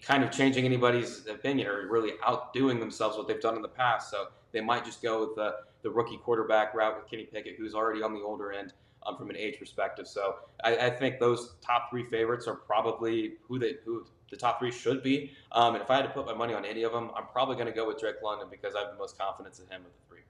kind 0.01 0.24
of 0.24 0.30
changing 0.30 0.66
anybody's 0.66 1.26
opinion 1.28 1.68
or 1.68 1.88
really 1.88 2.14
outdoing 2.26 2.80
themselves 2.80 3.18
what 3.18 3.28
they've 3.28 3.41
done 3.41 3.56
in 3.56 3.62
the 3.62 3.68
past. 3.68 4.12
So 4.12 4.28
they 4.56 4.62
might 4.62 4.86
just 4.86 5.03
go 5.03 5.20
with 5.20 5.36
the 5.36 5.58
the 5.84 5.91
rookie 5.91 6.18
quarterback 6.18 6.74
route 6.74 6.95
with 6.95 7.08
Kenny 7.08 7.26
Pickett, 7.26 7.58
who's 7.58 7.76
already 7.76 8.01
on 8.01 8.14
the 8.14 8.22
older 8.22 8.51
end. 8.51 8.74
Um, 9.08 9.18
from 9.18 9.30
an 9.30 9.36
age 9.38 9.60
perspective, 9.60 10.08
so 10.08 10.38
I, 10.64 10.76
I 10.78 10.89
think 10.89 11.20
those 11.20 11.53
top 11.62 11.91
three 11.91 12.01
favorites 12.01 12.47
are 12.47 12.56
probably 12.56 13.34
who 13.47 13.60
they 13.60 13.76
who 13.86 14.03
the 14.32 14.36
top 14.36 14.58
three 14.58 14.72
should 14.72 15.03
be. 15.03 15.32
Um, 15.51 15.76
and 15.76 15.84
if 15.84 15.91
I 15.91 15.97
had 15.97 16.03
to 16.03 16.10
put 16.10 16.26
my 16.26 16.34
money 16.34 16.56
on 16.56 16.66
any 16.66 16.82
of 16.82 16.91
them, 16.91 17.12
I'm 17.16 17.26
probably 17.32 17.56
going 17.56 17.68
to 17.68 17.72
go 17.72 17.86
with 17.88 17.99
Drake 17.99 18.16
London 18.24 18.47
because 18.49 18.74
I 18.76 18.80
have 18.80 18.91
the 18.91 18.97
most 18.97 19.16
confidence 19.16 19.60
in 19.60 19.66
him 19.68 19.82
of 19.82 19.91
the 19.91 20.10
three. 20.10 20.22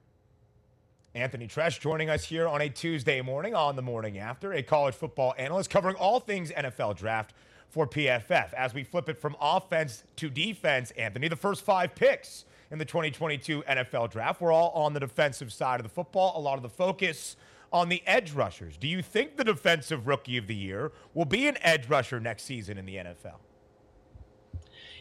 Anthony 1.14 1.46
Treash 1.46 1.78
joining 1.78 2.10
us 2.10 2.24
here 2.24 2.46
on 2.46 2.60
a 2.60 2.68
Tuesday 2.68 3.22
morning 3.22 3.54
on 3.54 3.76
the 3.76 3.82
morning 3.82 4.18
after, 4.18 4.52
a 4.52 4.62
college 4.62 4.94
football 4.94 5.34
analyst 5.38 5.70
covering 5.70 5.96
all 5.96 6.20
things 6.20 6.50
NFL 6.50 6.98
draft 6.98 7.32
for 7.70 7.86
PFF. 7.86 8.52
As 8.52 8.74
we 8.74 8.84
flip 8.84 9.08
it 9.08 9.18
from 9.18 9.36
offense 9.40 10.04
to 10.16 10.28
defense, 10.28 10.90
Anthony, 10.92 11.28
the 11.28 11.36
first 11.36 11.64
five 11.64 11.94
picks 11.94 12.44
in 12.70 12.78
the 12.78 12.84
2022 12.84 13.62
NFL 13.62 14.10
draft 14.10 14.40
We're 14.40 14.52
all 14.52 14.70
on 14.70 14.92
the 14.92 15.00
defensive 15.00 15.52
side 15.52 15.80
of 15.80 15.84
the 15.84 15.92
football. 15.92 16.38
A 16.38 16.40
lot 16.40 16.56
of 16.56 16.62
the 16.62 16.68
focus 16.68 17.36
on 17.72 17.88
the 17.88 18.02
edge 18.06 18.32
rushers. 18.32 18.76
Do 18.76 18.88
you 18.88 19.02
think 19.02 19.36
the 19.36 19.44
defensive 19.44 20.06
rookie 20.06 20.36
of 20.36 20.46
the 20.46 20.54
year 20.54 20.92
will 21.14 21.24
be 21.24 21.48
an 21.48 21.56
edge 21.60 21.88
rusher 21.88 22.20
next 22.20 22.44
season 22.44 22.78
in 22.78 22.86
the 22.86 22.96
NFL? 22.96 23.36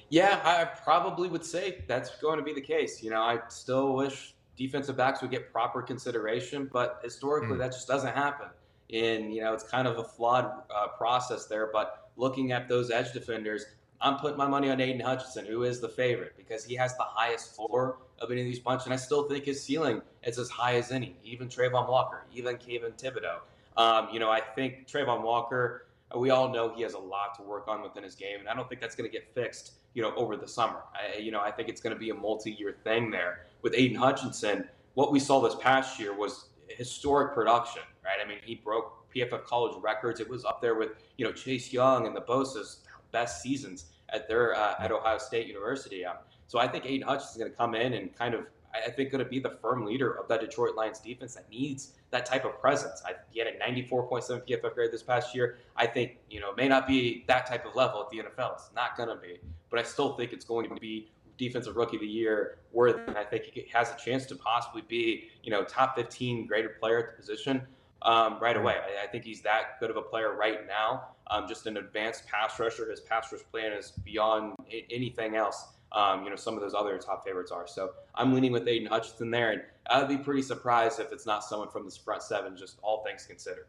Yeah, 0.09 0.39
I 0.43 0.65
probably 0.65 1.29
would 1.29 1.45
say 1.45 1.83
that's 1.87 2.15
going 2.17 2.37
to 2.37 2.43
be 2.43 2.53
the 2.53 2.61
case. 2.61 3.01
You 3.01 3.09
know, 3.09 3.21
I 3.21 3.39
still 3.49 3.93
wish 3.95 4.35
defensive 4.55 4.95
backs 4.95 5.21
would 5.21 5.31
get 5.31 5.51
proper 5.51 5.81
consideration, 5.81 6.69
but 6.71 6.99
historically 7.03 7.55
mm. 7.55 7.59
that 7.59 7.71
just 7.71 7.87
doesn't 7.87 8.13
happen. 8.13 8.47
And, 8.93 9.33
you 9.33 9.41
know, 9.41 9.53
it's 9.53 9.63
kind 9.63 9.87
of 9.87 9.97
a 9.97 10.03
flawed 10.03 10.45
uh, 10.73 10.87
process 10.89 11.45
there. 11.45 11.69
But 11.73 12.09
looking 12.17 12.51
at 12.51 12.69
those 12.69 12.91
edge 12.91 13.13
defenders, 13.13 13.65
I'm 14.01 14.17
putting 14.17 14.37
my 14.37 14.47
money 14.47 14.69
on 14.69 14.79
Aidan 14.79 14.99
Hutchinson, 14.99 15.45
who 15.45 15.63
is 15.63 15.79
the 15.79 15.89
favorite, 15.89 16.33
because 16.37 16.63
he 16.65 16.75
has 16.75 16.95
the 16.97 17.03
highest 17.03 17.55
floor 17.55 17.99
of 18.19 18.31
any 18.31 18.41
of 18.41 18.45
these 18.45 18.59
bunch. 18.59 18.85
And 18.85 18.93
I 18.93 18.97
still 18.97 19.27
think 19.27 19.45
his 19.45 19.61
ceiling 19.63 20.01
is 20.23 20.37
as 20.37 20.49
high 20.49 20.75
as 20.75 20.91
any, 20.91 21.15
even 21.23 21.47
Travon 21.47 21.87
Walker, 21.89 22.25
even 22.33 22.57
Kayvon 22.57 22.99
Thibodeaux. 23.01 23.39
Um, 23.77 24.09
you 24.11 24.19
know, 24.19 24.29
I 24.29 24.41
think 24.41 24.87
Travon 24.87 25.21
Walker, 25.21 25.87
we 26.15 26.29
all 26.29 26.51
know 26.51 26.73
he 26.73 26.81
has 26.83 26.93
a 26.93 26.99
lot 26.99 27.35
to 27.37 27.43
work 27.43 27.67
on 27.67 27.81
within 27.81 28.03
his 28.03 28.15
game, 28.15 28.39
and 28.39 28.49
I 28.49 28.53
don't 28.53 28.69
think 28.69 28.81
that's 28.81 28.95
going 28.95 29.09
to 29.09 29.13
get 29.13 29.33
fixed 29.33 29.73
you 29.95 30.01
know, 30.01 30.13
over 30.15 30.37
the 30.37 30.47
summer. 30.47 30.83
I, 30.93 31.17
you 31.17 31.31
know, 31.31 31.39
I 31.39 31.49
think 31.49 31.69
it's 31.69 31.81
going 31.81 31.95
to 31.95 31.99
be 31.99 32.11
a 32.11 32.13
multi-year 32.13 32.75
thing 32.83 33.09
there 33.09 33.47
with 33.63 33.73
Aidan 33.75 33.97
Hutchinson. 33.97 34.67
What 34.93 35.11
we 35.11 35.19
saw 35.19 35.41
this 35.41 35.55
past 35.55 35.99
year 35.99 36.13
was 36.15 36.49
historic 36.67 37.33
production, 37.33 37.81
right? 38.03 38.17
I 38.23 38.27
mean, 38.27 38.39
he 38.43 38.55
broke 38.55 39.09
PFF 39.13 39.45
college 39.45 39.81
records. 39.81 40.19
It 40.19 40.29
was 40.29 40.43
up 40.45 40.61
there 40.61 40.75
with 40.75 40.91
you 41.17 41.25
know 41.25 41.31
Chase 41.31 41.71
Young 41.71 42.05
and 42.05 42.15
the 42.15 42.21
Bosa's 42.21 42.81
best 43.15 43.41
seasons 43.41 43.85
at 44.09 44.27
their 44.27 44.53
uh, 44.53 44.75
at 44.77 44.91
Ohio 44.91 45.17
State 45.17 45.47
University. 45.47 46.05
Um, 46.05 46.17
so 46.47 46.59
I 46.59 46.67
think 46.67 46.85
Aidan 46.85 47.07
Hutchinson 47.07 47.31
is 47.31 47.37
going 47.37 47.51
to 47.51 47.57
come 47.57 47.73
in 47.75 47.93
and 47.93 48.13
kind 48.13 48.33
of 48.33 48.41
I 48.85 48.89
think 48.89 49.09
going 49.09 49.23
to 49.23 49.29
be 49.29 49.39
the 49.39 49.57
firm 49.61 49.85
leader 49.85 50.11
of 50.19 50.27
that 50.27 50.41
Detroit 50.41 50.75
Lions 50.75 50.99
defense 50.99 51.35
that 51.35 51.49
needs 51.49 51.93
that 52.11 52.25
type 52.25 52.43
of 52.43 52.59
presence. 52.59 53.01
I, 53.05 53.13
he 53.31 53.39
had 53.39 53.47
a 53.47 53.57
94.7 53.57 54.45
PFF 54.47 54.73
grade 54.75 54.91
this 54.91 55.01
past 55.01 55.33
year. 55.33 55.57
I 55.77 55.87
think 55.87 56.17
you 56.29 56.41
know 56.41 56.51
it 56.51 56.57
may 56.57 56.67
not 56.67 56.87
be 56.87 57.23
that 57.27 57.45
type 57.45 57.65
of 57.65 57.73
level 57.75 58.01
at 58.01 58.09
the 58.09 58.17
NFL. 58.17 58.55
It's 58.55 58.69
not 58.75 58.97
going 58.97 59.09
to 59.09 59.15
be, 59.15 59.39
but 59.69 59.79
I 59.79 59.83
still 59.83 60.13
think 60.17 60.33
it's 60.33 60.45
going 60.45 60.69
to 60.69 60.75
be 60.75 61.09
defensive 61.37 61.77
rookie 61.77 61.97
of 61.97 62.01
the 62.01 62.07
year 62.07 62.57
worthy. 62.73 62.99
And 63.07 63.17
I 63.17 63.23
think 63.23 63.45
he 63.45 63.65
has 63.73 63.91
a 63.91 63.97
chance 63.97 64.25
to 64.27 64.35
possibly 64.35 64.83
be 64.87 65.29
you 65.41 65.51
know 65.51 65.63
top 65.63 65.95
15 65.95 66.47
graded 66.47 66.79
player 66.79 66.99
at 66.99 67.05
the 67.11 67.21
position. 67.21 67.61
Um, 68.01 68.37
right 68.39 68.55
away. 68.55 68.75
I, 68.75 69.05
I, 69.05 69.07
think 69.07 69.23
he's 69.23 69.41
that 69.41 69.79
good 69.79 69.89
of 69.89 69.95
a 69.95 70.01
player 70.01 70.35
right 70.35 70.67
now. 70.67 71.14
Um, 71.31 71.47
just 71.47 71.65
an 71.65 71.77
advanced 71.77 72.27
pass 72.27 72.59
rusher. 72.59 72.89
His 72.89 73.01
pass 73.01 73.31
rush 73.31 73.41
plan 73.51 73.71
is 73.73 73.91
beyond 74.03 74.55
anything 74.89 75.35
else 75.35 75.75
um, 75.95 76.23
you 76.23 76.29
know, 76.29 76.35
some 76.35 76.55
of 76.55 76.61
those 76.61 76.73
other 76.73 76.97
top 76.97 77.25
favorites 77.25 77.51
are. 77.51 77.65
So 77.67 77.93
I'm 78.13 78.33
leaning 78.33 78.51
with 78.51 78.67
Aidan 78.67 78.87
Hutchinson 78.87 79.31
there, 79.31 79.51
and 79.51 79.61
I'd 79.89 80.09
be 80.09 80.17
pretty 80.17 80.41
surprised 80.41 80.99
if 80.99 81.11
it's 81.11 81.25
not 81.25 81.43
someone 81.43 81.69
from 81.69 81.85
this 81.85 81.97
front 81.97 82.21
seven, 82.21 82.57
just 82.57 82.77
all 82.81 83.03
things 83.03 83.25
considered. 83.25 83.67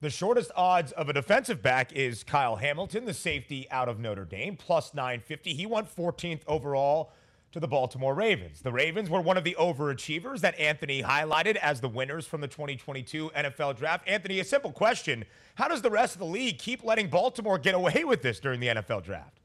The 0.00 0.10
shortest 0.10 0.50
odds 0.56 0.92
of 0.92 1.08
a 1.08 1.12
defensive 1.12 1.62
back 1.62 1.92
is 1.92 2.24
Kyle 2.24 2.56
Hamilton, 2.56 3.04
the 3.04 3.14
safety 3.14 3.68
out 3.70 3.88
of 3.88 4.00
Notre 4.00 4.24
Dame, 4.24 4.56
plus 4.56 4.94
950. 4.94 5.52
He 5.54 5.66
went 5.66 5.94
14th 5.94 6.40
overall 6.46 7.12
to 7.52 7.60
the 7.60 7.68
Baltimore 7.68 8.14
Ravens. 8.14 8.60
The 8.60 8.72
Ravens 8.72 9.10
were 9.10 9.20
one 9.20 9.36
of 9.36 9.44
the 9.44 9.56
overachievers 9.58 10.40
that 10.40 10.58
Anthony 10.58 11.02
highlighted 11.02 11.56
as 11.56 11.80
the 11.80 11.88
winners 11.88 12.26
from 12.26 12.40
the 12.40 12.48
2022 12.48 13.30
NFL 13.30 13.76
draft. 13.76 14.08
Anthony, 14.08 14.40
a 14.40 14.44
simple 14.44 14.72
question 14.72 15.24
How 15.56 15.68
does 15.68 15.82
the 15.82 15.90
rest 15.90 16.14
of 16.14 16.20
the 16.20 16.26
league 16.26 16.58
keep 16.58 16.84
letting 16.84 17.08
Baltimore 17.08 17.58
get 17.58 17.74
away 17.74 18.04
with 18.04 18.22
this 18.22 18.40
during 18.40 18.60
the 18.60 18.68
NFL 18.68 19.04
draft? 19.04 19.40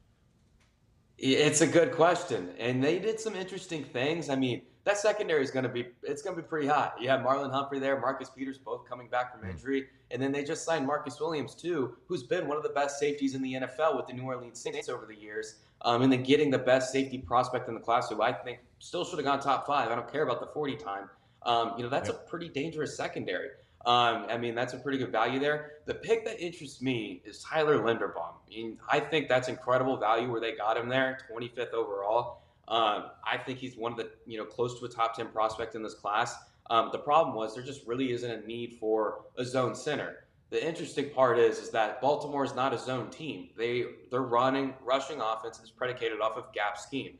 It's 1.18 1.62
a 1.62 1.66
good 1.66 1.92
question, 1.92 2.50
and 2.58 2.84
they 2.84 2.98
did 2.98 3.18
some 3.18 3.34
interesting 3.34 3.82
things. 3.82 4.28
I 4.28 4.36
mean, 4.36 4.60
that 4.84 4.98
secondary 4.98 5.42
is 5.42 5.50
going 5.50 5.64
to 5.64 5.68
be 5.68 5.86
it's 6.02 6.22
going 6.22 6.36
to 6.36 6.42
be 6.42 6.46
pretty 6.46 6.68
hot. 6.68 6.96
You 7.00 7.08
have 7.08 7.20
Marlon 7.20 7.50
Humphrey 7.50 7.78
there, 7.78 7.98
Marcus 7.98 8.30
Peters 8.30 8.58
both 8.58 8.86
coming 8.86 9.08
back 9.08 9.32
from 9.32 9.40
hmm. 9.40 9.50
injury, 9.50 9.86
and 10.10 10.20
then 10.20 10.30
they 10.30 10.44
just 10.44 10.64
signed 10.64 10.86
Marcus 10.86 11.18
Williams 11.18 11.54
too, 11.54 11.96
who's 12.06 12.22
been 12.22 12.46
one 12.46 12.56
of 12.56 12.62
the 12.62 12.68
best 12.68 12.98
safeties 12.98 13.34
in 13.34 13.42
the 13.42 13.54
NFL 13.54 13.96
with 13.96 14.06
the 14.06 14.12
New 14.12 14.24
Orleans 14.24 14.60
Saints 14.60 14.88
over 14.88 15.06
the 15.06 15.16
years. 15.16 15.56
Um, 15.82 16.02
and 16.02 16.12
then 16.12 16.22
getting 16.22 16.50
the 16.50 16.58
best 16.58 16.90
safety 16.90 17.18
prospect 17.18 17.68
in 17.68 17.74
the 17.74 17.80
class, 17.80 18.08
who 18.08 18.22
I 18.22 18.32
think 18.32 18.58
still 18.78 19.04
should 19.04 19.18
have 19.18 19.26
gone 19.26 19.40
top 19.40 19.66
five. 19.66 19.90
I 19.90 19.94
don't 19.94 20.10
care 20.10 20.22
about 20.22 20.40
the 20.40 20.46
40 20.46 20.76
time. 20.76 21.10
Um, 21.42 21.74
you 21.76 21.82
know, 21.82 21.88
that's 21.88 22.08
yep. 22.08 22.22
a 22.24 22.28
pretty 22.28 22.48
dangerous 22.48 22.96
secondary. 22.96 23.50
Um, 23.86 24.26
I 24.28 24.36
mean, 24.36 24.56
that's 24.56 24.74
a 24.74 24.78
pretty 24.78 24.98
good 24.98 25.12
value 25.12 25.38
there. 25.38 25.74
The 25.84 25.94
pick 25.94 26.24
that 26.24 26.40
interests 26.40 26.82
me 26.82 27.22
is 27.24 27.40
Tyler 27.40 27.78
Linderbaum. 27.78 28.32
I 28.34 28.48
mean, 28.50 28.78
I 28.88 28.98
think 28.98 29.28
that's 29.28 29.46
incredible 29.46 29.96
value 29.96 30.30
where 30.30 30.40
they 30.40 30.56
got 30.56 30.76
him 30.76 30.88
there, 30.88 31.18
25th 31.30 31.72
overall. 31.72 32.42
Um, 32.66 33.04
I 33.24 33.38
think 33.38 33.60
he's 33.60 33.76
one 33.76 33.92
of 33.92 33.98
the, 33.98 34.10
you 34.26 34.38
know, 34.38 34.44
close 34.44 34.80
to 34.80 34.86
a 34.86 34.88
top 34.88 35.16
10 35.16 35.28
prospect 35.28 35.76
in 35.76 35.84
this 35.84 35.94
class. 35.94 36.34
Um, 36.68 36.88
the 36.90 36.98
problem 36.98 37.36
was 37.36 37.54
there 37.54 37.62
just 37.62 37.86
really 37.86 38.10
isn't 38.10 38.28
a 38.28 38.44
need 38.44 38.74
for 38.80 39.20
a 39.38 39.44
zone 39.44 39.76
center. 39.76 40.24
The 40.50 40.64
interesting 40.64 41.10
part 41.10 41.38
is 41.38 41.58
is 41.58 41.70
that 41.70 42.00
Baltimore 42.00 42.44
is 42.44 42.54
not 42.54 42.72
a 42.72 42.78
zone 42.78 43.10
team. 43.10 43.48
They 43.56 43.86
they're 44.10 44.22
running 44.22 44.74
rushing 44.84 45.20
offense 45.20 45.58
is 45.58 45.70
predicated 45.70 46.20
off 46.20 46.36
of 46.36 46.52
gap 46.52 46.78
scheme. 46.78 47.18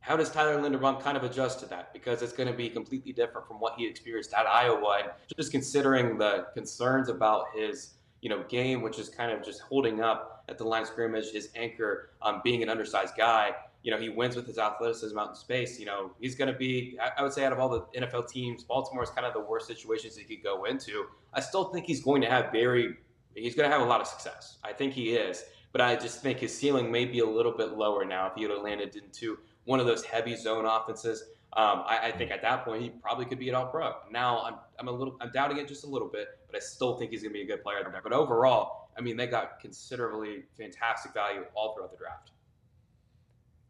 How 0.00 0.16
does 0.16 0.30
Tyler 0.30 0.60
Linderbaum 0.62 1.00
kind 1.00 1.16
of 1.16 1.24
adjust 1.24 1.58
to 1.60 1.66
that? 1.66 1.92
Because 1.92 2.22
it's 2.22 2.32
going 2.32 2.48
to 2.48 2.54
be 2.54 2.70
completely 2.70 3.12
different 3.12 3.48
from 3.48 3.58
what 3.58 3.74
he 3.76 3.86
experienced 3.86 4.32
at 4.32 4.46
Iowa. 4.46 5.00
And 5.02 5.10
just 5.36 5.50
considering 5.50 6.18
the 6.18 6.46
concerns 6.54 7.08
about 7.08 7.46
his 7.54 7.94
you 8.20 8.28
know 8.28 8.44
game, 8.48 8.82
which 8.82 8.98
is 8.98 9.08
kind 9.08 9.32
of 9.32 9.44
just 9.44 9.60
holding 9.62 10.00
up 10.00 10.44
at 10.48 10.56
the 10.56 10.64
line 10.64 10.82
of 10.82 10.88
scrimmage, 10.88 11.30
his 11.32 11.50
anchor 11.56 12.10
um, 12.22 12.40
being 12.44 12.62
an 12.62 12.68
undersized 12.68 13.14
guy. 13.16 13.52
You 13.82 13.92
know, 13.92 13.98
he 13.98 14.08
wins 14.08 14.36
with 14.36 14.46
his 14.46 14.58
athleticism 14.58 15.18
out 15.18 15.30
in 15.30 15.34
space. 15.34 15.78
You 15.78 15.86
know, 15.86 16.10
he's 16.20 16.34
going 16.34 16.52
to 16.52 16.58
be, 16.58 16.98
I 17.16 17.22
would 17.22 17.32
say, 17.32 17.44
out 17.44 17.52
of 17.52 17.58
all 17.58 17.68
the 17.68 17.82
NFL 17.98 18.28
teams, 18.28 18.64
Baltimore 18.64 19.02
is 19.02 19.10
kind 19.10 19.26
of 19.26 19.32
the 19.32 19.40
worst 19.40 19.66
situations 19.66 20.16
he 20.16 20.24
could 20.24 20.42
go 20.42 20.64
into. 20.64 21.06
I 21.32 21.40
still 21.40 21.64
think 21.64 21.86
he's 21.86 22.02
going 22.02 22.20
to 22.22 22.28
have 22.28 22.50
very, 22.50 22.96
he's 23.34 23.54
going 23.54 23.68
to 23.70 23.76
have 23.76 23.86
a 23.86 23.88
lot 23.88 24.00
of 24.00 24.06
success. 24.06 24.58
I 24.64 24.72
think 24.72 24.92
he 24.92 25.10
is. 25.10 25.44
But 25.72 25.80
I 25.82 25.96
just 25.96 26.22
think 26.22 26.38
his 26.38 26.56
ceiling 26.56 26.90
may 26.90 27.04
be 27.04 27.20
a 27.20 27.26
little 27.26 27.52
bit 27.52 27.76
lower 27.76 28.04
now 28.04 28.26
if 28.26 28.34
he 28.34 28.46
would 28.46 28.54
have 28.54 28.64
landed 28.64 28.96
into 28.96 29.38
one 29.64 29.80
of 29.80 29.86
those 29.86 30.02
heavy 30.02 30.34
zone 30.34 30.64
offenses. 30.64 31.24
Um, 31.54 31.82
I, 31.86 32.00
I, 32.04 32.12
think 32.12 32.30
at 32.30 32.42
that 32.42 32.64
point 32.64 32.82
he 32.82 32.90
probably 32.90 33.24
could 33.24 33.38
be 33.38 33.48
an 33.48 33.54
all 33.54 33.66
pro. 33.66 33.92
Now 34.10 34.42
I'm, 34.42 34.54
I'm 34.78 34.88
a 34.88 34.92
little 34.92 35.16
I'm 35.20 35.30
doubting 35.30 35.56
it 35.56 35.66
just 35.66 35.84
a 35.84 35.86
little 35.86 36.08
bit, 36.08 36.28
but 36.46 36.56
I 36.56 36.58
still 36.58 36.98
think 36.98 37.10
he's 37.10 37.22
going 37.22 37.32
to 37.32 37.38
be 37.38 37.42
a 37.42 37.46
good 37.46 37.62
player. 37.62 37.78
But 38.02 38.12
overall, 38.12 38.90
I 38.96 39.00
mean 39.00 39.16
they 39.16 39.26
got 39.26 39.58
considerably 39.60 40.44
fantastic 40.58 41.14
value 41.14 41.44
all 41.54 41.74
throughout 41.74 41.90
the 41.90 41.96
draft. 41.96 42.32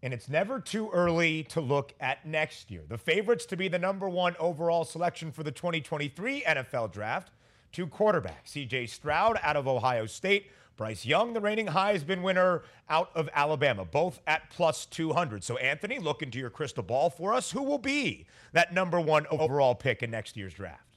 And 0.02 0.14
it's 0.14 0.28
never 0.28 0.60
too 0.60 0.90
early 0.92 1.42
to 1.44 1.60
look 1.60 1.92
at 2.00 2.24
next 2.24 2.70
year. 2.70 2.82
The 2.88 2.98
favorites 2.98 3.46
to 3.46 3.56
be 3.56 3.68
the 3.68 3.78
number 3.78 4.08
one 4.08 4.36
overall 4.38 4.84
selection 4.84 5.32
for 5.32 5.42
the 5.42 5.50
2023 5.50 6.42
NFL 6.42 6.92
draft, 6.92 7.32
two 7.72 7.86
quarterbacks, 7.86 8.46
CJ 8.46 8.88
Stroud 8.88 9.38
out 9.42 9.56
of 9.56 9.66
Ohio 9.66 10.06
State, 10.06 10.50
Bryce 10.76 11.04
Young, 11.04 11.32
the 11.32 11.40
reigning 11.40 11.66
Heisman 11.66 12.22
winner 12.22 12.62
out 12.88 13.10
of 13.16 13.28
Alabama, 13.34 13.84
both 13.84 14.20
at 14.28 14.48
plus 14.50 14.86
200. 14.86 15.42
So, 15.42 15.56
Anthony, 15.56 15.98
look 15.98 16.22
into 16.22 16.38
your 16.38 16.50
crystal 16.50 16.84
ball 16.84 17.10
for 17.10 17.34
us. 17.34 17.50
Who 17.50 17.64
will 17.64 17.78
be 17.78 18.26
that 18.52 18.72
number 18.72 19.00
one 19.00 19.26
overall 19.28 19.74
pick 19.74 20.04
in 20.04 20.12
next 20.12 20.36
year's 20.36 20.54
draft? 20.54 20.87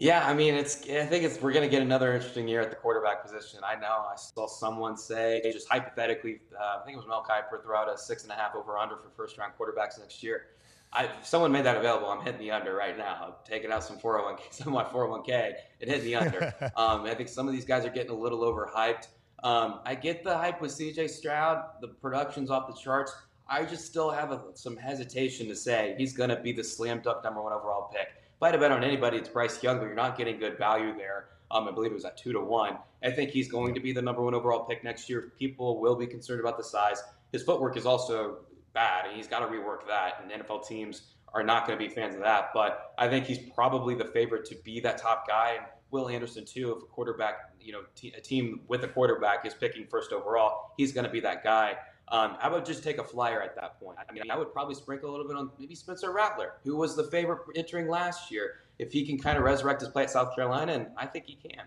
Yeah, 0.00 0.24
I 0.24 0.32
mean, 0.32 0.54
it's. 0.54 0.80
I 0.88 1.04
think 1.06 1.24
it's. 1.24 1.42
We're 1.42 1.52
going 1.52 1.68
to 1.68 1.68
get 1.68 1.82
another 1.82 2.14
interesting 2.14 2.46
year 2.46 2.60
at 2.60 2.70
the 2.70 2.76
quarterback 2.76 3.20
position. 3.20 3.58
I 3.66 3.74
know. 3.74 4.06
I 4.08 4.14
saw 4.14 4.46
someone 4.46 4.96
say, 4.96 5.40
just 5.52 5.68
hypothetically, 5.68 6.38
uh, 6.56 6.78
I 6.80 6.84
think 6.84 6.94
it 6.94 6.98
was 6.98 7.08
Mel 7.08 7.26
Kiper 7.28 7.60
throw 7.60 7.76
out 7.76 7.92
a 7.92 7.98
six 7.98 8.22
and 8.22 8.30
a 8.30 8.36
half 8.36 8.54
over 8.54 8.78
under 8.78 8.96
for 8.96 9.10
first 9.16 9.36
round 9.38 9.54
quarterbacks 9.58 9.98
next 9.98 10.22
year. 10.22 10.46
I, 10.92 11.06
if 11.06 11.26
someone 11.26 11.50
made 11.50 11.64
that 11.64 11.76
available, 11.76 12.08
I'm 12.08 12.24
hitting 12.24 12.40
the 12.40 12.52
under 12.52 12.76
right 12.76 12.96
now. 12.96 13.24
I'm 13.26 13.32
taking 13.44 13.72
out 13.72 13.82
some 13.82 13.98
401k, 13.98 14.38
some 14.52 14.68
of 14.68 14.74
my 14.74 14.84
401k 14.84 15.54
and 15.80 15.90
hitting 15.90 16.04
the 16.04 16.14
under. 16.14 16.54
um, 16.76 17.02
I 17.02 17.14
think 17.14 17.28
some 17.28 17.48
of 17.48 17.52
these 17.52 17.64
guys 17.64 17.84
are 17.84 17.90
getting 17.90 18.12
a 18.12 18.18
little 18.18 18.40
overhyped. 18.40 19.08
Um, 19.42 19.80
I 19.84 19.96
get 19.96 20.22
the 20.22 20.36
hype 20.36 20.60
with 20.60 20.70
CJ 20.70 21.10
Stroud. 21.10 21.64
The 21.80 21.88
production's 21.88 22.50
off 22.50 22.68
the 22.68 22.80
charts. 22.80 23.12
I 23.48 23.64
just 23.64 23.86
still 23.86 24.10
have 24.10 24.30
a, 24.30 24.42
some 24.54 24.76
hesitation 24.76 25.48
to 25.48 25.56
say 25.56 25.96
he's 25.98 26.12
going 26.12 26.30
to 26.30 26.36
be 26.36 26.52
the 26.52 26.62
slam 26.62 27.00
dunk 27.00 27.24
number 27.24 27.42
one 27.42 27.52
overall 27.52 27.90
pick. 27.92 28.08
If 28.38 28.42
I 28.44 28.46
had 28.46 28.52
to 28.52 28.58
bet 28.58 28.70
on 28.70 28.84
anybody, 28.84 29.16
it's 29.16 29.28
Bryce 29.28 29.60
Young, 29.64 29.78
but 29.78 29.86
you're 29.86 29.96
not 29.96 30.16
getting 30.16 30.38
good 30.38 30.56
value 30.56 30.96
there. 30.96 31.30
Um, 31.50 31.66
I 31.66 31.72
believe 31.72 31.90
it 31.90 31.94
was 31.94 32.04
at 32.04 32.16
two 32.16 32.32
to 32.32 32.38
one. 32.38 32.78
I 33.02 33.10
think 33.10 33.30
he's 33.30 33.50
going 33.50 33.74
to 33.74 33.80
be 33.80 33.90
the 33.90 34.00
number 34.00 34.22
one 34.22 34.32
overall 34.32 34.60
pick 34.60 34.84
next 34.84 35.10
year. 35.10 35.32
People 35.36 35.80
will 35.80 35.96
be 35.96 36.06
concerned 36.06 36.38
about 36.38 36.56
the 36.56 36.62
size. 36.62 37.02
His 37.32 37.42
footwork 37.42 37.76
is 37.76 37.84
also 37.84 38.42
bad, 38.74 39.06
and 39.06 39.16
he's 39.16 39.26
got 39.26 39.40
to 39.40 39.46
rework 39.46 39.88
that. 39.88 40.22
And 40.22 40.30
NFL 40.30 40.68
teams 40.68 41.14
are 41.34 41.42
not 41.42 41.66
going 41.66 41.76
to 41.76 41.84
be 41.84 41.92
fans 41.92 42.14
of 42.14 42.20
that. 42.20 42.50
But 42.54 42.92
I 42.96 43.08
think 43.08 43.26
he's 43.26 43.40
probably 43.56 43.96
the 43.96 44.04
favorite 44.04 44.44
to 44.50 44.54
be 44.62 44.78
that 44.82 44.98
top 44.98 45.26
guy. 45.26 45.54
And 45.56 45.66
Will 45.90 46.08
Anderson 46.08 46.44
too. 46.44 46.76
If 46.76 46.84
a 46.84 46.86
quarterback, 46.86 47.38
you 47.60 47.72
know, 47.72 47.80
t- 47.96 48.14
a 48.16 48.20
team 48.20 48.60
with 48.68 48.84
a 48.84 48.88
quarterback 48.88 49.46
is 49.46 49.54
picking 49.54 49.84
first 49.88 50.12
overall, 50.12 50.74
he's 50.76 50.92
going 50.92 51.06
to 51.06 51.10
be 51.10 51.18
that 51.20 51.42
guy. 51.42 51.74
Um, 52.10 52.36
I 52.40 52.48
would 52.48 52.64
just 52.64 52.82
take 52.82 52.98
a 52.98 53.04
flyer 53.04 53.42
at 53.42 53.54
that 53.56 53.78
point. 53.80 53.98
I 53.98 54.12
mean, 54.12 54.30
I 54.30 54.36
would 54.36 54.52
probably 54.52 54.74
sprinkle 54.74 55.10
a 55.10 55.12
little 55.12 55.26
bit 55.26 55.36
on 55.36 55.50
maybe 55.58 55.74
Spencer 55.74 56.12
Rattler, 56.12 56.54
who 56.64 56.76
was 56.76 56.96
the 56.96 57.04
favorite 57.04 57.40
entering 57.54 57.88
last 57.88 58.30
year. 58.30 58.60
If 58.78 58.92
he 58.92 59.04
can 59.04 59.18
kind 59.18 59.36
of 59.36 59.44
resurrect 59.44 59.80
his 59.80 59.90
play 59.90 60.04
at 60.04 60.10
South 60.10 60.34
Carolina, 60.34 60.72
and 60.72 60.86
I 60.96 61.06
think 61.06 61.26
he 61.26 61.34
can. 61.34 61.64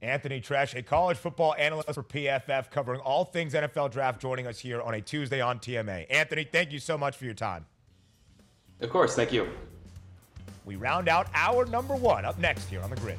Anthony 0.00 0.40
Treash, 0.40 0.74
a 0.74 0.82
college 0.82 1.16
football 1.16 1.54
analyst 1.58 1.92
for 1.94 2.02
PFF, 2.02 2.70
covering 2.70 3.00
all 3.00 3.24
things 3.24 3.54
NFL 3.54 3.92
draft, 3.92 4.20
joining 4.20 4.46
us 4.46 4.58
here 4.58 4.80
on 4.80 4.94
a 4.94 5.00
Tuesday 5.00 5.40
on 5.40 5.58
TMA. 5.58 6.06
Anthony, 6.10 6.44
thank 6.44 6.72
you 6.72 6.78
so 6.78 6.98
much 6.98 7.16
for 7.16 7.24
your 7.24 7.34
time. 7.34 7.66
Of 8.80 8.90
course, 8.90 9.14
thank 9.14 9.32
you. 9.32 9.48
We 10.64 10.76
round 10.76 11.08
out 11.08 11.28
our 11.34 11.66
number 11.66 11.94
one 11.94 12.24
up 12.24 12.38
next 12.38 12.68
here 12.68 12.80
on 12.80 12.90
the 12.90 12.96
grid. 12.96 13.18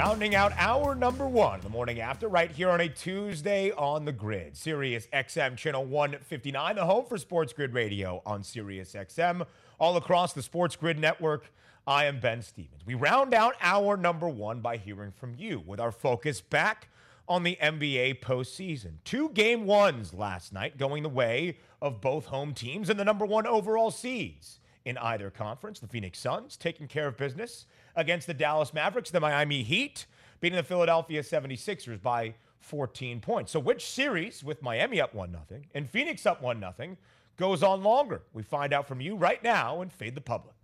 Rounding 0.00 0.34
out 0.34 0.54
our 0.56 0.94
number 0.94 1.28
one 1.28 1.60
the 1.60 1.68
morning 1.68 2.00
after, 2.00 2.26
right 2.26 2.50
here 2.50 2.70
on 2.70 2.80
a 2.80 2.88
Tuesday 2.88 3.70
on 3.72 4.06
the 4.06 4.12
grid. 4.12 4.56
Sirius 4.56 5.06
XM 5.12 5.58
channel 5.58 5.84
159, 5.84 6.76
the 6.76 6.86
home 6.86 7.04
for 7.04 7.18
Sports 7.18 7.52
Grid 7.52 7.74
Radio 7.74 8.22
on 8.24 8.42
Sirius 8.42 8.94
XM, 8.94 9.46
all 9.78 9.98
across 9.98 10.32
the 10.32 10.42
Sports 10.42 10.74
Grid 10.74 10.98
network. 10.98 11.52
I 11.86 12.06
am 12.06 12.18
Ben 12.18 12.40
Stevens. 12.40 12.80
We 12.86 12.94
round 12.94 13.34
out 13.34 13.56
our 13.60 13.98
number 13.98 14.26
one 14.26 14.60
by 14.60 14.78
hearing 14.78 15.12
from 15.12 15.34
you 15.36 15.62
with 15.66 15.78
our 15.78 15.92
focus 15.92 16.40
back 16.40 16.88
on 17.28 17.42
the 17.42 17.58
NBA 17.60 18.20
postseason. 18.20 18.92
Two 19.04 19.28
game 19.28 19.66
ones 19.66 20.14
last 20.14 20.50
night 20.50 20.78
going 20.78 21.02
the 21.02 21.10
way 21.10 21.58
of 21.82 22.00
both 22.00 22.24
home 22.24 22.54
teams 22.54 22.88
and 22.88 22.98
the 22.98 23.04
number 23.04 23.26
one 23.26 23.46
overall 23.46 23.90
seeds 23.90 24.60
in 24.86 24.96
either 24.96 25.28
conference. 25.28 25.78
The 25.78 25.88
Phoenix 25.88 26.18
Suns 26.18 26.56
taking 26.56 26.88
care 26.88 27.06
of 27.06 27.18
business 27.18 27.66
against 27.96 28.26
the 28.26 28.34
Dallas 28.34 28.72
Mavericks, 28.72 29.10
the 29.10 29.20
Miami 29.20 29.62
Heat 29.62 30.06
beating 30.40 30.56
the 30.56 30.62
Philadelphia 30.62 31.22
76ers 31.22 32.00
by 32.00 32.34
14 32.60 33.20
points. 33.20 33.52
So 33.52 33.60
which 33.60 33.86
series 33.86 34.44
with 34.44 34.62
Miami 34.62 35.00
up 35.00 35.14
1 35.14 35.36
0 35.48 35.62
and 35.74 35.88
Phoenix 35.88 36.26
up 36.26 36.42
1 36.42 36.60
0 36.60 36.96
goes 37.36 37.62
on 37.62 37.82
longer? 37.82 38.22
We 38.32 38.42
find 38.42 38.72
out 38.72 38.86
from 38.86 39.00
you 39.00 39.16
right 39.16 39.42
now 39.42 39.82
and 39.82 39.92
fade 39.92 40.14
the 40.14 40.20
public. 40.20 40.54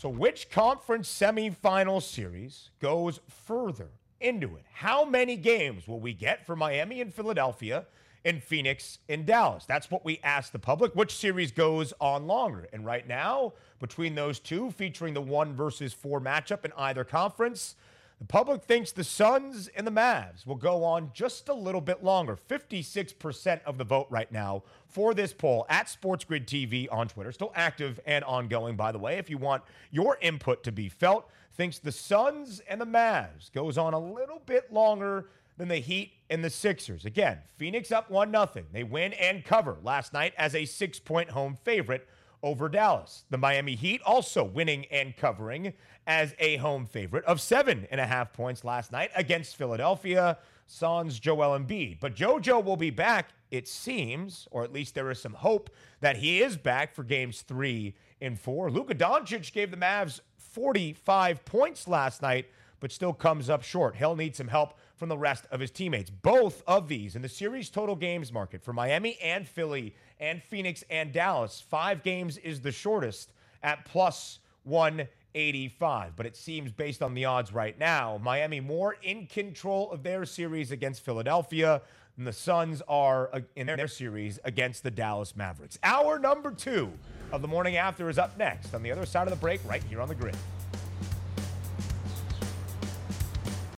So, 0.00 0.08
which 0.08 0.48
conference 0.48 1.12
semifinal 1.12 2.02
series 2.02 2.70
goes 2.80 3.20
further 3.28 3.90
into 4.18 4.56
it? 4.56 4.64
How 4.72 5.04
many 5.04 5.36
games 5.36 5.86
will 5.86 6.00
we 6.00 6.14
get 6.14 6.46
for 6.46 6.56
Miami 6.56 7.02
and 7.02 7.12
Philadelphia 7.12 7.84
in 8.24 8.40
Phoenix 8.40 8.98
in 9.08 9.24
Dallas. 9.24 9.64
That's 9.66 9.90
what 9.90 10.04
we 10.04 10.20
asked 10.22 10.52
the 10.52 10.58
public. 10.58 10.94
Which 10.94 11.16
series 11.16 11.52
goes 11.52 11.92
on 12.00 12.26
longer? 12.26 12.68
And 12.72 12.84
right 12.84 13.06
now, 13.06 13.54
between 13.78 14.14
those 14.14 14.38
two, 14.38 14.70
featuring 14.72 15.14
the 15.14 15.22
one 15.22 15.54
versus 15.54 15.92
four 15.92 16.20
matchup 16.20 16.64
in 16.64 16.72
either 16.76 17.04
conference, 17.04 17.76
the 18.20 18.26
public 18.26 18.62
thinks 18.62 18.92
the 18.92 19.02
Suns 19.02 19.68
and 19.68 19.86
the 19.86 19.90
Mavs 19.90 20.46
will 20.46 20.54
go 20.54 20.84
on 20.84 21.10
just 21.14 21.48
a 21.48 21.54
little 21.54 21.80
bit 21.80 22.04
longer. 22.04 22.36
56% 22.36 23.60
of 23.64 23.78
the 23.78 23.84
vote 23.84 24.08
right 24.10 24.30
now 24.30 24.62
for 24.86 25.14
this 25.14 25.32
poll 25.32 25.64
at 25.70 25.86
SportsGrid 25.86 26.44
TV 26.44 26.86
on 26.92 27.08
Twitter. 27.08 27.32
Still 27.32 27.52
active 27.54 27.98
and 28.04 28.22
ongoing, 28.24 28.76
by 28.76 28.92
the 28.92 28.98
way. 28.98 29.16
If 29.16 29.30
you 29.30 29.38
want 29.38 29.62
your 29.90 30.18
input 30.20 30.62
to 30.64 30.72
be 30.72 30.90
felt, 30.90 31.30
thinks 31.52 31.78
the 31.78 31.92
Suns 31.92 32.60
and 32.68 32.78
the 32.78 32.86
Mavs 32.86 33.50
goes 33.52 33.78
on 33.78 33.94
a 33.94 33.98
little 33.98 34.42
bit 34.44 34.70
longer 34.70 35.28
than 35.60 35.68
the 35.68 35.76
Heat 35.76 36.12
and 36.30 36.42
the 36.42 36.48
Sixers. 36.48 37.04
Again, 37.04 37.38
Phoenix 37.58 37.92
up 37.92 38.10
1 38.10 38.32
0. 38.32 38.48
They 38.72 38.82
win 38.82 39.12
and 39.12 39.44
cover 39.44 39.76
last 39.82 40.14
night 40.14 40.32
as 40.38 40.54
a 40.54 40.64
six 40.64 40.98
point 40.98 41.30
home 41.30 41.54
favorite 41.64 42.08
over 42.42 42.70
Dallas. 42.70 43.24
The 43.28 43.36
Miami 43.36 43.74
Heat 43.74 44.00
also 44.06 44.42
winning 44.42 44.86
and 44.90 45.14
covering 45.14 45.74
as 46.06 46.34
a 46.38 46.56
home 46.56 46.86
favorite 46.86 47.26
of 47.26 47.42
seven 47.42 47.86
and 47.90 48.00
a 48.00 48.06
half 48.06 48.32
points 48.32 48.64
last 48.64 48.90
night 48.90 49.10
against 49.14 49.54
Philadelphia. 49.56 50.38
Sans 50.66 51.18
Joel 51.18 51.58
Embiid. 51.58 51.98
But 52.00 52.14
JoJo 52.14 52.64
will 52.64 52.76
be 52.76 52.90
back, 52.90 53.30
it 53.50 53.68
seems, 53.68 54.48
or 54.52 54.62
at 54.64 54.72
least 54.72 54.94
there 54.94 55.10
is 55.10 55.20
some 55.20 55.34
hope 55.34 55.68
that 56.00 56.16
he 56.16 56.40
is 56.40 56.56
back 56.56 56.94
for 56.94 57.02
games 57.02 57.42
three 57.42 57.96
and 58.22 58.38
four. 58.38 58.70
Luka 58.70 58.94
Doncic 58.94 59.52
gave 59.52 59.72
the 59.72 59.76
Mavs 59.76 60.20
45 60.38 61.44
points 61.44 61.88
last 61.88 62.22
night, 62.22 62.46
but 62.78 62.92
still 62.92 63.12
comes 63.12 63.50
up 63.50 63.64
short. 63.64 63.96
He'll 63.96 64.14
need 64.14 64.36
some 64.36 64.48
help 64.48 64.78
from 65.00 65.08
the 65.08 65.18
rest 65.18 65.46
of 65.50 65.60
his 65.60 65.70
teammates. 65.70 66.10
Both 66.10 66.62
of 66.66 66.86
these 66.86 67.16
in 67.16 67.22
the 67.22 67.28
series 67.28 67.70
total 67.70 67.96
games 67.96 68.30
market 68.30 68.62
for 68.62 68.74
Miami 68.74 69.18
and 69.22 69.48
Philly 69.48 69.94
and 70.20 70.42
Phoenix 70.42 70.84
and 70.90 71.10
Dallas, 71.10 71.64
five 71.70 72.02
games 72.02 72.36
is 72.36 72.60
the 72.60 72.70
shortest 72.70 73.32
at 73.62 73.86
plus 73.86 74.40
185. 74.64 76.14
But 76.16 76.26
it 76.26 76.36
seems, 76.36 76.70
based 76.70 77.02
on 77.02 77.14
the 77.14 77.24
odds 77.24 77.50
right 77.50 77.78
now, 77.78 78.20
Miami 78.22 78.60
more 78.60 78.98
in 79.02 79.26
control 79.26 79.90
of 79.90 80.02
their 80.02 80.26
series 80.26 80.70
against 80.70 81.02
Philadelphia 81.02 81.80
than 82.16 82.26
the 82.26 82.32
Suns 82.34 82.82
are 82.86 83.42
in 83.56 83.68
their 83.68 83.88
series 83.88 84.38
against 84.44 84.82
the 84.82 84.90
Dallas 84.90 85.34
Mavericks. 85.34 85.78
Hour 85.82 86.18
number 86.18 86.50
two 86.50 86.92
of 87.32 87.40
the 87.40 87.48
morning 87.48 87.76
after 87.76 88.10
is 88.10 88.18
up 88.18 88.36
next 88.36 88.74
on 88.74 88.82
the 88.82 88.92
other 88.92 89.06
side 89.06 89.26
of 89.26 89.30
the 89.30 89.40
break, 89.40 89.66
right 89.66 89.82
here 89.84 90.02
on 90.02 90.08
the 90.08 90.14
grid. 90.14 90.36